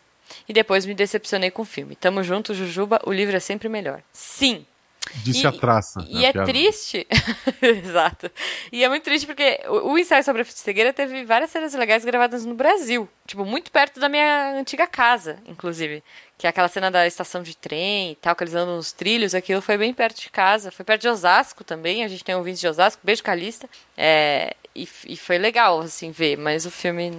E 0.47 0.53
depois 0.53 0.85
me 0.85 0.93
decepcionei 0.93 1.51
com 1.51 1.61
o 1.61 1.65
filme. 1.65 1.95
Tamo 1.95 2.23
junto, 2.23 2.53
Jujuba, 2.53 3.01
o 3.05 3.11
livro 3.11 3.35
é 3.35 3.39
sempre 3.39 3.69
melhor. 3.69 4.01
Sim, 4.11 4.65
Disse 5.15 5.43
e, 5.43 5.47
a 5.47 5.51
traça. 5.51 6.05
E 6.07 6.25
é 6.25 6.31
piada. 6.31 6.45
triste. 6.45 7.07
Exato. 7.61 8.29
E 8.71 8.83
é 8.83 8.89
muito 8.89 9.03
triste 9.03 9.25
porque 9.25 9.59
o, 9.67 9.93
o 9.93 9.97
ensaio 9.97 10.23
sobre 10.23 10.41
a 10.41 10.45
cegueira 10.45 10.93
teve 10.93 11.25
várias 11.25 11.49
cenas 11.49 11.73
legais 11.73 12.05
gravadas 12.05 12.45
no 12.45 12.53
Brasil. 12.53 13.09
Tipo, 13.25 13.43
muito 13.43 13.71
perto 13.71 13.99
da 13.99 14.07
minha 14.07 14.53
antiga 14.59 14.85
casa, 14.85 15.39
inclusive. 15.47 16.03
Que 16.37 16.45
é 16.45 16.49
aquela 16.49 16.67
cena 16.67 16.91
da 16.91 17.07
estação 17.07 17.41
de 17.41 17.57
trem 17.57 18.11
e 18.11 18.15
tal, 18.15 18.35
que 18.35 18.43
eles 18.43 18.53
andam 18.53 18.75
nos 18.75 18.91
trilhos. 18.91 19.33
Aquilo 19.33 19.61
foi 19.61 19.77
bem 19.77 19.93
perto 19.93 20.21
de 20.21 20.29
casa. 20.29 20.71
Foi 20.71 20.85
perto 20.85 21.01
de 21.01 21.09
Osasco 21.09 21.63
também. 21.63 22.03
A 22.03 22.07
gente 22.07 22.23
tem 22.23 22.35
ouvintes 22.35 22.61
de 22.61 22.67
Osasco. 22.67 23.01
Beijo, 23.03 23.23
Calista. 23.23 23.67
É, 23.97 24.55
e, 24.75 24.87
e 25.07 25.17
foi 25.17 25.37
legal, 25.37 25.79
assim, 25.79 26.11
ver. 26.11 26.37
Mas 26.37 26.65
o 26.65 26.71
filme 26.71 27.11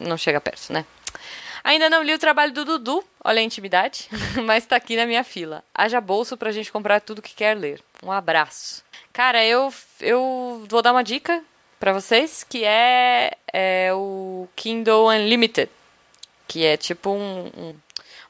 não 0.00 0.16
chega 0.16 0.40
perto, 0.40 0.72
né? 0.72 0.84
Ainda 1.64 1.88
não 1.88 2.02
li 2.02 2.12
o 2.12 2.18
trabalho 2.18 2.52
do 2.52 2.62
Dudu, 2.62 3.02
olha 3.24 3.40
a 3.40 3.42
intimidade, 3.42 4.06
mas 4.44 4.66
tá 4.66 4.76
aqui 4.76 4.96
na 4.96 5.06
minha 5.06 5.24
fila. 5.24 5.64
Haja 5.74 5.98
bolso 5.98 6.36
pra 6.36 6.52
gente 6.52 6.70
comprar 6.70 7.00
tudo 7.00 7.22
que 7.22 7.34
quer 7.34 7.56
ler. 7.56 7.80
Um 8.02 8.12
abraço. 8.12 8.84
Cara, 9.14 9.42
eu, 9.42 9.72
eu 9.98 10.66
vou 10.68 10.82
dar 10.82 10.92
uma 10.92 11.02
dica 11.02 11.42
para 11.80 11.94
vocês, 11.94 12.44
que 12.44 12.64
é, 12.64 13.32
é, 13.50 13.90
o 13.94 14.46
Kindle 14.54 15.08
Unlimited, 15.08 15.70
que 16.46 16.66
é 16.66 16.76
tipo 16.76 17.10
um, 17.10 17.50
um, 17.56 17.74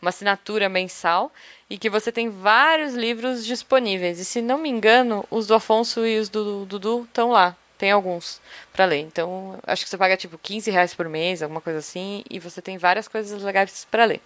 uma 0.00 0.10
assinatura 0.10 0.68
mensal 0.68 1.32
e 1.68 1.76
que 1.76 1.90
você 1.90 2.12
tem 2.12 2.28
vários 2.28 2.94
livros 2.94 3.44
disponíveis. 3.44 4.20
E 4.20 4.24
se 4.24 4.40
não 4.40 4.58
me 4.58 4.68
engano, 4.68 5.24
os 5.28 5.48
do 5.48 5.54
Afonso 5.54 6.06
e 6.06 6.20
os 6.20 6.28
do 6.28 6.64
Dudu 6.66 7.02
estão 7.02 7.30
lá. 7.30 7.56
Tem 7.76 7.90
alguns 7.90 8.40
para 8.72 8.84
ler. 8.84 9.00
Então, 9.00 9.58
acho 9.66 9.84
que 9.84 9.90
você 9.90 9.98
paga 9.98 10.16
tipo 10.16 10.38
15 10.38 10.70
reais 10.70 10.94
por 10.94 11.08
mês, 11.08 11.42
alguma 11.42 11.60
coisa 11.60 11.80
assim, 11.80 12.22
e 12.30 12.38
você 12.38 12.62
tem 12.62 12.78
várias 12.78 13.08
coisas 13.08 13.42
legais 13.42 13.86
para 13.90 14.04
ler. 14.04 14.20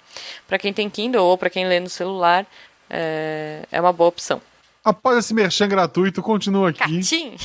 Para 0.46 0.58
quem 0.58 0.72
tem 0.72 0.90
Kindle 0.90 1.24
ou 1.24 1.38
para 1.38 1.50
quem 1.50 1.66
lê 1.66 1.80
no 1.80 1.88
celular, 1.88 2.46
é, 2.90 3.64
é 3.72 3.80
uma 3.80 3.92
boa 3.92 4.08
opção. 4.08 4.40
Após 4.84 5.18
esse 5.18 5.34
merchan 5.34 5.68
gratuito, 5.68 6.22
continua 6.22 6.70
aqui. 6.70 6.78
Catim. 6.78 7.36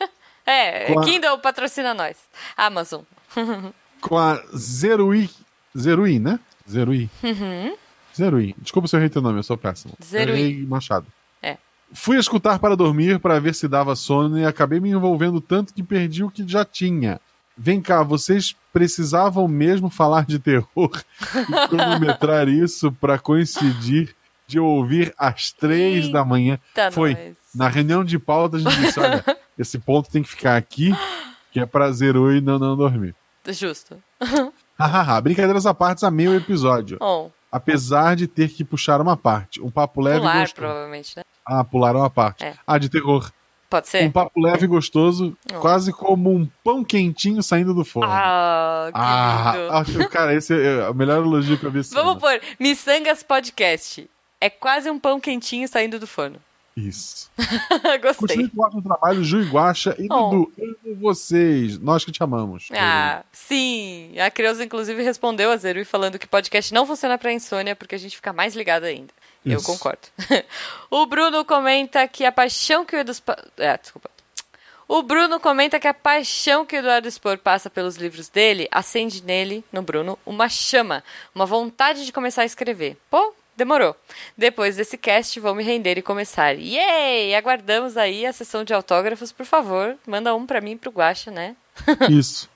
é, 0.46 0.92
a... 0.92 1.00
Kindle 1.02 1.38
patrocina 1.38 1.94
nós. 1.94 2.16
Amazon. 2.56 3.02
com 4.00 4.18
a 4.18 4.42
Zerui. 4.56 5.30
Zerui, 5.76 6.18
né? 6.18 6.40
Zerui. 6.68 7.08
Uhum. 7.22 7.76
Zerui. 8.16 8.54
Desculpa 8.58 8.88
se 8.88 8.96
eu 8.96 9.00
errei 9.00 9.10
teu 9.10 9.22
nome, 9.22 9.38
eu 9.38 9.42
sou 9.42 9.56
péssimo. 9.56 9.94
Zerui. 10.02 10.66
Machado. 10.66 11.06
É. 11.90 11.94
Fui 11.94 12.18
escutar 12.18 12.58
para 12.58 12.76
dormir 12.76 13.18
para 13.18 13.40
ver 13.40 13.54
se 13.54 13.66
dava 13.66 13.96
sono 13.96 14.38
e 14.38 14.44
acabei 14.44 14.80
me 14.80 14.90
envolvendo 14.90 15.40
tanto 15.40 15.74
que 15.74 15.82
perdi 15.82 16.22
o 16.22 16.30
que 16.30 16.46
já 16.46 16.64
tinha. 16.64 17.20
Vem 17.56 17.80
cá, 17.80 18.02
vocês 18.02 18.56
precisavam 18.72 19.46
mesmo 19.46 19.90
falar 19.90 20.24
de 20.24 20.38
terror 20.38 20.90
e 21.34 21.68
cronometrar 21.68 22.48
isso 22.48 22.90
para 22.92 23.18
coincidir 23.18 24.14
de 24.46 24.58
ouvir 24.58 25.14
às 25.18 25.52
três 25.52 26.06
Eita 26.06 26.12
da 26.18 26.24
manhã. 26.24 26.58
Foi. 26.92 27.14
Nós. 27.14 27.36
Na 27.54 27.68
reunião 27.68 28.04
de 28.04 28.18
pauta 28.18 28.56
a 28.56 28.60
gente 28.60 28.76
disse: 28.80 28.98
olha, 28.98 29.24
esse 29.58 29.78
ponto 29.78 30.10
tem 30.10 30.22
que 30.22 30.28
ficar 30.28 30.56
aqui, 30.56 30.94
que 31.52 31.60
é 31.60 31.66
prazer 31.66 32.14
e 32.16 32.40
não, 32.40 32.58
não 32.58 32.76
dormir. 32.76 33.14
Justo. 33.48 33.96
Hahaha, 34.78 35.20
brincadeiras 35.20 35.66
à 35.66 35.74
parte, 35.74 36.06
amei 36.06 36.28
o 36.28 36.34
episódio. 36.34 36.96
Oh. 37.00 37.30
Apesar 37.50 38.14
de 38.16 38.26
ter 38.26 38.48
que 38.50 38.64
puxar 38.64 39.00
uma 39.00 39.16
parte. 39.16 39.60
Um 39.60 39.70
papo 39.70 40.00
leve 40.00 40.20
Pular, 40.20 40.36
e 40.36 40.40
gostoso. 40.40 40.54
provavelmente, 40.54 41.16
né? 41.16 41.22
Ah, 41.44 41.64
pularam 41.64 42.00
uma 42.00 42.10
parte. 42.10 42.44
É. 42.44 42.54
Ah, 42.66 42.78
de 42.78 42.88
terror. 42.88 43.30
Pode 43.68 43.88
ser? 43.88 44.04
Um 44.04 44.10
papo 44.10 44.40
leve 44.40 44.64
e 44.64 44.68
gostoso, 44.68 45.36
Oh. 45.54 45.60
quase 45.60 45.92
como 45.92 46.30
um 46.32 46.48
pão 46.64 46.82
quentinho 46.84 47.40
saindo 47.42 47.72
do 47.72 47.84
forno. 47.84 48.10
Ah, 48.12 48.90
que 48.92 48.98
lindo. 49.58 49.72
Ah, 49.72 49.78
acho- 49.80 50.08
cara, 50.08 50.34
esse 50.34 50.52
é 50.54 50.88
o 50.88 50.94
melhor 50.94 51.18
elogio 51.24 51.56
que 51.58 51.64
eu 51.64 51.70
vi 51.70 51.80
Vamos 51.92 52.16
pôr 52.16 52.40
Missangas 52.58 53.22
Podcast. 53.22 54.08
É 54.40 54.50
quase 54.50 54.90
um 54.90 54.98
pão 54.98 55.20
quentinho 55.20 55.68
saindo 55.68 55.98
do 56.00 56.06
forno. 56.06 56.38
Isso. 56.76 57.30
Gostei. 58.00 58.14
Continue 58.14 58.48
com 58.50 58.62
o 58.62 58.64
ótimo 58.64 58.82
trabalho, 58.82 59.24
Ju 59.24 59.42
e 59.42 59.44
Guaxa 59.48 59.94
e 59.98 60.06
Oh. 60.10 60.30
Dudu. 60.30 60.52
Amo 60.60 60.96
vocês. 61.00 61.78
Nós 61.78 62.04
que 62.04 62.12
te 62.12 62.22
amamos. 62.22 62.68
Ah, 62.72 63.24
sim. 63.32 64.18
A 64.18 64.30
Creuza, 64.30 64.64
inclusive, 64.64 65.02
respondeu 65.02 65.50
a 65.50 65.56
Zerui 65.56 65.84
falando 65.84 66.18
que 66.18 66.26
podcast 66.26 66.72
não 66.72 66.86
funciona 66.86 67.18
pra 67.18 67.32
insônia 67.32 67.74
porque 67.76 67.94
a 67.94 67.98
gente 67.98 68.16
fica 68.16 68.32
mais 68.32 68.54
ligado 68.54 68.84
ainda. 68.84 69.12
Eu 69.44 69.58
Isso. 69.58 69.66
concordo. 69.66 70.08
o 70.90 71.06
Bruno 71.06 71.44
comenta 71.44 72.06
que 72.06 72.24
a 72.24 72.32
paixão 72.32 72.84
que 72.84 72.94
o 72.94 72.98
Edu... 72.98 73.12
É, 73.56 73.76
desculpa. 73.76 74.10
O 74.86 75.02
Bruno 75.02 75.38
comenta 75.38 75.78
que 75.78 75.86
a 75.86 75.94
paixão 75.94 76.66
que 76.66 76.74
o 76.74 76.78
Eduardo 76.80 77.08
Spor 77.08 77.38
passa 77.38 77.70
pelos 77.70 77.94
livros 77.96 78.28
dele 78.28 78.66
acende 78.72 79.22
nele, 79.22 79.64
no 79.72 79.82
Bruno, 79.82 80.18
uma 80.26 80.48
chama, 80.48 81.04
uma 81.32 81.46
vontade 81.46 82.04
de 82.04 82.12
começar 82.12 82.42
a 82.42 82.44
escrever. 82.44 82.98
Pô, 83.08 83.32
demorou. 83.60 83.94
Depois 84.36 84.76
desse 84.76 84.96
cast, 84.96 85.38
vou 85.38 85.54
me 85.54 85.62
render 85.62 85.98
e 85.98 86.02
começar. 86.02 86.52
Yay! 86.52 87.34
Aguardamos 87.34 87.96
aí 87.96 88.24
a 88.24 88.32
sessão 88.32 88.64
de 88.64 88.72
autógrafos, 88.72 89.30
por 89.30 89.44
favor. 89.44 89.96
Manda 90.06 90.34
um 90.34 90.46
pra 90.46 90.60
mim 90.62 90.72
e 90.72 90.76
pro 90.76 90.90
Guaxa, 90.90 91.30
né? 91.30 91.54
Isso. 92.10 92.48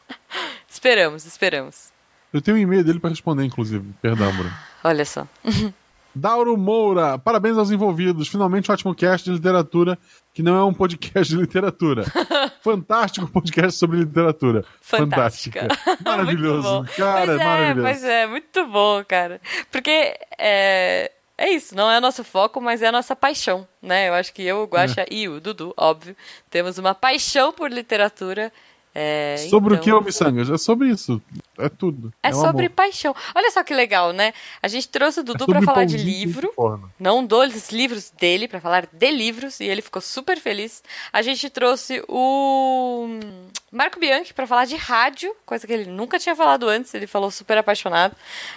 Esperamos, 0.68 1.26
esperamos. 1.26 1.92
Eu 2.32 2.40
tenho 2.40 2.56
um 2.56 2.60
e-mail 2.60 2.82
dele 2.82 2.98
para 2.98 3.10
responder, 3.10 3.44
inclusive. 3.44 3.84
Perdão, 4.00 4.32
Bruno. 4.34 4.52
Olha 4.82 5.04
só. 5.04 5.28
Dauro 6.14 6.56
Moura, 6.56 7.18
parabéns 7.18 7.58
aos 7.58 7.70
envolvidos. 7.70 8.28
Finalmente 8.28 8.70
um 8.70 8.74
ótimo 8.74 8.94
cast 8.94 9.28
de 9.28 9.36
literatura, 9.36 9.98
que 10.32 10.42
não 10.42 10.56
é 10.56 10.64
um 10.64 10.72
podcast 10.72 11.34
de 11.34 11.40
literatura. 11.40 12.04
Fantástico 12.62 13.26
podcast 13.28 13.78
sobre 13.78 13.98
literatura. 13.98 14.64
Fantástica. 14.80 15.68
Maravilhoso. 16.04 16.68
Muito 16.76 16.86
bom. 16.86 16.94
Cara, 16.96 17.26
pois 17.26 17.40
é, 17.40 17.44
maravilhoso. 17.44 17.82
pois 17.82 18.04
é, 18.04 18.26
muito 18.26 18.66
bom, 18.66 19.04
cara. 19.04 19.40
Porque 19.70 20.16
é, 20.38 21.10
é 21.36 21.50
isso, 21.50 21.74
não 21.74 21.90
é 21.90 21.98
o 21.98 22.00
nosso 22.00 22.22
foco, 22.22 22.60
mas 22.60 22.80
é 22.80 22.86
a 22.86 22.92
nossa 22.92 23.16
paixão, 23.16 23.66
né? 23.82 24.08
Eu 24.08 24.14
acho 24.14 24.32
que 24.32 24.42
eu, 24.42 24.62
o 24.62 24.66
Guaxa 24.66 25.02
É. 25.02 25.06
e 25.10 25.28
o 25.28 25.40
Dudu, 25.40 25.74
óbvio, 25.76 26.16
temos 26.48 26.78
uma 26.78 26.94
paixão 26.94 27.52
por 27.52 27.70
literatura. 27.70 28.52
É, 28.96 29.36
Sobre 29.50 29.72
o 29.72 29.74
então- 29.74 29.82
que, 29.84 29.92
ô 29.92 30.00
Missangas? 30.00 30.48
É 30.48 30.56
sobre 30.56 30.88
isso. 30.88 31.20
É 31.58 31.68
tudo. 31.68 32.12
É 32.22 32.30
o 32.30 32.34
sobre 32.34 32.66
amor. 32.66 32.76
paixão. 32.76 33.14
Olha 33.34 33.50
só 33.50 33.64
que 33.64 33.74
legal, 33.74 34.12
né? 34.12 34.32
A 34.62 34.68
gente 34.68 34.88
trouxe 34.88 35.18
o 35.18 35.22
É 35.22 35.24
Dudu 35.24 35.40
sobre 35.40 35.54
pra 35.58 35.62
falar 35.66 35.84
de 35.84 35.96
livro. 35.96 36.52
de 36.56 36.80
não 37.00 37.26
dos 37.26 37.70
livros 37.70 38.10
dele, 38.10 38.46
pra 38.46 38.60
falar 38.60 38.86
de 38.92 39.10
livros, 39.10 39.58
e 39.58 39.64
ele 39.64 39.82
ficou 39.82 40.00
super 40.00 40.38
feliz. 40.38 40.80
A 41.12 41.22
gente 41.22 41.50
trouxe 41.50 42.04
o 42.08 43.06
hum, 43.08 43.20
Marco 43.72 43.98
Bianchi 43.98 44.32
pra 44.32 44.46
falar 44.46 44.64
de 44.64 44.76
rádio, 44.76 45.34
coisa 45.44 45.66
que 45.66 45.72
ele 45.72 45.90
nunca 45.90 46.16
tinha 46.18 46.36
falado 46.36 46.68
antes, 46.68 46.94
ele 46.94 47.08
falou 47.08 47.32
super 47.32 47.58
apaixonado. 47.58 48.14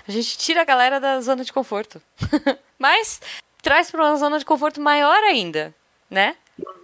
A 0.08 0.12
gente 0.12 0.38
tira 0.38 0.62
a 0.62 0.66
galera 0.66 1.00
da 1.00 1.20
zona 1.20 1.44
de 1.44 1.52
conforto. 1.52 2.00
Mas 2.78 3.20
traz 3.64 3.90
pra 3.90 4.04
uma 4.04 4.16
zona 4.18 4.38
de 4.38 4.46
conforto 4.46 4.80
maior 4.80 5.18
ainda, 5.24 5.74
né? 6.12 6.36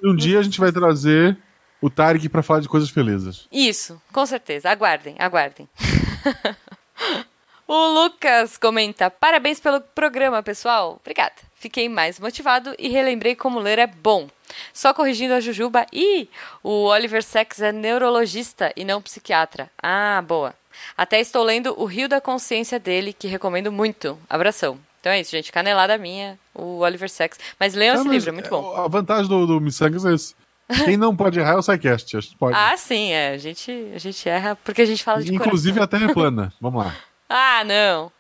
Um 0.04 0.16
dia 0.16 0.40
a 0.40 0.44
gente 0.44 0.60
vai 0.60 0.72
trazer 0.72 1.38
o 1.84 1.90
Tarek 1.90 2.30
pra 2.30 2.42
falar 2.42 2.62
de 2.62 2.70
coisas 2.70 2.90
felizes. 2.90 3.46
Isso, 3.52 4.02
com 4.14 4.26
certeza. 4.26 4.70
Aguardem, 4.70 5.18
aguardem. 5.20 5.68
o 7.68 7.88
Lucas 7.88 8.58
comenta: 8.58 9.12
Parabéns 9.12 9.60
pelo 9.60 9.82
programa, 9.82 10.42
pessoal. 10.42 10.98
Obrigada. 11.02 11.36
Fiquei 11.56 11.90
mais 11.90 12.22
motivado 12.22 12.74
e 12.80 12.88
relembrei 12.88 13.36
como 13.36 13.60
ler 13.60 13.80
é 13.80 13.88
bom. 13.88 14.30
Só 14.74 14.94
corrigindo 14.94 15.34
a 15.34 15.42
Jujuba. 15.42 15.86
Ih, 15.92 16.30
o 16.64 16.86
Oliver 16.86 17.22
Sacks 17.22 17.62
é 17.62 17.74
neurologista 17.74 18.72
e 18.78 18.86
não 18.86 19.02
psiquiatra. 19.02 19.70
Ah, 19.82 20.24
boa. 20.26 20.54
Até 20.98 21.20
estou 21.20 21.44
lendo 21.44 21.76
O 21.78 21.84
Rio 21.84 22.08
da 22.08 22.22
Consciência 22.22 22.80
dele, 22.80 23.12
que 23.12 23.28
recomendo 23.28 23.72
muito. 23.74 24.18
Abração. 24.30 24.80
Então 25.02 25.12
é 25.12 25.20
isso, 25.20 25.32
gente. 25.32 25.52
Canelada 25.52 25.98
minha, 25.98 26.40
o 26.56 26.80
Oliver 26.80 27.10
Sacks. 27.10 27.38
Mas 27.60 27.74
leiam 27.74 27.96
esse 27.96 28.08
livro, 28.08 28.30
é 28.30 28.32
muito 28.32 28.50
bom. 28.50 28.74
A 28.74 28.88
vantagem 28.88 29.28
do, 29.28 29.46
do 29.46 29.60
Missangas 29.60 30.06
é 30.06 30.14
isso. 30.14 30.34
Quem 30.86 30.98
não 30.98 31.16
pode 31.16 31.40
errar 31.40 31.54
é 31.54 31.58
o 31.58 31.62
SciCast. 31.62 32.18
A 32.18 32.20
gente 32.20 32.36
pode. 32.38 32.56
Ah, 32.58 32.76
sim, 32.78 33.12
é. 33.12 33.32
A 33.34 33.38
gente, 33.38 33.72
a 33.94 33.98
gente 33.98 34.28
erra 34.30 34.56
porque 34.64 34.82
a 34.82 34.86
gente 34.86 35.04
fala 35.04 35.22
de 35.24 35.34
Inclusive 35.34 35.80
coração. 35.80 35.84
a 35.84 35.88
Terra 35.88 36.12
é 36.12 36.14
plana. 36.14 36.54
Vamos 36.60 36.86
lá. 36.86 36.96
Ah, 37.36 37.64
não. 37.64 38.12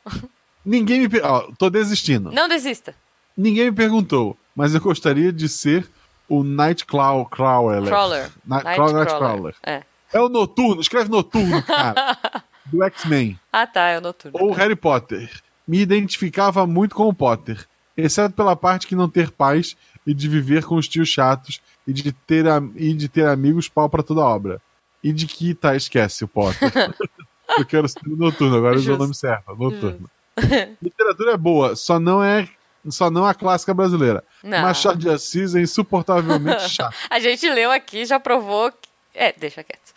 Ninguém 0.66 1.02
me. 1.02 1.22
Ó, 1.22 1.42
tô 1.60 1.70
desistindo. 1.70 2.32
Não 2.32 2.48
desista. 2.48 2.96
Ninguém 3.38 3.66
me 3.66 3.72
perguntou, 3.72 4.36
mas 4.56 4.74
eu 4.74 4.82
gostaria 4.82 5.32
de 5.32 5.48
ser 5.48 5.88
o 6.28 6.44
Nightclaw 6.44 7.24
Crawler. 7.28 7.84
Crawler. 7.84 8.32
Night, 8.44 8.64
Nightcrawler. 8.66 8.96
Nightcrawler. 8.96 9.56
É. 9.62 9.84
É 10.12 10.20
o 10.20 10.30
Noturno, 10.30 10.82
escreve 10.82 11.12
Noturno, 11.12 11.62
cara. 11.62 12.18
do 12.66 12.82
X-Men. 12.84 13.38
Ah, 13.52 13.68
tá, 13.68 13.90
é 13.90 13.98
o 13.98 14.02
noturno. 14.02 14.40
Ou 14.42 14.52
Harry 14.52 14.76
Potter. 14.76 15.30
me 15.68 15.80
identificava 15.80 16.66
muito 16.66 16.96
com 16.96 17.08
o 17.08 17.14
Potter, 17.14 17.68
exceto 17.96 18.34
pela 18.34 18.56
parte 18.56 18.88
que 18.88 18.96
não 18.96 19.10
ter 19.10 19.30
paz 19.32 19.76
e 20.06 20.14
de 20.14 20.28
viver 20.28 20.66
com 20.66 20.76
os 20.76 20.88
tios 20.88 21.10
chatos 21.10 21.62
e 21.88 21.94
de 21.94 22.12
ter, 22.12 22.46
e 22.76 22.94
de 22.94 23.08
ter 23.08 23.28
amigos 23.28 23.70
pau 23.70 23.90
para 23.90 24.04
toda 24.04 24.22
obra. 24.22 24.62
E 25.04 25.12
de 25.12 25.28
que, 25.28 25.54
tá, 25.54 25.76
esquece 25.76 26.24
o 26.24 26.28
Potter. 26.28 26.72
Eu 27.58 27.66
quero 27.66 27.88
ser 27.88 28.00
noturno, 28.06 28.58
agora 28.58 28.78
usou 28.78 28.96
o 28.96 28.98
nome 28.98 29.14
certo, 29.14 29.56
noturno. 29.56 30.10
Literatura 30.82 31.34
é 31.34 31.38
boa, 31.38 31.76
só 31.76 32.00
não 32.00 32.24
é 32.24 32.48
só 32.90 33.10
não 33.10 33.26
a 33.26 33.34
clássica 33.34 33.74
brasileira. 33.74 34.24
Não. 34.44 34.62
Machado 34.62 34.98
de 34.98 35.10
Assis 35.10 35.56
é 35.56 35.62
insuportavelmente 35.62 36.68
chato. 36.70 36.96
a 37.10 37.20
gente 37.20 37.50
leu 37.50 37.72
aqui, 37.72 38.06
já 38.06 38.20
provou. 38.20 38.72
Que... 38.72 38.90
É, 39.14 39.32
deixa 39.32 39.64
quieto. 39.64 39.94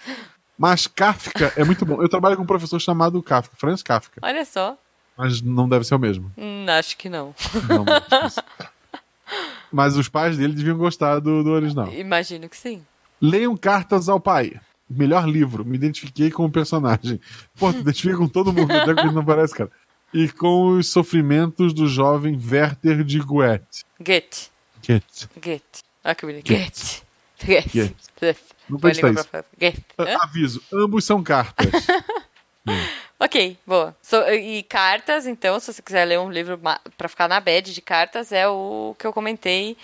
Mas 0.58 0.86
Kafka 0.86 1.52
é 1.56 1.64
muito 1.64 1.84
bom. 1.84 2.00
Eu 2.00 2.08
trabalho 2.08 2.36
com 2.36 2.42
um 2.42 2.46
professor 2.46 2.78
chamado 2.78 3.22
Kafka, 3.22 3.56
Franz 3.56 3.82
Kafka. 3.82 4.20
Olha 4.22 4.44
só. 4.44 4.76
Mas 5.16 5.40
não 5.40 5.68
deve 5.68 5.84
ser 5.84 5.94
o 5.94 5.98
mesmo. 5.98 6.30
Hum, 6.36 6.66
acho 6.68 6.96
que 6.96 7.08
não. 7.08 7.34
Não, 7.68 7.84
mas, 7.84 8.36
mas 9.72 9.96
os 9.96 10.08
pais 10.08 10.36
dele 10.36 10.54
deviam 10.54 10.76
gostar 10.76 11.20
do, 11.20 11.42
do 11.42 11.50
original. 11.50 11.92
Imagino 11.92 12.48
que 12.48 12.56
sim. 12.56 12.82
Leiam 13.20 13.56
Cartas 13.56 14.08
ao 14.08 14.20
Pai. 14.20 14.60
Melhor 14.88 15.28
livro. 15.28 15.64
Me 15.64 15.76
identifiquei 15.76 16.30
com 16.30 16.44
o 16.44 16.50
personagem. 16.50 17.20
Pô, 17.58 17.72
te 17.72 17.80
identifiquei 17.80 18.16
com 18.16 18.28
todo 18.28 18.52
mundo, 18.52 18.70
até 18.72 18.94
que 18.94 19.06
não 19.10 19.24
parece, 19.24 19.54
cara. 19.54 19.70
E 20.14 20.28
com 20.28 20.78
os 20.78 20.90
sofrimentos 20.90 21.72
do 21.74 21.88
jovem 21.88 22.38
Werther 22.50 23.02
de 23.02 23.18
Goethe. 23.18 23.84
Goethe. 23.98 24.50
Goethe. 24.86 25.28
Goethe. 25.42 25.82
Ah, 26.04 26.14
que 26.14 26.24
bonito. 26.24 26.46
Goethe. 26.46 27.02
Goethe. 27.44 27.94
Goethe. 28.20 28.40
Não 28.68 28.78
pode 28.78 28.96
estar 28.96 29.12
isso. 29.12 29.28
Goethe. 29.58 29.84
Aviso, 30.20 30.62
ambos 30.72 31.04
são 31.04 31.22
cartas. 31.22 31.66
Ok, 33.18 33.56
boa. 33.66 33.96
So, 34.02 34.16
e 34.30 34.62
cartas, 34.64 35.26
então, 35.26 35.58
se 35.58 35.72
você 35.72 35.80
quiser 35.80 36.04
ler 36.04 36.18
um 36.18 36.30
livro 36.30 36.60
para 36.98 37.08
ficar 37.08 37.26
na 37.26 37.40
bed 37.40 37.72
de 37.72 37.80
cartas, 37.80 38.30
é 38.30 38.46
o 38.46 38.94
que 38.98 39.06
eu 39.06 39.12
comentei. 39.12 39.76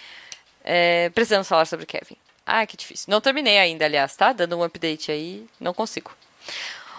É, 0.62 1.08
precisamos 1.10 1.48
falar 1.48 1.64
sobre 1.64 1.86
Kevin. 1.86 2.16
Ah, 2.44 2.66
que 2.66 2.76
difícil. 2.76 3.06
Não 3.08 3.20
terminei 3.20 3.58
ainda, 3.58 3.86
aliás, 3.86 4.14
tá? 4.16 4.32
Dando 4.32 4.58
um 4.58 4.62
update 4.62 5.10
aí, 5.10 5.46
não 5.58 5.72
consigo. 5.72 6.12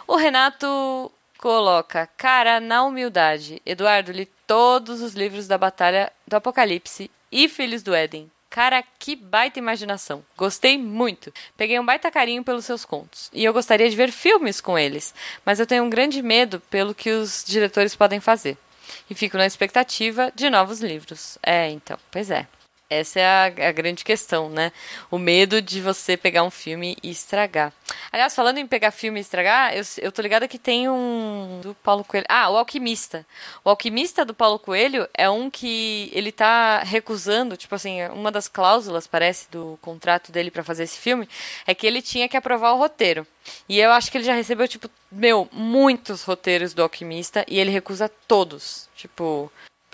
O 0.08 0.16
Renato 0.16 1.12
coloca, 1.38 2.10
cara, 2.18 2.60
na 2.60 2.84
humildade. 2.84 3.62
Eduardo, 3.66 4.12
li 4.12 4.26
todos 4.48 5.02
os 5.02 5.14
livros 5.14 5.48
da 5.48 5.58
Batalha 5.58 6.12
do 6.28 6.36
Apocalipse 6.36 7.12
e 7.32 7.48
Filhos 7.48 7.84
do 7.84 7.94
Éden. 7.94 8.32
Cara, 8.54 8.84
que 9.00 9.16
baita 9.16 9.58
imaginação. 9.58 10.24
Gostei 10.38 10.78
muito. 10.78 11.34
Peguei 11.58 11.80
um 11.80 11.86
baita 11.86 12.12
carinho 12.12 12.44
pelos 12.44 12.66
seus 12.66 12.86
contos. 12.86 13.32
E 13.34 13.44
eu 13.44 13.52
gostaria 13.52 13.90
de 13.90 13.96
ver 13.96 14.12
filmes 14.12 14.62
com 14.62 14.78
eles, 14.78 15.12
mas 15.44 15.60
eu 15.60 15.66
tenho 15.66 15.84
um 15.84 15.90
grande 15.90 16.22
medo 16.22 16.60
pelo 16.70 16.94
que 16.94 17.10
os 17.10 17.44
diretores 17.44 17.96
podem 17.96 18.20
fazer. 18.20 18.56
E 19.10 19.16
fico 19.16 19.38
na 19.38 19.48
expectativa 19.48 20.32
de 20.36 20.52
novos 20.52 20.82
livros. 20.82 21.36
É, 21.42 21.72
então, 21.72 21.98
pois 22.12 22.30
é. 22.30 22.46
Essa 22.90 23.20
é 23.20 23.26
a, 23.26 23.70
a, 23.70 23.72
grande 23.72 24.04
questão, 24.04 24.50
né? 24.50 24.72
O 25.10 25.18
medo 25.18 25.62
de 25.62 25.82
você 25.82 26.16
pegar 26.16 26.44
um 26.44 26.52
filme 26.52 26.96
e 27.02 27.10
estragar. 27.10 27.74
Aliás, 28.12 28.36
falando 28.36 28.60
em 28.60 28.68
pegar 28.68 28.92
filme 28.92 29.20
e 29.20 29.22
estragar, 29.22 29.76
eu, 29.76 29.84
eu 30.00 30.12
tô 30.12 30.22
ligada 30.22 30.48
que 30.48 30.60
tem 30.60 30.88
um 30.90 31.60
do 31.64 31.74
Paulo 31.76 32.04
Coelho. 32.04 32.26
Ah, 32.30 32.50
o 32.50 32.58
Alquimista. 32.58 33.26
O 33.64 33.70
Alquimista 33.70 34.24
do 34.24 34.34
Paulo 34.34 34.60
Coelho 34.60 35.08
é 35.14 35.30
um 35.30 35.50
que 35.50 36.12
ele 36.14 36.32
tá 36.32 36.84
recusando, 36.84 37.58
tipo 37.58 37.74
assim, 37.74 38.04
uma 38.08 38.32
das 38.32 38.48
cláusulas, 38.48 39.08
parece, 39.08 39.50
do 39.50 39.80
contrato 39.82 40.32
dele 40.32 40.52
para 40.52 40.64
fazer 40.64 40.84
esse 40.84 41.00
filme, 41.00 41.28
é 41.66 41.74
que 41.74 41.88
ele 41.88 42.02
tinha 42.02 42.30
que 42.30 42.38
aprovar 42.38 42.74
o 42.74 42.78
roteiro. 42.78 43.26
E 43.68 43.80
eu 43.80 43.92
acho 43.92 44.12
que 44.12 44.18
ele 44.18 44.26
já 44.26 44.34
recebeu, 44.34 44.68
tipo, 44.68 44.90
meu, 45.12 45.50
muitos 45.52 46.24
roteiros 46.24 46.74
do 46.74 46.84
Alquimista 46.84 47.46
e 47.48 47.60
ele 47.60 47.72
recusa 47.72 48.10
todos. 48.28 48.88
Tipo, 48.96 49.52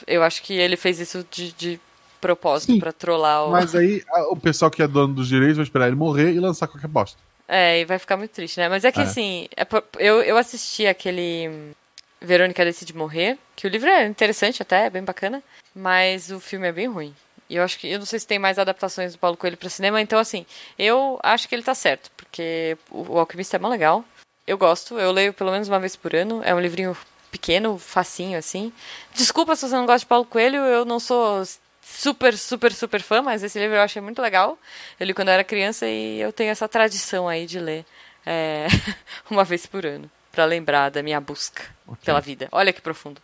eu 0.08 0.24
acho 0.24 0.42
que 0.42 0.54
ele 0.54 0.76
fez 0.76 1.00
isso 1.00 1.26
de, 1.32 1.52
de 1.54 1.80
propósito 2.20 2.78
para 2.80 2.92
trollar 2.92 3.46
o. 3.46 3.52
Mas 3.52 3.76
aí 3.76 4.04
o 4.30 4.36
pessoal 4.36 4.70
que 4.70 4.82
é 4.82 4.88
dono 4.88 5.14
dos 5.14 5.28
direitos 5.28 5.58
vai 5.58 5.64
esperar 5.64 5.88
ele 5.88 5.96
morrer 5.96 6.32
e 6.32 6.40
lançar 6.40 6.68
qualquer 6.68 6.88
bosta. 6.88 7.20
É, 7.48 7.80
e 7.80 7.86
vai 7.86 7.98
ficar 7.98 8.16
muito 8.16 8.32
triste, 8.32 8.60
né? 8.60 8.70
Mas 8.70 8.86
é 8.86 8.92
que 8.92 9.00
é. 9.00 9.04
assim, 9.04 9.48
é, 9.58 9.66
eu, 9.98 10.22
eu 10.22 10.38
assisti 10.38 10.86
aquele 10.86 11.74
Verônica 12.22 12.64
Decide 12.64 12.96
Morrer, 12.96 13.38
que 13.56 13.66
o 13.66 13.70
livro 13.70 13.90
é 13.90 14.06
interessante 14.06 14.62
até, 14.62 14.86
é 14.86 14.90
bem 14.90 15.04
bacana, 15.04 15.42
mas 15.74 16.30
o 16.30 16.40
filme 16.40 16.68
é 16.68 16.72
bem 16.72 16.88
ruim. 16.88 17.14
E 17.50 17.56
eu 17.56 17.64
acho 17.64 17.80
que. 17.80 17.88
Eu 17.88 18.00
não 18.00 18.06
sei 18.06 18.20
se 18.20 18.28
tem 18.28 18.38
mais 18.38 18.60
adaptações 18.60 19.14
do 19.14 19.20
Paulo 19.20 19.36
Coelho 19.36 19.58
para 19.58 19.70
cinema, 19.70 20.00
então 20.00 20.20
assim, 20.20 20.46
eu 20.78 21.20
acho 21.24 21.50
que 21.50 21.56
ele 21.56 21.64
tá 21.64 21.74
certo, 21.74 22.12
porque 22.16 22.78
o, 22.92 23.14
o 23.14 23.20
Alquimista 23.20 23.58
é 23.58 23.60
mó 23.60 23.68
legal. 23.68 24.06
Eu 24.46 24.58
gosto, 24.58 25.00
eu 25.00 25.12
leio 25.12 25.34
pelo 25.34 25.52
menos 25.52 25.68
uma 25.68 25.80
vez 25.80 25.96
por 25.96 26.16
ano. 26.16 26.42
É 26.44 26.54
um 26.54 26.60
livrinho 26.60 26.96
pequeno, 27.32 27.78
facinho, 27.78 28.38
assim. 28.38 28.72
Desculpa 29.14 29.56
se 29.56 29.68
você 29.68 29.76
não 29.76 29.86
gosta 29.86 30.00
de 30.00 30.06
Paulo 30.08 30.26
Coelho, 30.26 30.58
eu 30.58 30.86
não 30.86 31.00
sou 31.00 31.44
super, 31.90 32.38
super, 32.38 32.72
super 32.72 33.02
fã, 33.02 33.22
mas 33.22 33.44
esse 33.44 33.60
livro 33.60 33.76
eu 33.76 33.82
achei 33.82 34.02
muito 34.02 34.22
legal. 34.22 34.58
Eu 35.00 35.06
li 35.06 35.14
quando 35.14 35.30
eu 35.30 35.34
era 35.34 35.44
criança 35.44 35.88
e 35.88 36.22
eu 36.22 36.32
tenho 36.32 36.52
essa 36.52 36.68
tradição 36.68 37.28
aí 37.28 37.46
de 37.46 37.60
ler 37.60 37.86
é, 38.26 38.68
uma 39.30 39.44
vez 39.44 39.66
por 39.66 39.86
ano, 39.86 40.10
para 40.32 40.46
lembrar 40.46 40.90
da 40.90 41.02
minha 41.02 41.20
busca 41.20 41.64
okay. 41.88 42.06
pela 42.06 42.22
vida. 42.22 42.48
Olha 42.52 42.72
que 42.72 42.82
profundo. 42.82 43.20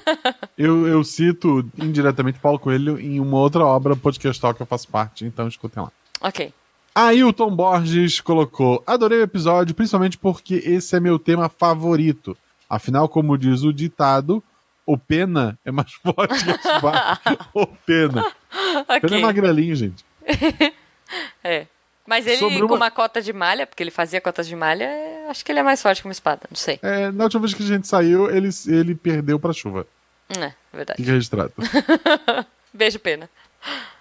eu, 0.56 0.86
eu 0.86 1.02
cito 1.02 1.68
indiretamente 1.76 2.38
Paulo 2.38 2.58
Coelho 2.58 3.00
em 3.00 3.18
uma 3.18 3.38
outra 3.38 3.64
obra 3.64 3.96
podcastal 3.96 4.54
que 4.54 4.62
eu 4.62 4.66
faço 4.66 4.88
parte, 4.88 5.24
então 5.24 5.48
escutem 5.48 5.82
lá. 5.82 5.90
Ok. 6.20 6.52
Ailton 6.94 7.56
Borges 7.56 8.20
colocou: 8.20 8.82
Adorei 8.86 9.18
o 9.18 9.22
episódio, 9.22 9.74
principalmente 9.74 10.18
porque 10.18 10.56
esse 10.56 10.94
é 10.94 11.00
meu 11.00 11.18
tema 11.18 11.48
favorito. 11.48 12.36
Afinal, 12.68 13.08
como 13.08 13.36
diz 13.36 13.62
o 13.62 13.72
ditado, 13.72 14.42
o 14.86 14.98
Pena 14.98 15.58
é 15.64 15.70
mais 15.70 15.92
forte 16.02 16.44
que 16.44 16.50
a 16.50 16.54
espada. 16.54 17.20
o 17.54 17.66
Pena. 17.66 18.26
Okay. 18.84 19.00
Pena 19.00 19.16
é 19.16 19.20
magrelinho, 19.20 19.74
gente. 19.74 20.04
é. 21.42 21.66
Mas 22.06 22.26
ele, 22.26 22.38
Sobre 22.38 22.66
com 22.66 22.74
uma... 22.74 22.90
cota 22.90 23.22
de 23.22 23.32
malha, 23.32 23.66
porque 23.66 23.82
ele 23.82 23.90
fazia 23.90 24.20
cotas 24.20 24.48
de 24.48 24.56
malha, 24.56 24.90
acho 25.28 25.44
que 25.44 25.52
ele 25.52 25.60
é 25.60 25.62
mais 25.62 25.80
forte 25.80 26.02
que 26.02 26.08
uma 26.08 26.12
espada, 26.12 26.40
não 26.50 26.56
sei. 26.56 26.80
É, 26.82 27.12
na 27.12 27.24
última 27.24 27.42
vez 27.42 27.54
que 27.54 27.62
a 27.62 27.66
gente 27.66 27.86
saiu, 27.86 28.28
ele, 28.28 28.48
ele 28.66 28.94
perdeu 28.94 29.38
pra 29.38 29.52
chuva. 29.52 29.86
É, 30.36 30.52
verdade. 30.72 30.96
Fica 30.96 31.12
registrado. 31.12 31.52
Beijo, 32.74 32.98
Pena. 32.98 33.30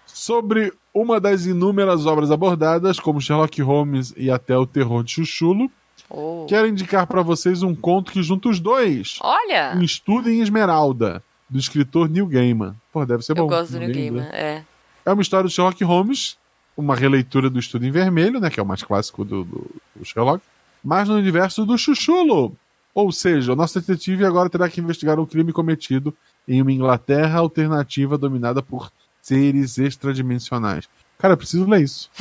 Sobre 0.08 0.74
uma 0.94 1.20
das 1.20 1.46
inúmeras 1.46 2.06
obras 2.08 2.32
abordadas, 2.32 3.00
como 3.00 3.22
Sherlock 3.22 3.62
Holmes 3.62 4.14
e 4.18 4.32
até 4.32 4.58
o 4.58 4.66
terror 4.66 5.04
de 5.04 5.12
Chuchulo, 5.12 5.72
Oh. 6.14 6.46
Quero 6.48 6.68
indicar 6.68 7.08
para 7.08 7.22
vocês 7.22 7.64
um 7.64 7.74
conto 7.74 8.12
que 8.12 8.22
junta 8.22 8.50
os 8.50 8.60
dois. 8.60 9.18
Olha! 9.22 9.74
Um 9.76 9.82
estudo 9.82 10.30
em 10.30 10.42
Esmeralda, 10.42 11.24
do 11.50 11.58
escritor 11.58 12.10
Neil 12.10 12.28
Gaiman. 12.28 12.76
Pô, 12.92 13.06
deve 13.06 13.24
ser 13.24 13.34
bom. 13.34 13.44
Eu 13.44 13.48
gosto 13.48 13.72
do 13.72 13.80
Neil 13.80 13.94
Gaiman, 13.94 14.28
é. 14.32 14.64
É 15.06 15.14
uma 15.14 15.22
história 15.22 15.46
do 15.46 15.50
Sherlock 15.50 15.82
Holmes, 15.84 16.38
uma 16.76 16.96
releitura 16.96 17.50
do 17.50 17.60
Estudo 17.60 17.86
em 17.86 17.92
Vermelho, 17.92 18.40
né, 18.40 18.50
que 18.50 18.60
é 18.60 18.64
o 18.64 18.66
mais 18.66 18.84
clássico 18.84 19.24
do, 19.24 19.44
do, 19.44 19.72
do 19.96 20.06
Sherlock, 20.06 20.44
mas 20.84 21.08
no 21.08 21.16
universo 21.16 21.66
do 21.66 21.78
Chuchulo. 21.78 22.56
Ou 22.94 23.12
seja, 23.12 23.54
o 23.54 23.56
nosso 23.56 23.80
detetive 23.80 24.26
agora 24.26 24.50
terá 24.50 24.70
que 24.70 24.82
investigar 24.82 25.20
um 25.20 25.26
crime 25.26 25.54
cometido 25.54 26.14
em 26.48 26.62
uma 26.62 26.72
Inglaterra 26.72 27.40
alternativa 27.40 28.18
dominada 28.18 28.62
por 28.62 28.92
seres 29.22 29.78
extradimensionais. 29.78 30.90
Cara, 31.18 31.36
eu 31.36 31.38
preciso 31.38 31.66
ler 31.66 31.84
isso. 31.84 32.10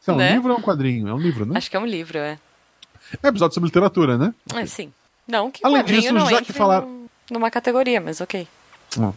Isso 0.00 0.10
é 0.10 0.14
um 0.14 0.16
né? 0.16 0.32
livro 0.32 0.50
ou 0.50 0.56
é 0.56 0.58
um 0.58 0.62
quadrinho? 0.62 1.08
É 1.08 1.14
um 1.14 1.18
livro, 1.18 1.44
né? 1.44 1.58
Acho 1.58 1.70
que 1.70 1.76
é 1.76 1.80
um 1.80 1.86
livro, 1.86 2.18
é. 2.18 2.38
É 3.22 3.28
episódio 3.28 3.54
sobre 3.54 3.68
literatura, 3.68 4.16
né? 4.16 4.34
É, 4.54 4.66
sim. 4.66 4.92
Não 5.26 5.50
que 5.50 5.64
Além 5.64 5.84
disso, 5.84 6.12
não 6.12 6.26
já 6.26 6.42
que 6.42 6.52
falaram. 6.52 7.08
Numa 7.30 7.50
categoria, 7.50 8.00
mas 8.00 8.20
ok. 8.20 8.46
Ah. 8.98 9.12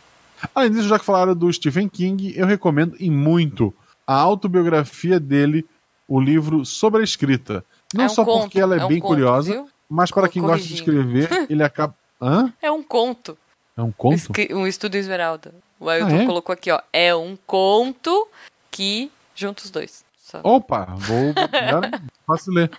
Além 0.53 0.71
disso, 0.71 0.87
já 0.87 0.99
que 0.99 1.05
falaram 1.05 1.35
do 1.35 1.51
Stephen 1.51 1.89
King, 1.89 2.33
eu 2.35 2.45
recomendo 2.45 2.95
e 2.99 3.09
muito 3.09 3.73
a 4.05 4.15
autobiografia 4.15 5.19
dele, 5.19 5.65
o 6.07 6.19
livro 6.19 6.65
Sobre 6.65 7.01
a 7.01 7.03
Escrita. 7.03 7.65
Não 7.93 8.03
é 8.03 8.07
um 8.07 8.09
só 8.09 8.25
conto, 8.25 8.41
porque 8.43 8.59
ela 8.59 8.75
é, 8.75 8.83
é 8.83 8.87
bem 8.87 8.97
um 8.97 9.01
curiosa, 9.01 9.51
viu? 9.51 9.69
mas 9.89 10.11
para 10.11 10.27
quem 10.27 10.41
gosta 10.41 10.67
de 10.67 10.73
escrever, 10.73 11.29
ele 11.49 11.63
acaba. 11.63 11.95
Hã? 12.21 12.53
É 12.61 12.71
um 12.71 12.83
conto. 12.83 13.37
É 13.75 13.81
um 13.81 13.91
conto? 13.91 14.31
Um 14.51 14.67
estudo 14.67 14.95
Esmeralda. 14.95 15.53
O 15.79 15.89
Ailton 15.89 16.15
ah, 16.15 16.23
é? 16.23 16.25
colocou 16.25 16.53
aqui, 16.53 16.71
ó. 16.71 16.79
É 16.91 17.15
um 17.15 17.37
conto 17.45 18.27
que 18.69 19.11
junta 19.35 19.63
os 19.63 19.71
dois. 19.71 20.05
Só. 20.19 20.39
Opa, 20.43 20.85
vou. 20.95 21.33
Fácil 22.25 22.53
ler. 22.53 22.71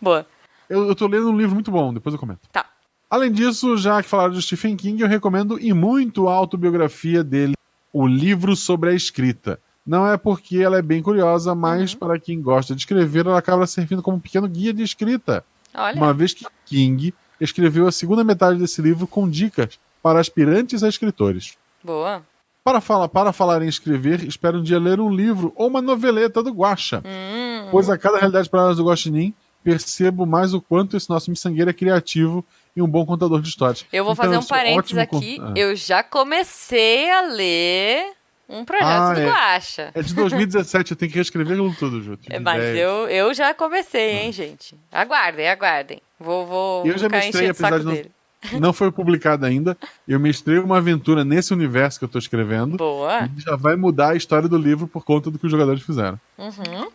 Boa. 0.00 0.26
Eu, 0.68 0.88
eu 0.88 0.94
tô 0.94 1.06
lendo 1.06 1.30
um 1.30 1.36
livro 1.36 1.54
muito 1.54 1.70
bom, 1.70 1.92
depois 1.92 2.12
eu 2.12 2.18
comento. 2.18 2.48
Tá. 2.52 2.66
Além 3.08 3.30
disso, 3.30 3.76
já 3.76 4.02
que 4.02 4.08
falaram 4.08 4.32
de 4.32 4.42
Stephen 4.42 4.76
King, 4.76 5.00
eu 5.00 5.08
recomendo 5.08 5.58
e 5.60 5.72
muito 5.72 6.28
a 6.28 6.34
autobiografia 6.34 7.22
dele, 7.22 7.54
o 7.92 8.06
livro 8.06 8.56
sobre 8.56 8.90
a 8.90 8.94
escrita. 8.94 9.60
Não 9.86 10.06
é 10.10 10.16
porque 10.16 10.58
ela 10.58 10.76
é 10.76 10.82
bem 10.82 11.00
curiosa, 11.00 11.54
mas 11.54 11.92
uhum. 11.92 12.00
para 12.00 12.18
quem 12.18 12.42
gosta 12.42 12.74
de 12.74 12.80
escrever, 12.80 13.26
ela 13.26 13.38
acaba 13.38 13.66
servindo 13.66 14.02
como 14.02 14.16
um 14.16 14.20
pequeno 14.20 14.48
guia 14.48 14.74
de 14.74 14.82
escrita. 14.82 15.44
Olha. 15.72 15.96
Uma 15.96 16.12
vez 16.12 16.34
que 16.34 16.44
King 16.64 17.14
escreveu 17.40 17.86
a 17.86 17.92
segunda 17.92 18.24
metade 18.24 18.58
desse 18.58 18.82
livro 18.82 19.06
com 19.06 19.28
dicas 19.28 19.78
para 20.02 20.18
aspirantes 20.18 20.82
a 20.82 20.88
escritores. 20.88 21.56
Boa. 21.84 22.22
Para 22.64 22.80
falar, 22.80 23.08
para 23.08 23.32
falar 23.32 23.62
em 23.62 23.68
escrever, 23.68 24.24
espero 24.24 24.58
um 24.58 24.62
dia 24.62 24.80
ler 24.80 24.98
um 24.98 25.14
livro 25.14 25.52
ou 25.54 25.68
uma 25.68 25.80
noveleta 25.80 26.42
do 26.42 26.50
Guacha. 26.50 27.00
Hum. 27.04 27.68
Pois 27.70 27.88
a 27.88 27.96
cada 27.96 28.18
realidade 28.18 28.50
para 28.50 28.62
nós 28.62 28.76
do 28.76 28.84
Guaxinim, 28.84 29.32
percebo 29.70 30.24
mais 30.24 30.54
o 30.54 30.60
quanto 30.60 30.96
esse 30.96 31.10
nosso 31.10 31.28
miçangueiro 31.28 31.68
é 31.68 31.72
criativo 31.72 32.44
e 32.76 32.80
um 32.80 32.86
bom 32.86 33.04
contador 33.04 33.42
de 33.42 33.48
histórias. 33.48 33.84
Eu 33.92 34.04
vou 34.04 34.12
Então, 34.12 34.24
fazer 34.24 34.38
um 34.38 34.44
parênteses 34.44 34.96
aqui. 34.96 35.38
Ah. 35.42 35.52
Eu 35.56 35.74
já 35.74 36.04
comecei 36.04 37.10
a 37.10 37.22
ler 37.22 38.12
um 38.48 38.64
projeto 38.64 38.86
Ah, 38.86 39.12
do 39.12 39.20
é. 39.20 39.26
Guaxa. 39.26 39.90
É 39.92 40.02
de 40.02 40.14
2017, 40.14 40.92
eu 40.92 40.96
tenho 40.96 41.10
que 41.10 41.16
reescrever 41.16 41.52
aquilo 41.54 41.74
tudo, 41.74 42.00
Ju. 42.00 42.16
É, 42.30 42.38
Mas 42.38 42.62
eu, 42.76 43.08
eu 43.08 43.34
já 43.34 43.52
comecei, 43.52 44.18
hein, 44.18 44.30
gente? 44.30 44.76
Aguardem, 44.92 45.48
aguardem. 45.48 46.00
Vou, 46.20 46.46
vou 46.46 46.86
Eu 46.86 46.96
já 46.96 47.08
mestrei, 47.08 47.48
apesar 47.50 47.78
de 47.80 47.84
não- 47.84 47.92
dele. 47.92 48.10
Não 48.60 48.72
foi 48.72 48.92
publicado 48.92 49.44
ainda. 49.44 49.76
Eu 50.06 50.20
mestrei 50.20 50.58
uma 50.58 50.76
aventura 50.76 51.24
nesse 51.24 51.52
universo 51.52 51.98
que 51.98 52.04
eu 52.04 52.08
tô 52.08 52.18
escrevendo. 52.18 52.76
Boa. 52.76 53.28
E 53.36 53.40
já 53.40 53.56
vai 53.56 53.74
mudar 53.74 54.10
a 54.10 54.14
história 54.14 54.48
do 54.48 54.56
livro 54.56 54.86
por 54.86 55.02
conta 55.04 55.28
do 55.32 55.38
que 55.38 55.46
os 55.46 55.50
jogadores 55.50 55.82
fizeram. 55.82 56.20
Uhum. 56.38 56.88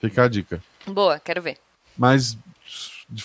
Fica 0.00 0.24
a 0.24 0.28
dica. 0.28 0.60
Boa, 0.88 1.20
quero 1.20 1.40
ver. 1.40 1.58
Mas 1.96 2.36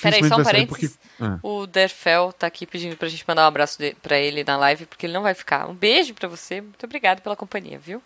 Peraí, 0.01 0.28
só 0.28 0.38
um 0.38 0.43
sair 0.43 0.67
porque... 0.67 0.88
parênteses. 0.88 0.99
Ah. 1.19 1.39
O 1.41 1.65
Derfel 1.65 2.32
tá 2.34 2.47
aqui 2.47 2.65
pedindo 2.67 2.95
pra 2.95 3.07
gente 3.09 3.24
mandar 3.28 3.43
um 3.45 3.47
abraço 3.47 3.78
de, 3.80 3.95
pra 3.95 4.17
ele 4.19 4.43
na 4.43 4.55
live, 4.57 4.86
porque 4.86 5.05
ele 5.05 5.13
não 5.13 5.24
vai 5.24 5.34
ficar. 5.34 5.67
Um 5.67 5.74
beijo 5.74 6.13
pra 6.13 6.28
você. 6.28 6.61
Muito 6.61 6.84
obrigado 6.86 7.22
pela 7.22 7.36
companhia, 7.36 7.80
viu? 7.80 8.01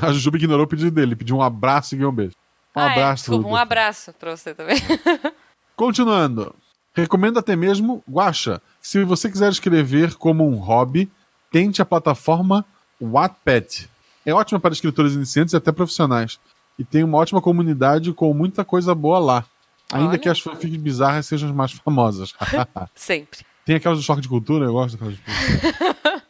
A 0.00 0.12
Jujuba 0.12 0.36
ignorou 0.36 0.64
o 0.64 0.68
pedido 0.68 0.90
dele. 0.90 1.16
Pediu 1.16 1.36
um 1.36 1.42
abraço 1.42 1.96
e 1.96 2.04
um 2.04 2.12
beijo. 2.12 2.34
Um 2.76 2.80
Ah, 2.80 2.88
é, 2.88 2.92
abraço. 2.92 3.24
desculpa, 3.24 3.48
um 3.48 3.56
abraço 3.56 4.12
pra 4.12 4.36
você 4.36 4.54
também. 4.54 4.76
Continuando. 5.74 6.54
Recomendo 6.94 7.38
até 7.38 7.56
mesmo, 7.56 8.02
Guaxa, 8.08 8.60
se 8.80 9.02
você 9.04 9.30
quiser 9.30 9.50
escrever 9.50 10.14
como 10.16 10.46
um 10.46 10.56
hobby, 10.56 11.10
tente 11.50 11.80
a 11.80 11.84
plataforma 11.84 12.64
Wattpad. 13.00 13.88
É 14.26 14.34
ótima 14.34 14.60
para 14.60 14.72
escritores 14.74 15.14
iniciantes 15.14 15.54
e 15.54 15.56
até 15.56 15.72
profissionais. 15.72 16.38
E 16.78 16.84
tem 16.84 17.02
uma 17.04 17.18
ótima 17.18 17.40
comunidade 17.40 18.12
com 18.12 18.32
muita 18.34 18.64
coisa 18.64 18.94
boa 18.94 19.18
lá. 19.18 19.44
Ainda 19.92 20.10
Olha. 20.10 20.18
que 20.18 20.28
as 20.28 20.38
fanfics 20.40 20.76
bizarras 20.76 21.26
sejam 21.26 21.48
as 21.48 21.54
mais 21.54 21.72
famosas. 21.72 22.32
Sempre. 22.94 23.40
tem 23.64 23.76
aquelas 23.76 23.98
do 23.98 24.04
choque 24.04 24.20
de 24.20 24.28
cultura, 24.28 24.66
eu 24.66 24.72
gosto 24.72 24.96
daquelas. 24.96 25.14
de- 25.16 25.22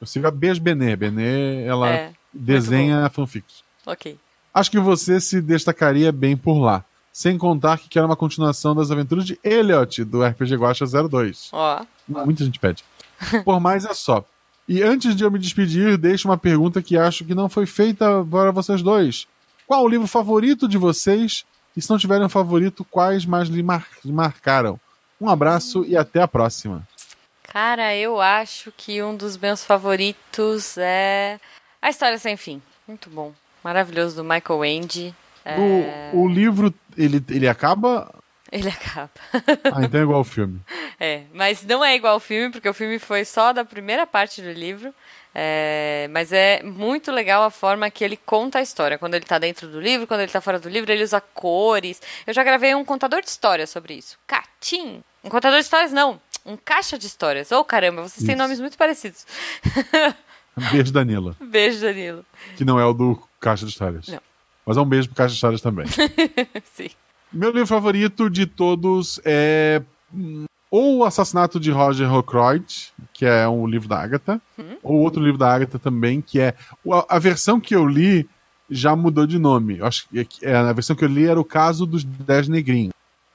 eu 0.00 0.06
sigo 0.06 0.26
a 0.26 0.30
Beijo 0.30 0.60
Benê. 0.60 0.96
Benê, 0.96 1.64
ela 1.64 1.88
É, 1.88 2.12
desenha 2.32 3.08
fanfics. 3.10 3.62
Ok. 3.86 4.18
Acho 4.52 4.70
que 4.70 4.78
você 4.80 5.20
se 5.20 5.40
destacaria 5.40 6.10
bem 6.10 6.36
por 6.36 6.58
lá. 6.58 6.84
Sem 7.12 7.36
contar 7.36 7.76
que 7.78 7.88
quer 7.88 8.04
uma 8.04 8.16
continuação 8.16 8.74
das 8.74 8.90
aventuras 8.90 9.24
de 9.26 9.38
Elliot, 9.44 10.04
do 10.04 10.24
RPG 10.24 10.54
Guacha 10.56 10.84
02. 10.86 11.50
Ó. 11.52 11.84
Muita 12.08 12.44
gente 12.44 12.58
pede. 12.58 12.84
Por 13.44 13.58
mais 13.60 13.84
é 13.84 13.92
só. 13.92 14.24
E 14.68 14.80
antes 14.82 15.14
de 15.16 15.24
eu 15.24 15.30
me 15.30 15.38
despedir, 15.38 15.98
deixo 15.98 16.28
uma 16.28 16.38
pergunta 16.38 16.80
que 16.80 16.96
acho 16.96 17.24
que 17.24 17.34
não 17.34 17.48
foi 17.48 17.66
feita 17.66 18.24
para 18.30 18.52
vocês 18.52 18.80
dois. 18.80 19.26
Qual 19.66 19.84
o 19.84 19.88
livro 19.88 20.06
favorito 20.06 20.68
de 20.68 20.78
vocês? 20.78 21.44
E 21.76 21.80
se 21.82 21.88
não 21.90 21.98
tiverem 21.98 22.24
um 22.26 22.28
favorito, 22.30 22.84
quais 22.84 23.24
mais 23.24 23.48
lhe 23.48 23.62
mar- 23.62 23.86
marcaram? 24.04 24.78
Um 25.20 25.28
abraço 25.28 25.84
e 25.84 25.96
até 25.96 26.20
a 26.22 26.28
próxima. 26.28 26.86
Cara, 27.42 27.94
eu 27.96 28.20
acho 28.20 28.72
que 28.76 29.02
um 29.02 29.16
dos 29.16 29.36
meus 29.36 29.64
favoritos 29.64 30.76
é 30.78 31.38
A 31.82 31.90
História 31.90 32.18
Sem 32.18 32.36
Fim. 32.36 32.62
Muito 32.86 33.10
bom. 33.10 33.32
Maravilhoso, 33.62 34.16
do 34.16 34.24
Michael 34.24 34.64
Ende. 34.64 35.14
É, 35.44 35.56
O, 36.14 36.22
o 36.22 36.28
livro, 36.28 36.72
ele, 36.96 37.22
ele 37.28 37.48
acaba. 37.48 38.12
Ele 38.52 38.68
acaba. 38.68 39.10
Ah, 39.72 39.82
então 39.84 40.00
é 40.00 40.02
igual 40.02 40.18
ao 40.18 40.24
filme. 40.24 40.60
É, 41.02 41.22
mas 41.32 41.64
não 41.64 41.82
é 41.82 41.94
igual 41.96 42.12
ao 42.12 42.20
filme, 42.20 42.52
porque 42.52 42.68
o 42.68 42.74
filme 42.74 42.98
foi 42.98 43.24
só 43.24 43.54
da 43.54 43.64
primeira 43.64 44.06
parte 44.06 44.42
do 44.42 44.52
livro. 44.52 44.92
É, 45.34 46.08
mas 46.10 46.32
é 46.32 46.62
muito 46.62 47.12
legal 47.12 47.44
a 47.44 47.50
forma 47.50 47.90
que 47.90 48.04
ele 48.04 48.16
conta 48.16 48.58
a 48.58 48.62
história. 48.62 48.98
Quando 48.98 49.14
ele 49.14 49.24
tá 49.24 49.38
dentro 49.38 49.68
do 49.68 49.80
livro, 49.80 50.06
quando 50.06 50.20
ele 50.20 50.32
tá 50.32 50.40
fora 50.40 50.58
do 50.58 50.68
livro, 50.68 50.90
ele 50.90 51.04
usa 51.04 51.20
cores. 51.20 52.02
Eu 52.26 52.34
já 52.34 52.42
gravei 52.42 52.74
um 52.74 52.84
contador 52.84 53.20
de 53.20 53.28
histórias 53.28 53.70
sobre 53.70 53.94
isso. 53.94 54.18
Catim! 54.26 55.02
Um 55.22 55.28
contador 55.28 55.58
de 55.58 55.64
histórias, 55.64 55.92
não. 55.92 56.20
Um 56.44 56.56
caixa 56.56 56.98
de 56.98 57.06
histórias. 57.06 57.52
Oh, 57.52 57.62
caramba, 57.62 58.02
vocês 58.02 58.24
têm 58.24 58.34
Isso. 58.34 58.42
nomes 58.42 58.60
muito 58.60 58.76
parecidos. 58.78 59.26
Beijo, 60.72 60.92
Danila. 60.92 61.36
Beijo, 61.40 61.80
Danilo. 61.80 62.24
Que 62.56 62.64
não 62.64 62.80
é 62.80 62.84
o 62.84 62.92
do 62.92 63.22
Caixa 63.38 63.66
de 63.66 63.72
Histórias. 63.72 64.08
Não. 64.08 64.20
Mas 64.64 64.76
é 64.76 64.80
um 64.80 64.86
beijo 64.86 65.08
pro 65.08 65.16
Caixa 65.16 65.30
de 65.30 65.34
Histórias 65.34 65.60
também. 65.60 65.86
Sim. 66.74 66.90
Meu 67.32 67.50
livro 67.50 67.66
favorito 67.66 68.28
de 68.28 68.46
todos 68.46 69.20
é 69.24 69.82
hum, 70.12 70.46
ou 70.70 70.98
O 70.98 71.04
Assassinato 71.04 71.58
de 71.58 71.70
Roger 71.70 72.12
Ackroyd, 72.12 72.92
que 73.12 73.24
é 73.26 73.48
um 73.48 73.66
livro 73.66 73.88
da 73.88 74.00
Agatha, 74.00 74.40
ou 74.82 74.96
outro 75.00 75.22
livro 75.22 75.38
da 75.38 75.52
Agatha 75.52 75.78
também, 75.78 76.20
que 76.20 76.38
é 76.40 76.54
a, 77.08 77.18
versão 77.18 77.58
que 77.60 77.74
eu 77.74 77.86
li 77.86 78.28
já 78.70 78.94
mudou 78.94 79.26
de 79.26 79.38
nome. 79.38 79.78
Eu 79.78 79.86
acho 79.86 80.06
que 80.08 80.26
é, 80.46 80.54
a 80.54 80.72
versão 80.72 80.94
que 80.94 81.04
eu 81.04 81.08
li 81.08 81.26
era 81.26 81.40
o 81.40 81.44
caso 81.44 81.84
dos 81.84 82.04
Dez 82.04 82.46
Negrinhos. 82.48 82.92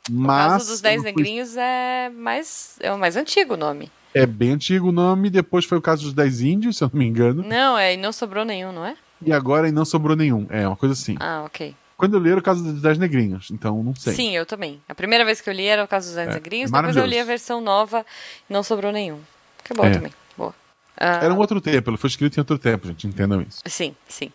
O 0.09 0.13
Mas 0.13 0.51
caso 0.53 0.71
dos 0.71 0.81
Dez 0.81 0.97
eu 0.97 1.01
fui- 1.03 1.11
Negrinhos 1.11 1.57
é 1.57 2.09
mais. 2.09 2.77
É 2.79 2.91
o 2.93 2.97
mais 2.97 3.15
antigo 3.17 3.57
nome. 3.57 3.91
é 4.13 4.25
bem 4.25 4.51
antigo 4.51 4.89
o 4.89 4.91
nome, 4.93 5.29
depois 5.29 5.65
foi 5.65 5.77
o 5.77 5.81
caso 5.81 6.03
dos 6.03 6.13
Dez 6.13 6.39
Índios, 6.39 6.77
se 6.77 6.83
eu 6.85 6.89
não 6.93 6.99
me 6.99 7.05
engano, 7.05 7.43
Não, 7.43 7.77
é, 7.77 7.95
e 7.95 7.97
não 7.97 8.13
sobrou 8.13 8.45
nenhum, 8.45 8.71
não 8.71 8.85
é? 8.85 8.95
e 9.21 9.33
agora 9.33 9.69
não 9.73 9.83
sobrou 9.83 10.15
nenhum. 10.15 10.45
É 10.49 10.65
uma 10.67 10.77
coisa 10.77 10.93
assim. 10.93 11.17
Ah, 11.19 11.43
ok. 11.45 11.75
Quando 11.97 12.15
eu 12.15 12.19
li 12.19 12.29
era 12.31 12.39
o 12.39 12.43
caso 12.43 12.63
dos 12.63 12.81
Dez 12.81 12.97
Negrinhos, 12.97 13.49
então 13.51 13.81
não 13.81 13.95
sei. 13.95 14.13
Sim, 14.13 14.35
eu 14.35 14.45
também. 14.45 14.81
A 14.89 14.93
primeira 14.95 15.23
vez 15.23 15.39
que 15.39 15.49
eu 15.49 15.53
li 15.53 15.65
era 15.65 15.83
o 15.83 15.87
caso 15.87 16.07
dos 16.07 16.15
Dez 16.15 16.29
É, 16.29 16.33
Negrinhos, 16.33 16.69
depois 16.71 16.95
eu 16.95 17.05
li 17.05 17.19
a 17.19 17.23
versão 17.23 17.61
nova 17.61 18.05
e 18.49 18.53
não 18.53 18.63
sobrou 18.63 18.91
nenhum. 18.91 19.21
Que 19.63 19.73
bom 19.73 19.85
É. 19.85 19.91
também. 19.91 20.13
Boa. 20.37 20.53
Ah, 20.97 21.19
Era 21.23 21.33
um 21.33 21.37
outro 21.37 21.59
tempo, 21.61 21.89
ele 21.89 21.97
foi 21.97 22.09
escrito 22.09 22.37
em 22.37 22.41
outro 22.41 22.57
tempo, 22.57 22.87
gente, 22.87 23.07
entendam 23.07 23.41
isso. 23.41 23.61
Sim, 23.65 23.95
sim. 24.07 24.31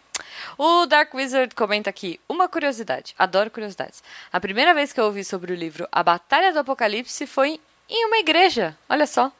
O 0.58 0.84
Dark 0.86 1.12
Wizard 1.14 1.54
comenta 1.54 1.88
aqui: 1.90 2.18
uma 2.28 2.48
curiosidade. 2.48 3.14
Adoro 3.18 3.50
curiosidades. 3.50 4.02
A 4.32 4.40
primeira 4.40 4.74
vez 4.74 4.92
que 4.92 5.00
eu 5.00 5.04
ouvi 5.04 5.24
sobre 5.24 5.52
o 5.52 5.56
livro 5.56 5.86
A 5.92 6.02
Batalha 6.02 6.52
do 6.52 6.58
Apocalipse 6.58 7.26
foi 7.26 7.60
em 7.88 8.06
uma 8.06 8.18
igreja. 8.18 8.76
Olha 8.88 9.06
só. 9.06 9.32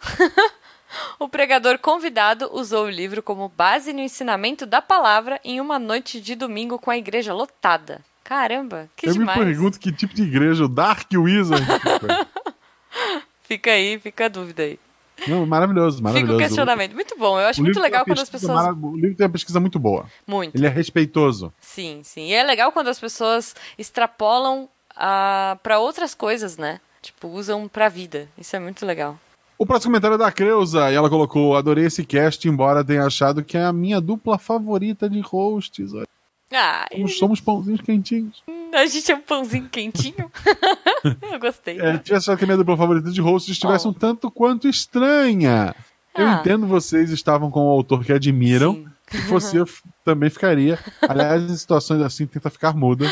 o 1.19 1.29
pregador 1.29 1.79
convidado 1.79 2.49
usou 2.53 2.87
o 2.87 2.91
livro 2.91 3.23
como 3.23 3.49
base 3.49 3.93
no 3.93 4.01
ensinamento 4.01 4.65
da 4.67 4.81
palavra 4.83 5.39
em 5.45 5.61
uma 5.61 5.79
noite 5.79 6.21
de 6.21 6.35
domingo 6.35 6.79
com 6.79 6.91
a 6.91 6.97
igreja 6.99 7.33
lotada. 7.35 8.01
Caramba, 8.31 8.89
que 8.97 9.09
eu 9.09 9.13
demais. 9.13 9.37
me 9.37 9.45
pergunto 9.45 9.81
que 9.81 9.91
tipo 9.91 10.15
de 10.15 10.23
igreja, 10.23 10.65
o 10.65 10.69
Dark 10.69 11.09
Wizard. 11.13 11.67
Fica 13.43 13.73
aí, 13.73 13.99
fica 13.99 14.27
a 14.27 14.29
dúvida 14.29 14.63
aí. 14.63 14.79
Não, 15.27 15.45
maravilhoso, 15.45 15.97
Fica 15.99 16.09
o 16.09 16.13
maravilhoso. 16.13 16.39
questionamento. 16.39 16.95
Muito 16.95 17.19
bom. 17.19 17.41
Eu 17.41 17.49
acho 17.49 17.61
muito 17.61 17.81
legal 17.81 18.05
quando 18.05 18.21
as 18.21 18.31
pessoas. 18.31 18.55
mara- 18.55 18.73
O 18.73 18.95
livro 18.97 19.17
tem 19.17 19.27
uma 19.27 19.33
pesquisa 19.33 19.59
muito 19.59 19.79
boa. 19.81 20.07
Muito. 20.27 20.55
Ele 20.55 20.65
é 20.65 20.69
respeitoso. 20.71 21.53
Sim, 21.61 22.03
sim. 22.05 22.29
E 22.29 22.33
é 22.33 22.45
legal 22.45 22.71
quando 22.71 22.87
as 22.87 23.01
pessoas 23.01 23.55
extrapolam 23.77 24.69
ah, 24.97 25.59
pra 25.63 25.81
outras 25.81 26.15
coisas, 26.15 26.57
né? 26.57 26.81
Tipo, 27.03 27.27
usam 27.29 27.67
pra 27.67 27.89
vida. 27.89 28.29
Isso 28.39 28.55
é 28.55 28.61
muito 28.61 28.87
legal. 28.87 29.19
O 29.59 29.67
próximo 29.67 29.91
comentário 29.91 30.15
é 30.15 30.19
da 30.19 30.31
Creuza, 30.31 30.91
e 30.91 30.95
ela 30.95 31.11
colocou: 31.11 31.57
Adorei 31.57 31.87
esse 31.87 32.05
cast, 32.05 32.49
embora 32.49 32.85
tenha 32.85 33.05
achado 33.05 33.43
que 33.43 33.59
é 33.59 33.65
a 33.65 33.73
minha 33.73 34.01
dupla 34.01 34.39
favorita 34.39 35.11
de 35.11 35.21
hosts. 35.21 35.93
Olha, 35.93 36.07
Ah, 36.53 36.87
Somos, 36.93 37.19
somos 37.19 37.41
pãozinhos 37.41 37.81
quentinhos. 37.81 38.43
a 38.75 38.85
gente 38.87 39.11
é 39.11 39.15
um 39.15 39.21
pãozinho 39.21 39.69
quentinho. 39.69 40.31
Eu 41.33 41.39
gostei. 41.39 41.81
É, 41.81 41.99
tivesse 41.99 42.25
achado 42.29 42.39
que 42.39 42.45
a 42.45 42.47
minha 42.47 42.57
dupla 42.57 42.77
favorita 42.77 43.11
de 43.11 43.21
hosts 43.21 43.53
estivesse 43.53 43.87
Oh. 43.87 43.91
um 43.91 43.93
tanto 43.93 44.31
quanto 44.31 44.69
estranha. 44.69 45.75
Eu 46.17 46.27
Ah. 46.27 46.39
entendo 46.41 46.67
vocês 46.67 47.11
estavam 47.11 47.51
com 47.51 47.61
o 47.67 47.71
autor 47.71 48.05
que 48.05 48.13
admiram. 48.13 48.75
Sim. 48.75 48.87
Se 49.11 49.23
fosse 49.23 49.57
eu, 49.57 49.67
também 50.05 50.29
ficaria. 50.31 50.79
Aliás, 51.09 51.43
em 51.43 51.57
situações 51.57 52.01
assim, 52.03 52.27
tenta 52.27 52.51
ficar 52.51 52.75
muda. 52.75 53.07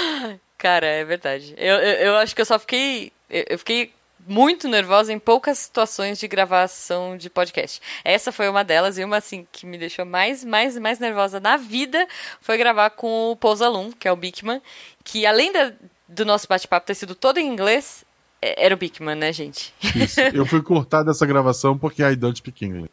Cara, 0.57 0.87
é 0.87 1.05
verdade. 1.05 1.55
Eu, 1.57 1.77
eu, 1.77 1.95
eu 2.09 2.17
acho 2.17 2.35
que 2.35 2.41
eu 2.41 2.47
só 2.47 2.59
fiquei. 2.59 3.13
Eu, 3.31 3.45
eu 3.51 3.59
fiquei 3.59 3.93
muito 4.29 4.69
nervosa 4.69 5.13
em 5.13 5.19
poucas 5.19 5.59
situações 5.59 6.19
de 6.19 6.29
gravação 6.29 7.17
de 7.17 7.29
podcast. 7.31 7.81
Essa 8.05 8.31
foi 8.31 8.49
uma 8.49 8.63
delas, 8.63 8.99
e 8.99 9.05
uma 9.05 9.17
assim 9.17 9.47
que 9.51 9.65
me 9.67 9.79
deixou 9.79 10.05
mais, 10.05 10.45
mais, 10.45 10.77
mais 10.79 10.99
nervosa 10.99 11.41
na 11.41 11.57
vida 11.57 12.07
foi 12.41 12.57
gravar 12.59 12.91
com 12.91 13.31
o 13.33 13.37
Pousalum, 13.37 13.91
que 13.91 14.07
é 14.07 14.13
o 14.13 14.17
Bigman, 14.17 14.61
que 15.03 15.25
além 15.27 15.53
da- 15.53 15.73
do 16.07 16.25
nosso 16.25 16.47
bate-papo 16.47 16.87
ter 16.87 16.95
sido 16.95 17.15
todo 17.15 17.39
em 17.39 17.47
inglês, 17.49 18.05
é- 18.41 18.67
era 18.67 18.75
o 18.75 18.79
Bigman, 18.79 19.15
né, 19.17 19.33
gente? 19.33 19.75
Isso. 19.95 20.21
Eu 20.21 20.47
fui 20.47 20.63
cortar 20.63 21.03
dessa 21.03 21.27
gravação 21.27 21.77
porque 21.77 22.03
I 22.03 22.15
don't 22.15 22.39
speak 22.39 22.65
English. 22.65 22.91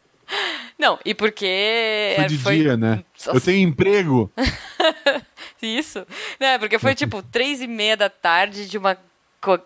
Não, 0.78 0.98
e 1.06 1.14
porque. 1.14 2.12
Foi 2.16 2.24
de 2.26 2.38
foi- 2.38 2.56
dia, 2.58 2.76
né? 2.76 3.02
Nossa. 3.24 3.30
Eu 3.36 3.40
tenho 3.40 3.66
emprego. 3.66 4.30
Isso. 5.62 6.06
Né, 6.38 6.58
porque 6.58 6.78
foi 6.78 6.94
tipo 6.94 7.22
três 7.22 7.62
e 7.62 7.66
meia 7.66 7.96
da 7.96 8.10
tarde 8.10 8.68
de 8.68 8.76
uma 8.76 8.96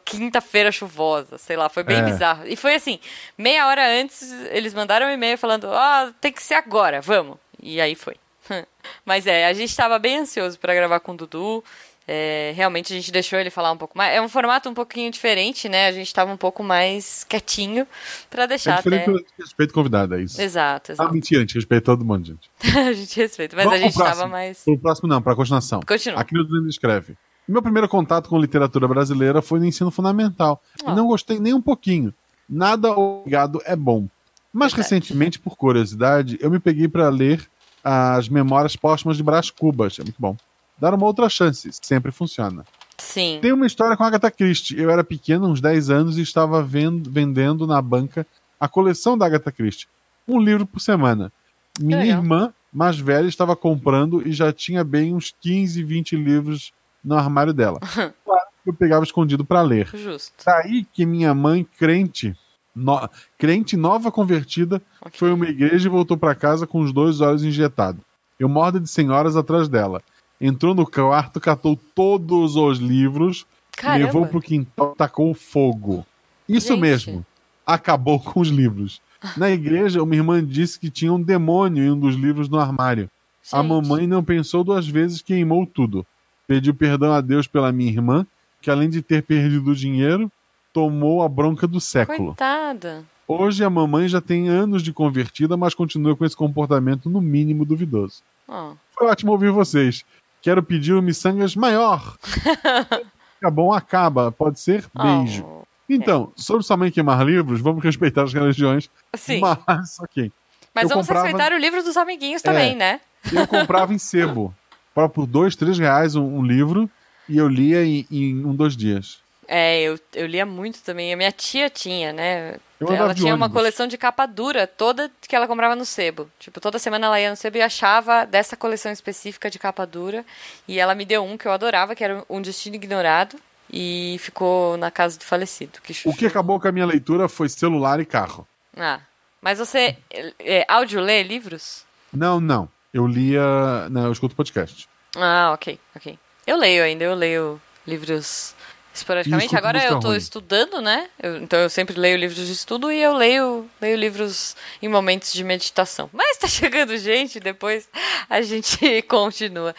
quinta-feira 0.04 0.70
chuvosa, 0.72 1.38
sei 1.38 1.56
lá, 1.56 1.68
foi 1.68 1.82
bem 1.82 1.98
É. 1.98 2.02
bizarro. 2.02 2.42
E 2.46 2.56
foi 2.56 2.74
assim, 2.74 2.98
meia 3.38 3.66
hora 3.66 3.82
antes, 4.00 4.30
eles 4.50 4.74
mandaram 4.74 5.06
um 5.06 5.10
e-mail 5.10 5.38
falando, 5.38 5.64
ó, 5.68 6.10
tem 6.20 6.32
que 6.32 6.42
ser 6.42 6.54
agora, 6.54 7.00
vamos. 7.00 7.36
E 7.62 7.80
aí 7.80 7.94
foi. 7.94 8.14
Mas 9.04 9.26
é, 9.26 9.46
a 9.46 9.52
gente 9.52 9.74
tava 9.76 9.98
bem 9.98 10.18
ansioso 10.18 10.58
pra 10.58 10.74
gravar 10.74 11.00
com 11.00 11.12
o 11.12 11.16
Dudu. 11.16 11.64
É, 12.12 12.52
realmente 12.56 12.92
a 12.92 12.96
gente 12.96 13.12
deixou 13.12 13.38
ele 13.38 13.50
falar 13.50 13.70
um 13.70 13.76
pouco 13.76 13.96
mais. 13.96 14.12
É 14.16 14.20
um 14.20 14.28
formato 14.28 14.68
um 14.68 14.74
pouquinho 14.74 15.12
diferente, 15.12 15.68
né? 15.68 15.86
A 15.86 15.92
gente 15.92 16.12
tava 16.12 16.32
um 16.32 16.36
pouco 16.36 16.60
mais 16.64 17.22
quietinho 17.22 17.86
pra 18.28 18.44
É 18.44 18.46
deixar 18.48 18.78
diferente 18.78 19.08
até. 19.08 19.24
respeito 19.38 19.72
convidado, 19.72 20.16
é 20.16 20.22
isso. 20.22 20.40
Exato, 20.42 20.90
Ah, 20.90 20.94
exato. 20.94 21.14
mentira, 21.14 21.40
a 21.40 21.44
gente 21.44 21.54
respeita 21.54 21.84
todo 21.84 22.04
mundo, 22.04 22.26
gente. 22.26 22.50
a 22.88 22.92
gente 22.92 23.14
respeita. 23.16 23.54
Mas 23.54 23.64
Vamos 23.66 23.80
a 23.80 23.82
gente 23.84 23.96
tava 23.96 24.26
mais. 24.26 24.64
Pro 24.64 24.76
próximo 24.78 25.08
não, 25.08 25.22
pra 25.22 25.36
continuação. 25.36 25.80
Continua. 25.86 26.20
Aqui 26.20 26.34
no 26.34 26.42
Dudu 26.42 26.68
escreve. 26.68 27.16
Meu 27.50 27.62
primeiro 27.62 27.88
contato 27.88 28.28
com 28.28 28.38
literatura 28.38 28.86
brasileira 28.86 29.42
foi 29.42 29.58
no 29.58 29.64
ensino 29.66 29.90
fundamental. 29.90 30.62
Ah. 30.84 30.92
E 30.92 30.94
não 30.94 31.06
gostei 31.06 31.38
nem 31.38 31.52
um 31.54 31.60
pouquinho. 31.60 32.14
Nada 32.48 32.90
obrigado 32.92 33.60
é 33.64 33.74
bom. 33.76 34.08
Mas 34.52 34.72
Verdade. 34.72 34.94
recentemente, 34.94 35.38
por 35.38 35.56
curiosidade, 35.56 36.36
eu 36.40 36.50
me 36.50 36.58
peguei 36.58 36.88
para 36.88 37.08
ler 37.08 37.48
as 37.84 38.28
Memórias 38.28 38.74
Póstumas 38.76 39.16
de 39.16 39.22
Brás 39.22 39.50
Cubas. 39.50 39.98
É 39.98 40.02
muito 40.02 40.16
bom. 40.18 40.36
Dar 40.78 40.94
uma 40.94 41.06
outra 41.06 41.28
chance, 41.28 41.70
sempre 41.82 42.10
funciona. 42.10 42.64
Sim. 42.98 43.38
Tem 43.40 43.52
uma 43.52 43.66
história 43.66 43.96
com 43.96 44.02
a 44.04 44.06
Agatha 44.06 44.30
Christie. 44.30 44.78
Eu 44.78 44.90
era 44.90 45.02
pequeno, 45.04 45.48
uns 45.48 45.60
10 45.60 45.90
anos, 45.90 46.18
e 46.18 46.22
estava 46.22 46.62
vendo- 46.62 47.10
vendendo 47.10 47.66
na 47.66 47.80
banca 47.80 48.26
a 48.58 48.68
coleção 48.68 49.16
da 49.16 49.26
Agatha 49.26 49.50
Christie. 49.52 49.86
Um 50.28 50.38
livro 50.40 50.66
por 50.66 50.80
semana. 50.80 51.32
Minha 51.80 51.98
legal. 52.00 52.18
irmã, 52.18 52.52
mais 52.72 52.98
velha, 52.98 53.26
estava 53.26 53.56
comprando 53.56 54.26
e 54.26 54.32
já 54.32 54.52
tinha 54.52 54.84
bem 54.84 55.14
uns 55.14 55.34
15, 55.40 55.82
20 55.82 56.16
livros 56.16 56.72
no 57.04 57.14
armário 57.16 57.52
dela. 57.52 57.78
Claro 58.24 58.46
que 58.62 58.70
eu 58.70 58.74
pegava 58.74 59.04
escondido 59.04 59.44
para 59.44 59.62
ler. 59.62 59.88
Justo. 59.94 60.32
Daí 60.44 60.84
que 60.92 61.06
minha 61.06 61.32
mãe, 61.34 61.66
crente, 61.78 62.36
no- 62.74 63.08
crente 63.38 63.74
nova 63.76 64.12
convertida, 64.12 64.82
Ok. 65.00 65.18
foi 65.18 65.30
a 65.30 65.34
uma 65.34 65.46
igreja 65.46 65.88
e 65.88 65.90
voltou 65.90 66.16
para 66.16 66.34
casa 66.34 66.66
com 66.66 66.80
os 66.80 66.92
dois 66.92 67.20
olhos 67.22 67.42
injetados. 67.42 68.02
Eu 68.38 68.48
morda 68.48 68.78
de 68.78 68.88
senhoras 68.88 69.34
atrás 69.36 69.66
dela. 69.68 70.02
Entrou 70.40 70.74
no 70.74 70.86
quarto, 70.86 71.40
catou 71.40 71.78
todos 71.94 72.54
os 72.56 72.78
livros, 72.78 73.46
Caramba. 73.76 74.04
levou 74.06 74.26
pro 74.26 74.40
quintal, 74.42 74.94
tacou 74.94 75.32
fogo. 75.34 76.04
Isso 76.48 76.68
Gente. 76.68 76.80
mesmo. 76.80 77.26
Acabou 77.66 78.18
com 78.20 78.40
os 78.40 78.48
livros. 78.48 79.00
Na 79.36 79.50
igreja, 79.50 80.02
uma 80.02 80.14
irmã 80.14 80.44
disse 80.44 80.78
que 80.78 80.90
tinha 80.90 81.12
um 81.12 81.20
demônio 81.22 81.84
em 81.84 81.90
um 81.90 81.98
dos 81.98 82.14
livros 82.14 82.48
no 82.48 82.58
armário. 82.58 83.10
A 83.52 83.58
Gente. 83.62 83.68
mamãe 83.68 84.06
não 84.06 84.22
pensou 84.24 84.62
duas 84.64 84.86
vezes, 84.86 85.22
queimou 85.22 85.66
tudo. 85.66 86.06
Pediu 86.50 86.74
perdão 86.74 87.12
a 87.12 87.20
Deus 87.20 87.46
pela 87.46 87.70
minha 87.70 87.92
irmã, 87.92 88.26
que 88.60 88.72
além 88.72 88.90
de 88.90 89.00
ter 89.02 89.22
perdido 89.22 89.70
o 89.70 89.74
dinheiro, 89.76 90.28
tomou 90.72 91.22
a 91.22 91.28
bronca 91.28 91.64
do 91.64 91.80
século. 91.80 92.30
Coitada. 92.34 93.04
Hoje 93.28 93.62
a 93.62 93.70
mamãe 93.70 94.08
já 94.08 94.20
tem 94.20 94.48
anos 94.48 94.82
de 94.82 94.92
convertida, 94.92 95.56
mas 95.56 95.74
continua 95.74 96.16
com 96.16 96.24
esse 96.24 96.34
comportamento 96.36 97.08
no 97.08 97.20
mínimo 97.20 97.64
duvidoso. 97.64 98.24
Ó. 98.48 98.72
Foi 98.98 99.06
ótimo 99.06 99.30
ouvir 99.30 99.52
vocês. 99.52 100.04
Quero 100.42 100.60
pedir 100.60 100.92
um 100.92 101.00
miçangas 101.00 101.54
maior. 101.54 102.16
Fica 102.18 103.48
bom, 103.52 103.72
acaba. 103.72 104.32
Pode 104.32 104.58
ser? 104.58 104.84
Beijo. 104.92 105.44
Oh. 105.46 105.62
Então, 105.88 106.32
sobre 106.34 106.64
sua 106.64 106.76
mãe 106.76 106.90
queimar 106.90 107.24
livros, 107.24 107.60
vamos 107.60 107.80
respeitar 107.84 108.24
as 108.24 108.32
religiões. 108.34 108.90
Sim. 109.14 109.38
Mas, 109.40 110.00
ok. 110.00 110.32
Mas 110.74 110.88
vamos 110.88 111.06
comprava- 111.06 111.28
respeitar 111.28 111.54
o 111.54 111.58
livro 111.60 111.80
dos 111.84 111.96
amiguinhos 111.96 112.42
também, 112.42 112.72
É. 112.72 112.74
né? 112.74 113.00
Eu 113.32 113.46
comprava 113.46 113.94
em 113.94 113.98
sebo. 113.98 114.52
Para 114.94 115.08
por 115.08 115.26
dois, 115.26 115.56
três 115.56 115.78
reais 115.78 116.16
um, 116.16 116.38
um 116.38 116.42
livro 116.42 116.90
e 117.28 117.38
eu 117.38 117.48
lia 117.48 117.84
em, 117.84 118.06
em 118.10 118.44
um, 118.44 118.54
dois 118.54 118.76
dias. 118.76 119.20
É, 119.46 119.82
eu, 119.82 119.98
eu 120.14 120.26
lia 120.26 120.44
muito 120.44 120.80
também. 120.82 121.12
A 121.12 121.16
minha 121.16 121.32
tia 121.32 121.70
tinha, 121.70 122.12
né? 122.12 122.56
Eu 122.80 122.92
ela 122.92 123.14
tinha 123.14 123.34
uma 123.34 123.50
coleção 123.50 123.86
de 123.86 123.98
capa 123.98 124.26
dura 124.26 124.66
toda 124.66 125.10
que 125.20 125.36
ela 125.36 125.46
comprava 125.46 125.76
no 125.76 125.84
sebo. 125.84 126.30
Tipo, 126.38 126.60
toda 126.60 126.78
semana 126.78 127.06
ela 127.06 127.20
ia 127.20 127.30
no 127.30 127.36
sebo 127.36 127.58
e 127.58 127.62
achava 127.62 128.24
dessa 128.24 128.56
coleção 128.56 128.90
específica 128.90 129.50
de 129.50 129.58
capa 129.58 129.86
dura. 129.86 130.24
E 130.66 130.78
ela 130.80 130.94
me 130.94 131.04
deu 131.04 131.22
um 131.22 131.36
que 131.36 131.46
eu 131.46 131.52
adorava, 131.52 131.94
que 131.94 132.02
era 132.02 132.24
um 132.28 132.40
Destino 132.40 132.76
Ignorado. 132.76 133.36
E 133.72 134.16
ficou 134.18 134.76
na 134.76 134.90
casa 134.90 135.16
do 135.16 135.24
falecido. 135.24 135.78
Que 135.82 135.94
O 136.04 136.12
que 136.12 136.26
acabou 136.26 136.58
com 136.58 136.66
a 136.66 136.72
minha 136.72 136.86
leitura 136.86 137.28
foi 137.28 137.48
celular 137.48 138.00
e 138.00 138.04
carro. 138.04 138.46
Ah, 138.76 139.00
mas 139.40 139.58
você 139.58 139.96
é, 140.10 140.32
é, 140.40 140.64
áudio 140.66 141.00
lê 141.00 141.22
livros? 141.22 141.84
Não, 142.12 142.40
não. 142.40 142.68
Eu 142.92 143.06
lia. 143.06 143.88
Não, 143.90 144.06
eu 144.06 144.12
escuto 144.12 144.34
podcast. 144.34 144.88
Ah, 145.16 145.50
ok, 145.54 145.78
ok. 145.94 146.18
Eu 146.46 146.56
leio 146.56 146.82
ainda, 146.82 147.04
eu 147.04 147.14
leio 147.14 147.60
livros 147.86 148.54
esporadicamente. 148.92 149.54
Agora 149.56 149.82
eu 149.84 149.98
ruim. 150.00 150.16
estudando, 150.16 150.80
né? 150.80 151.08
Eu- 151.22 151.36
então 151.38 151.58
eu 151.60 151.70
sempre 151.70 151.98
leio 151.98 152.16
livros 152.16 152.44
de 152.44 152.52
estudo 152.52 152.90
e 152.90 153.00
eu 153.00 153.12
leio, 153.14 153.68
leio 153.80 153.96
livros 153.96 154.56
em 154.82 154.88
momentos 154.88 155.32
de 155.32 155.44
meditação. 155.44 156.10
Mas 156.12 156.36
tá 156.38 156.48
chegando 156.48 156.96
gente, 156.98 157.38
depois 157.38 157.88
a 158.28 158.42
gente 158.42 159.02
continua. 159.08 159.74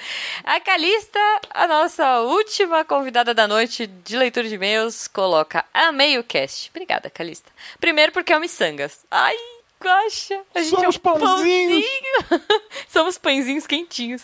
A 0.45 0.59
Calista, 0.62 1.20
a 1.49 1.68
nossa 1.68 2.22
última 2.22 2.86
convidada 2.86 3.34
da 3.34 3.47
noite 3.47 3.86
de 3.88 4.16
leitura 4.16 4.47
de 4.47 4.55
e-mails, 4.55 5.07
coloca 5.07 5.66
Amei 5.74 6.18
o 6.18 6.24
cast. 6.24 6.70
Obrigada, 6.74 7.09
Calista. 7.09 7.51
Primeiro 7.80 8.12
porque 8.14 8.32
é 8.32 8.38
o 8.38 8.39
Missangas. 8.41 9.05
Ai, 9.12 9.36
gosta. 9.82 10.41
A 10.55 10.61
gente 10.61 10.69
Somos 10.69 10.86
é 10.86 10.89
um 10.89 11.01
pãozinhos. 11.01 11.86
pãozinho. 12.29 12.61
Somos 12.88 13.17
pãezinhos 13.17 13.67
quentinhos. 13.67 14.23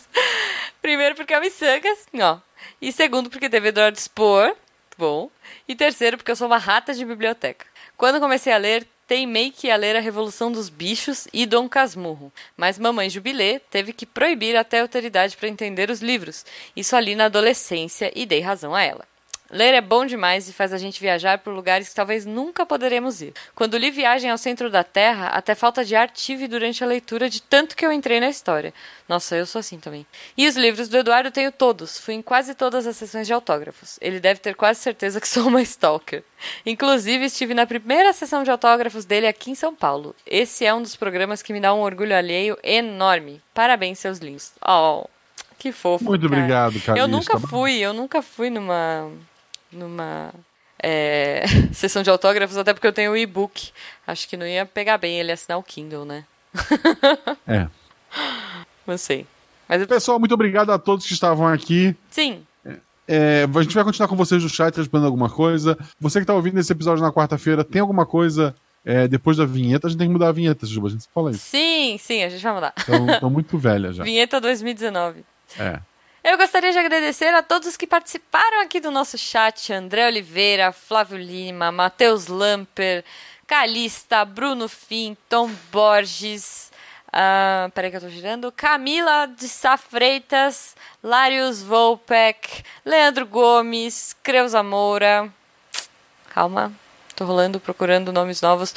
Primeiro 0.82 1.16
porque 1.16 1.34
é 1.34 1.38
o 1.38 1.42
Missangas, 1.42 2.06
ó. 2.22 2.40
E 2.82 2.92
segundo 2.92 3.30
porque 3.30 3.50
teve 3.50 3.70
Eduardo 3.70 4.00
Spor, 4.00 4.56
bom. 4.98 5.30
E 5.68 5.76
terceiro 5.76 6.18
porque 6.18 6.32
eu 6.32 6.36
sou 6.36 6.48
uma 6.48 6.58
rata 6.58 6.94
de 6.94 7.04
biblioteca. 7.04 7.66
Quando 7.96 8.20
comecei 8.20 8.54
a 8.54 8.58
ler, 8.58 8.88
teimei 9.08 9.52
que 9.52 9.68
ia 9.68 9.76
ler 9.76 9.96
A 9.96 10.00
Revolução 10.00 10.52
dos 10.52 10.70
Bichos 10.70 11.28
e 11.34 11.46
Dom 11.46 11.68
Casmurro. 11.68 12.32
Mas 12.56 12.78
mamãe 12.78 13.10
Jubilê 13.10 13.60
teve 13.60 13.94
que 13.94 14.06
proibir 14.06 14.56
até 14.56 14.80
a 14.80 14.84
autoridade 14.84 15.36
para 15.36 15.48
entender 15.50 15.90
os 15.90 16.02
livros. 16.02 16.46
Isso 16.76 16.96
ali 16.96 17.16
na 17.16 17.26
adolescência 17.26 18.12
e 18.16 18.26
dei 18.26 18.42
razão 18.42 18.76
a 18.76 18.84
ela. 18.84 19.08
Ler 19.50 19.74
é 19.74 19.82
bom 19.82 20.06
demais 20.06 20.50
e 20.50 20.54
faz 20.54 20.74
a 20.74 20.78
gente 20.78 21.00
viajar 21.00 21.38
por 21.40 21.54
lugares 21.54 21.90
que 21.90 21.96
talvez 21.96 22.26
nunca 22.26 22.66
poderemos 22.66 23.22
ir. 23.22 23.34
Quando 23.56 23.78
li 23.78 23.90
Viagem 23.90 24.30
ao 24.30 24.38
Centro 24.38 24.70
da 24.70 24.84
Terra, 24.84 25.28
até 25.28 25.56
falta 25.56 25.86
de 25.86 25.96
ar 25.96 26.10
tive 26.10 26.48
durante 26.48 26.84
a 26.84 26.88
leitura 26.88 27.30
de 27.30 27.42
tanto 27.42 27.76
que 27.76 27.86
eu 27.86 27.92
entrei 27.92 28.20
na 28.20 28.30
história. 28.30 28.74
Nossa, 29.08 29.36
eu 29.36 29.46
sou 29.46 29.60
assim 29.60 29.80
também. 29.80 30.06
E 30.38 30.48
os 30.48 30.58
livros 30.58 30.90
do 30.90 30.98
Eduardo 30.98 31.32
tenho 31.32 31.52
todos. 31.52 31.98
Fui 31.98 32.14
em 32.14 32.22
quase 32.22 32.54
todas 32.54 32.86
as 32.86 32.98
sessões 32.98 33.26
de 33.26 33.34
autógrafos. 33.34 33.98
Ele 34.02 34.20
deve 34.20 34.40
ter 34.42 34.54
quase 34.54 34.82
certeza 34.82 35.22
que 35.22 35.28
sou 35.28 35.48
uma 35.48 35.62
stalker. 35.62 36.24
Inclusive, 36.66 37.26
estive 37.26 37.54
na 37.54 37.66
primeira 37.66 38.12
sessão 38.12 38.44
de 38.44 38.52
autógrafos 38.52 39.06
dele 39.06 39.28
aqui 39.28 39.52
em 39.52 39.56
São 39.56 39.74
Paulo. 39.74 40.14
Esse 40.26 40.66
é 40.66 40.74
um 40.74 40.82
dos 40.82 40.96
programas 40.96 41.42
que 41.42 41.54
me 41.54 41.62
dá 41.62 41.74
um 41.74 41.82
orgulho 41.82 42.16
alheio 42.16 42.58
enorme. 42.62 43.42
Parabéns, 43.54 44.00
seus 44.00 44.20
lindos. 44.20 44.52
Oh, 44.62 45.06
que 45.58 45.72
fofo. 45.72 46.04
Muito 46.04 46.28
cara. 46.28 46.42
obrigado, 46.42 46.72
Calista. 46.74 46.98
Eu 46.98 47.08
nunca 47.08 47.40
fui, 47.40 47.78
eu 47.80 47.94
nunca 47.94 48.22
fui 48.22 48.50
numa. 48.50 49.10
Numa. 49.72 50.34
é, 50.82 51.44
sessão 51.74 52.04
de 52.04 52.10
autógrafos, 52.10 52.58
até 52.58 52.74
porque 52.74 52.88
eu 52.88 52.94
tenho 52.94 53.12
o 53.12 53.18
e-book. 53.18 53.72
Acho 54.06 54.28
que 54.28 54.38
não 54.38 54.46
ia 54.46 54.66
pegar 54.66 54.98
bem 54.98 55.20
ele 55.20 55.32
assinar 55.32 55.58
o 55.58 55.64
Kindle, 55.64 56.06
né? 56.06 56.24
É. 57.48 57.68
Não 58.86 58.98
sei. 58.98 59.28
Mas 59.68 59.82
eu... 59.82 59.88
Pessoal, 59.88 60.20
muito 60.20 60.34
obrigado 60.34 60.72
a 60.72 60.80
todos 60.80 61.06
que 61.06 61.14
estavam 61.14 61.48
aqui. 61.48 61.96
sim, 62.10 62.46
É, 63.08 63.46
a 63.54 63.62
gente 63.62 63.76
vai 63.76 63.84
continuar 63.84 64.08
com 64.08 64.16
vocês 64.16 64.42
no 64.44 64.50
chat 64.50 64.76
respondendo 64.76 65.08
alguma 65.08 65.30
coisa. 65.30 65.78
Você 66.00 66.20
que 66.20 66.24
está 66.24 66.34
ouvindo 66.34 66.60
esse 66.60 66.72
episódio 66.72 67.04
na 67.04 67.12
quarta-feira, 67.12 67.64
tem 67.64 67.82
alguma 67.82 68.06
coisa 68.06 68.56
é, 68.86 69.08
depois 69.08 69.38
da 69.38 69.46
vinheta? 69.46 69.88
A 69.88 69.90
gente 69.90 70.00
tem 70.00 70.08
que 70.08 70.14
mudar 70.14 70.30
a 70.30 70.32
vinheta, 70.32 70.66
Juba. 70.66 70.88
A 70.88 70.92
gente 70.92 71.06
fala 71.14 71.32
isso. 71.32 71.40
sim, 71.40 71.98
sim, 72.00 72.24
a 72.24 72.30
gente 72.30 72.42
vai 72.42 72.54
mudar. 72.54 72.74
Então, 72.80 73.10
estão 73.10 73.30
muito 73.30 73.58
velha 73.58 73.92
já. 73.92 74.04
Vinheta 74.06 74.40
2019. 74.40 75.26
É. 75.60 75.80
Eu 76.30 76.38
gostaria 76.38 76.74
de 76.74 76.78
agradecer 76.78 77.34
a 77.34 77.42
todos 77.42 77.78
que 77.78 77.88
participaram 77.88 78.60
aqui 78.60 78.82
do 78.82 78.92
nosso 78.92 79.18
chat: 79.18 79.72
André 79.72 80.06
Oliveira, 80.08 80.74
Flávio 80.74 81.18
Lima, 81.18 81.72
Matheus 81.72 82.28
Lamper, 82.28 83.06
Calista, 83.48 84.26
Bruno 84.26 84.68
Fim, 84.68 85.16
Tom 85.30 85.50
Borges. 85.72 86.70
ah, 87.14 87.72
peraí 87.74 87.90
que 87.90 87.96
eu 87.96 88.02
tô 88.02 88.10
girando. 88.10 88.52
Camila 88.52 89.26
de 89.26 89.48
Sá 89.48 89.78
Freitas, 89.78 90.76
Larius 91.02 91.64
Volpec, 91.64 92.62
Leandro 92.84 93.26
Gomes, 93.26 94.14
Creuza 94.22 94.62
Moura. 94.62 95.34
Calma, 96.32 96.74
tô 97.16 97.24
rolando, 97.24 97.58
procurando 97.58 98.12
nomes 98.12 98.42
novos. 98.42 98.76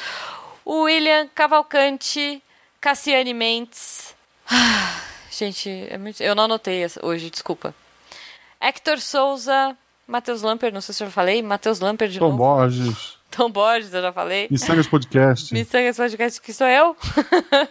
William 0.64 1.26
Cavalcante, 1.34 2.40
Cassiane 2.80 3.34
Mendes. 3.34 4.14
Ah, 4.48 5.09
Gente, 5.30 5.86
é 5.88 5.96
muito- 5.96 6.22
eu 6.22 6.34
não 6.34 6.44
anotei 6.44 6.84
hoje, 7.02 7.30
desculpa. 7.30 7.74
Hector 8.60 8.98
Souza, 9.00 9.76
Matheus 10.06 10.42
Lamper, 10.42 10.72
não 10.72 10.80
sei 10.80 10.94
se 10.94 11.02
eu 11.02 11.06
já 11.06 11.12
falei, 11.12 11.40
Matheus 11.42 11.80
Lamper 11.80 12.08
de 12.08 12.18
Tom 12.18 12.26
novo. 12.32 12.36
Borges, 12.38 13.16
Tom 13.30 13.50
Borges, 13.50 13.94
eu 13.94 14.02
já 14.02 14.12
falei. 14.12 14.48
Missangas 14.50 14.86
Podcast. 14.88 15.52
Missangas 15.54 15.96
Podcast, 15.96 16.40
que 16.40 16.52
sou 16.52 16.66
eu. 16.66 16.96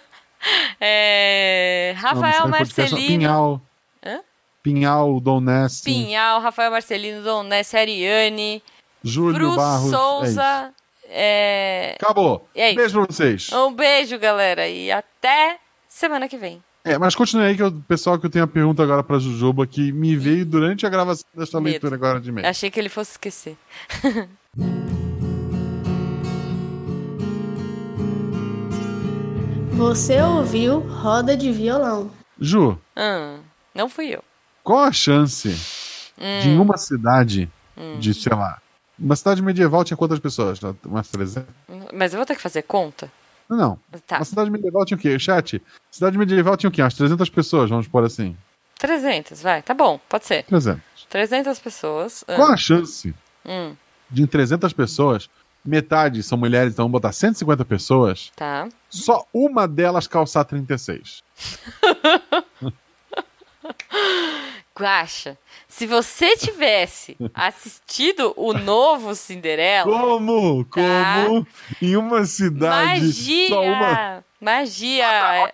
É, 0.80 1.93
Rafael 1.97 2.43
não, 2.43 2.49
Marcelino. 2.49 3.07
Pinhal. 3.07 3.62
Hã? 4.01 4.22
Pinhal, 4.64 5.20
Dom 5.20 5.41
Ness, 5.41 5.82
Pinhal, 5.82 6.39
Rafael 6.39 6.72
Marcelino, 6.72 7.22
Dom 7.24 7.43
Ness, 7.43 7.74
Ariane, 7.76 8.64
Júlio 9.03 9.34
Bru 9.34 9.55
Barros. 9.57 9.91
É. 9.91 9.95
Souza. 9.97 10.74
é, 11.10 11.95
Acabou. 12.01 12.47
Aí? 12.55 12.76
Beijo 12.76 12.99
pra 13.05 13.14
vocês. 13.14 13.51
Um 13.51 13.74
beijo, 13.74 14.18
galera, 14.18 14.68
e 14.68 14.89
até 14.91 15.57
semana 15.88 16.28
que 16.30 16.38
vem. 16.38 16.64
É, 16.90 16.98
mas 16.98 17.14
continue 17.14 17.44
aí 17.46 17.56
que 17.56 17.62
o 17.62 17.72
pessoal 17.72 18.18
que 18.18 18.26
eu 18.26 18.30
tenho 18.32 18.46
a 18.46 18.48
pergunta 18.48 18.82
agora 18.82 19.04
pra 19.04 19.20
Jujuba 19.20 19.68
que 19.68 19.92
me 19.92 20.16
veio 20.16 20.44
durante 20.44 20.88
a 20.88 20.90
gravação 20.90 21.24
desta 21.36 21.60
Medo. 21.62 21.72
leitura 21.74 21.96
agora 21.96 22.20
de 22.20 22.30
e-mail. 22.30 22.48
Achei 22.48 22.72
que 22.72 22.80
ele 22.80 22.90
fosse 22.90 23.12
esquecer. 23.12 23.56
Você 29.74 30.22
ouviu 30.22 30.80
Roda 30.80 31.36
de 31.38 31.52
Violão. 31.52 32.12
Ju, 32.40 32.78
Hum, 32.98 33.40
não 33.74 33.90
fui 33.90 34.08
eu. 34.10 34.24
qual 34.64 34.80
a 34.86 34.92
chance 34.92 35.50
Hum. 36.18 36.40
de 36.42 36.50
em 36.50 36.60
uma 36.60 36.78
cidade 36.78 37.50
de, 38.00 38.14
sei 38.14 38.34
lá, 38.36 38.60
uma 38.98 39.16
cidade 39.16 39.42
medieval 39.42 39.84
tinha 39.86 39.96
quantas 39.96 40.20
pessoas? 40.20 40.60
Umas 40.86 41.08
300? 41.10 41.48
Mas 41.94 42.14
eu 42.14 42.18
vou 42.18 42.26
ter 42.26 42.36
que 42.36 42.42
fazer 42.42 42.64
conta? 42.64 43.10
Não. 43.50 43.80
Tá. 44.06 44.20
Na 44.20 44.26
cidade 44.26 44.52
medieval 44.52 44.86
tinha 44.86 44.97
o 44.97 45.02
quê? 45.02 45.18
Chat? 45.18 45.62
Cidade 45.89 46.18
medieval 46.18 46.56
tinha 46.56 46.70
o 46.70 46.72
quê? 46.72 46.82
Umas 46.82 46.93
300 46.93 47.30
pessoas, 47.30 47.70
vamos 47.70 47.88
pôr 47.88 48.04
assim. 48.04 48.38
300, 48.78 49.41
vai. 49.41 49.62
Tá 49.62 49.74
bom, 49.74 50.00
pode 50.08 50.26
ser. 50.26 50.43
300. 50.43 50.82
300 51.10 51.60
pessoas. 51.60 52.24
Ah, 52.28 52.36
Qual 52.36 52.52
a 52.52 52.58
chance 52.58 53.14
hum, 53.45 53.76
de 54.10 54.22
em 54.22 54.28
300 54.28 54.72
pessoas, 54.74 55.30
metade 55.66 56.22
são 56.22 56.38
mulheres, 56.38 56.74
então 56.74 56.84
vamos 56.84 56.93
botar 56.93 57.12
150 57.12 57.66
pessoas, 57.66 58.32
tá. 58.36 58.70
só 58.89 59.26
uma 59.34 59.68
delas 59.68 60.08
calçar 60.08 60.45
36? 60.45 61.24
Guaxa, 64.80 65.38
se 65.67 65.86
você 65.86 66.38
tivesse 66.38 67.17
assistido 67.34 68.34
o 68.38 68.53
novo 68.53 69.13
Cinderela. 69.15 69.91
Como? 69.91 70.63
Tá. 70.65 71.25
Como? 71.25 71.47
Em 71.82 71.95
uma 71.97 72.23
cidade, 72.25 73.01
Magia! 73.01 73.47
só 73.49 73.61
uma... 73.61 74.23
Magia! 74.39 75.05
É, 75.07 75.53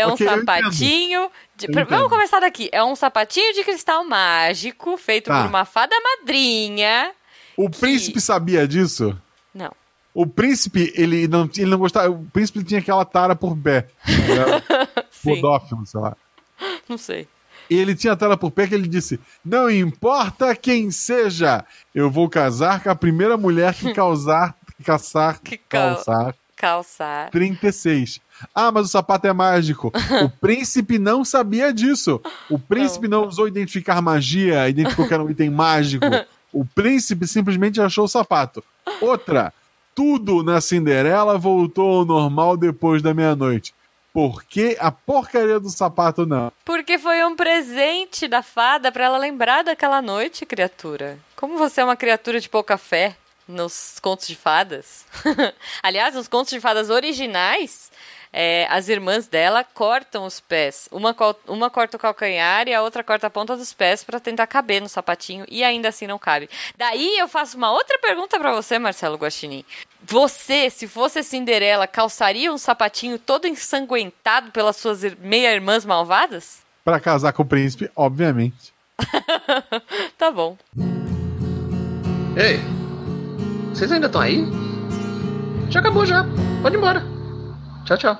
é 0.00 0.06
um 0.06 0.10
Ok, 0.14 0.26
eu 0.26 0.38
sapatinho. 0.40 1.30
de-. 1.56 1.68
Vamos 1.88 2.08
começar 2.08 2.40
daqui. 2.40 2.68
É 2.72 2.82
um 2.82 2.96
sapatinho 2.96 3.54
de 3.54 3.62
cristal 3.62 4.04
mágico 4.04 4.96
feito 4.96 5.26
Tá. 5.28 5.42
por 5.42 5.48
uma 5.48 5.64
fada 5.64 5.94
madrinha. 6.00 7.12
O 7.56 7.70
príncipe 7.70 8.20
sabia 8.20 8.66
disso? 8.66 9.16
Não. 9.54 9.70
O 10.12 10.26
príncipe, 10.26 10.92
ele 10.96 11.26
não, 11.28 11.48
ele 11.56 11.66
não 11.70 11.78
gostava. 11.78 12.10
O 12.10 12.24
príncipe 12.32 12.62
tinha 12.64 12.80
aquela 12.80 13.04
tara 13.04 13.36
por 13.36 13.56
pé. 13.56 13.86
Podófilo, 15.22 15.86
sei 15.86 16.00
lá. 16.00 16.16
não 16.88 16.98
sei. 16.98 17.26
E 17.70 17.76
ele 17.76 17.94
tinha 17.94 18.14
tara 18.16 18.36
por 18.36 18.50
pé 18.50 18.66
que 18.66 18.74
ele 18.74 18.88
disse: 18.88 19.18
Não 19.44 19.70
importa 19.70 20.54
quem 20.54 20.90
seja, 20.90 21.64
eu 21.94 22.10
vou 22.10 22.28
casar 22.28 22.82
com 22.82 22.90
a 22.90 22.94
primeira 22.94 23.36
mulher 23.36 23.74
que 23.74 23.92
causar, 23.94 24.54
caçar, 24.84 25.40
Que 25.40 25.56
cal- 25.58 25.94
calçar 25.96 26.34
Calçar. 26.56 27.30
36. 27.30 28.20
Ah, 28.54 28.70
mas 28.72 28.86
o 28.86 28.88
sapato 28.88 29.26
é 29.26 29.32
mágico. 29.32 29.92
o 30.22 30.28
príncipe 30.40 30.98
não 30.98 31.24
sabia 31.24 31.72
disso. 31.72 32.20
O 32.48 32.58
príncipe 32.58 33.06
não, 33.08 33.26
usou 33.26 33.46
identificar 33.48 34.00
magia, 34.00 34.68
identificou 34.68 35.06
que 35.06 35.12
era 35.14 35.22
um 35.22 35.30
item 35.30 35.50
mágico. 35.50 36.06
O 36.56 36.64
príncipe 36.64 37.26
simplesmente 37.26 37.80
achou 37.80 38.04
o 38.04 38.08
sapato. 38.08 38.62
Outra, 39.00 39.52
tudo 39.92 40.40
na 40.44 40.60
Cinderela 40.60 41.36
voltou 41.36 41.98
ao 41.98 42.04
normal 42.04 42.56
depois 42.56 43.02
da 43.02 43.12
meia-noite. 43.12 43.74
Por 44.14 44.44
que 44.44 44.76
a 44.78 44.92
porcaria 44.92 45.58
do 45.58 45.68
sapato 45.68 46.24
não? 46.24 46.52
Porque 46.64 46.98
foi 46.98 47.24
um 47.24 47.34
presente 47.34 48.28
da 48.28 48.44
fada 48.44 48.92
pra 48.92 49.06
ela 49.06 49.18
lembrar 49.18 49.64
daquela 49.64 50.00
noite, 50.00 50.46
criatura. 50.46 51.18
Como 51.34 51.58
você 51.58 51.80
é 51.80 51.84
uma 51.84 51.96
criatura 51.96 52.38
de 52.38 52.48
pouca 52.48 52.78
fé 52.78 53.16
nos 53.48 53.98
contos 54.00 54.28
de 54.28 54.36
fadas. 54.36 55.04
Aliás, 55.82 56.14
nos 56.14 56.28
contos 56.28 56.52
de 56.52 56.60
fadas 56.60 56.90
originais, 56.90 57.90
é, 58.32 58.68
as 58.70 58.88
irmãs 58.88 59.26
dela 59.26 59.64
cortam 59.64 60.24
os 60.24 60.38
pés. 60.38 60.88
Uma, 60.92 61.14
uma 61.48 61.68
corta 61.68 61.96
o 61.96 62.00
calcanhar 62.00 62.68
e 62.68 62.74
a 62.74 62.82
outra 62.82 63.02
corta 63.02 63.26
a 63.26 63.30
ponta 63.30 63.56
dos 63.56 63.72
pés 63.72 64.04
pra 64.04 64.20
tentar 64.20 64.46
caber 64.46 64.80
no 64.80 64.88
sapatinho 64.88 65.44
e 65.48 65.64
ainda 65.64 65.88
assim 65.88 66.06
não 66.06 66.20
cabe. 66.20 66.48
Daí 66.76 67.18
eu 67.18 67.26
faço 67.26 67.56
uma 67.56 67.72
outra 67.72 67.98
pergunta 67.98 68.38
pra 68.38 68.52
você, 68.52 68.78
Marcelo 68.78 69.16
Guaxinim. 69.16 69.64
Você, 70.06 70.68
se 70.70 70.86
fosse 70.86 71.22
Cinderela, 71.22 71.86
calçaria 71.86 72.52
um 72.52 72.58
sapatinho 72.58 73.18
todo 73.18 73.46
ensanguentado 73.46 74.50
pelas 74.50 74.76
suas 74.76 75.02
ir- 75.02 75.16
meia-irmãs 75.20 75.84
malvadas? 75.84 76.58
Pra 76.84 77.00
casar 77.00 77.32
com 77.32 77.42
o 77.42 77.46
príncipe, 77.46 77.90
obviamente. 77.96 78.72
Tá 80.18 80.30
bom. 80.30 80.56
Ei, 82.36 82.60
vocês 83.72 83.90
ainda 83.90 84.06
estão 84.06 84.20
aí? 84.20 84.44
Já 85.70 85.80
acabou 85.80 86.04
já. 86.06 86.24
Pode 86.62 86.76
ir 86.76 86.78
embora. 86.78 87.02
Tchau, 87.84 87.96
tchau. 87.98 88.18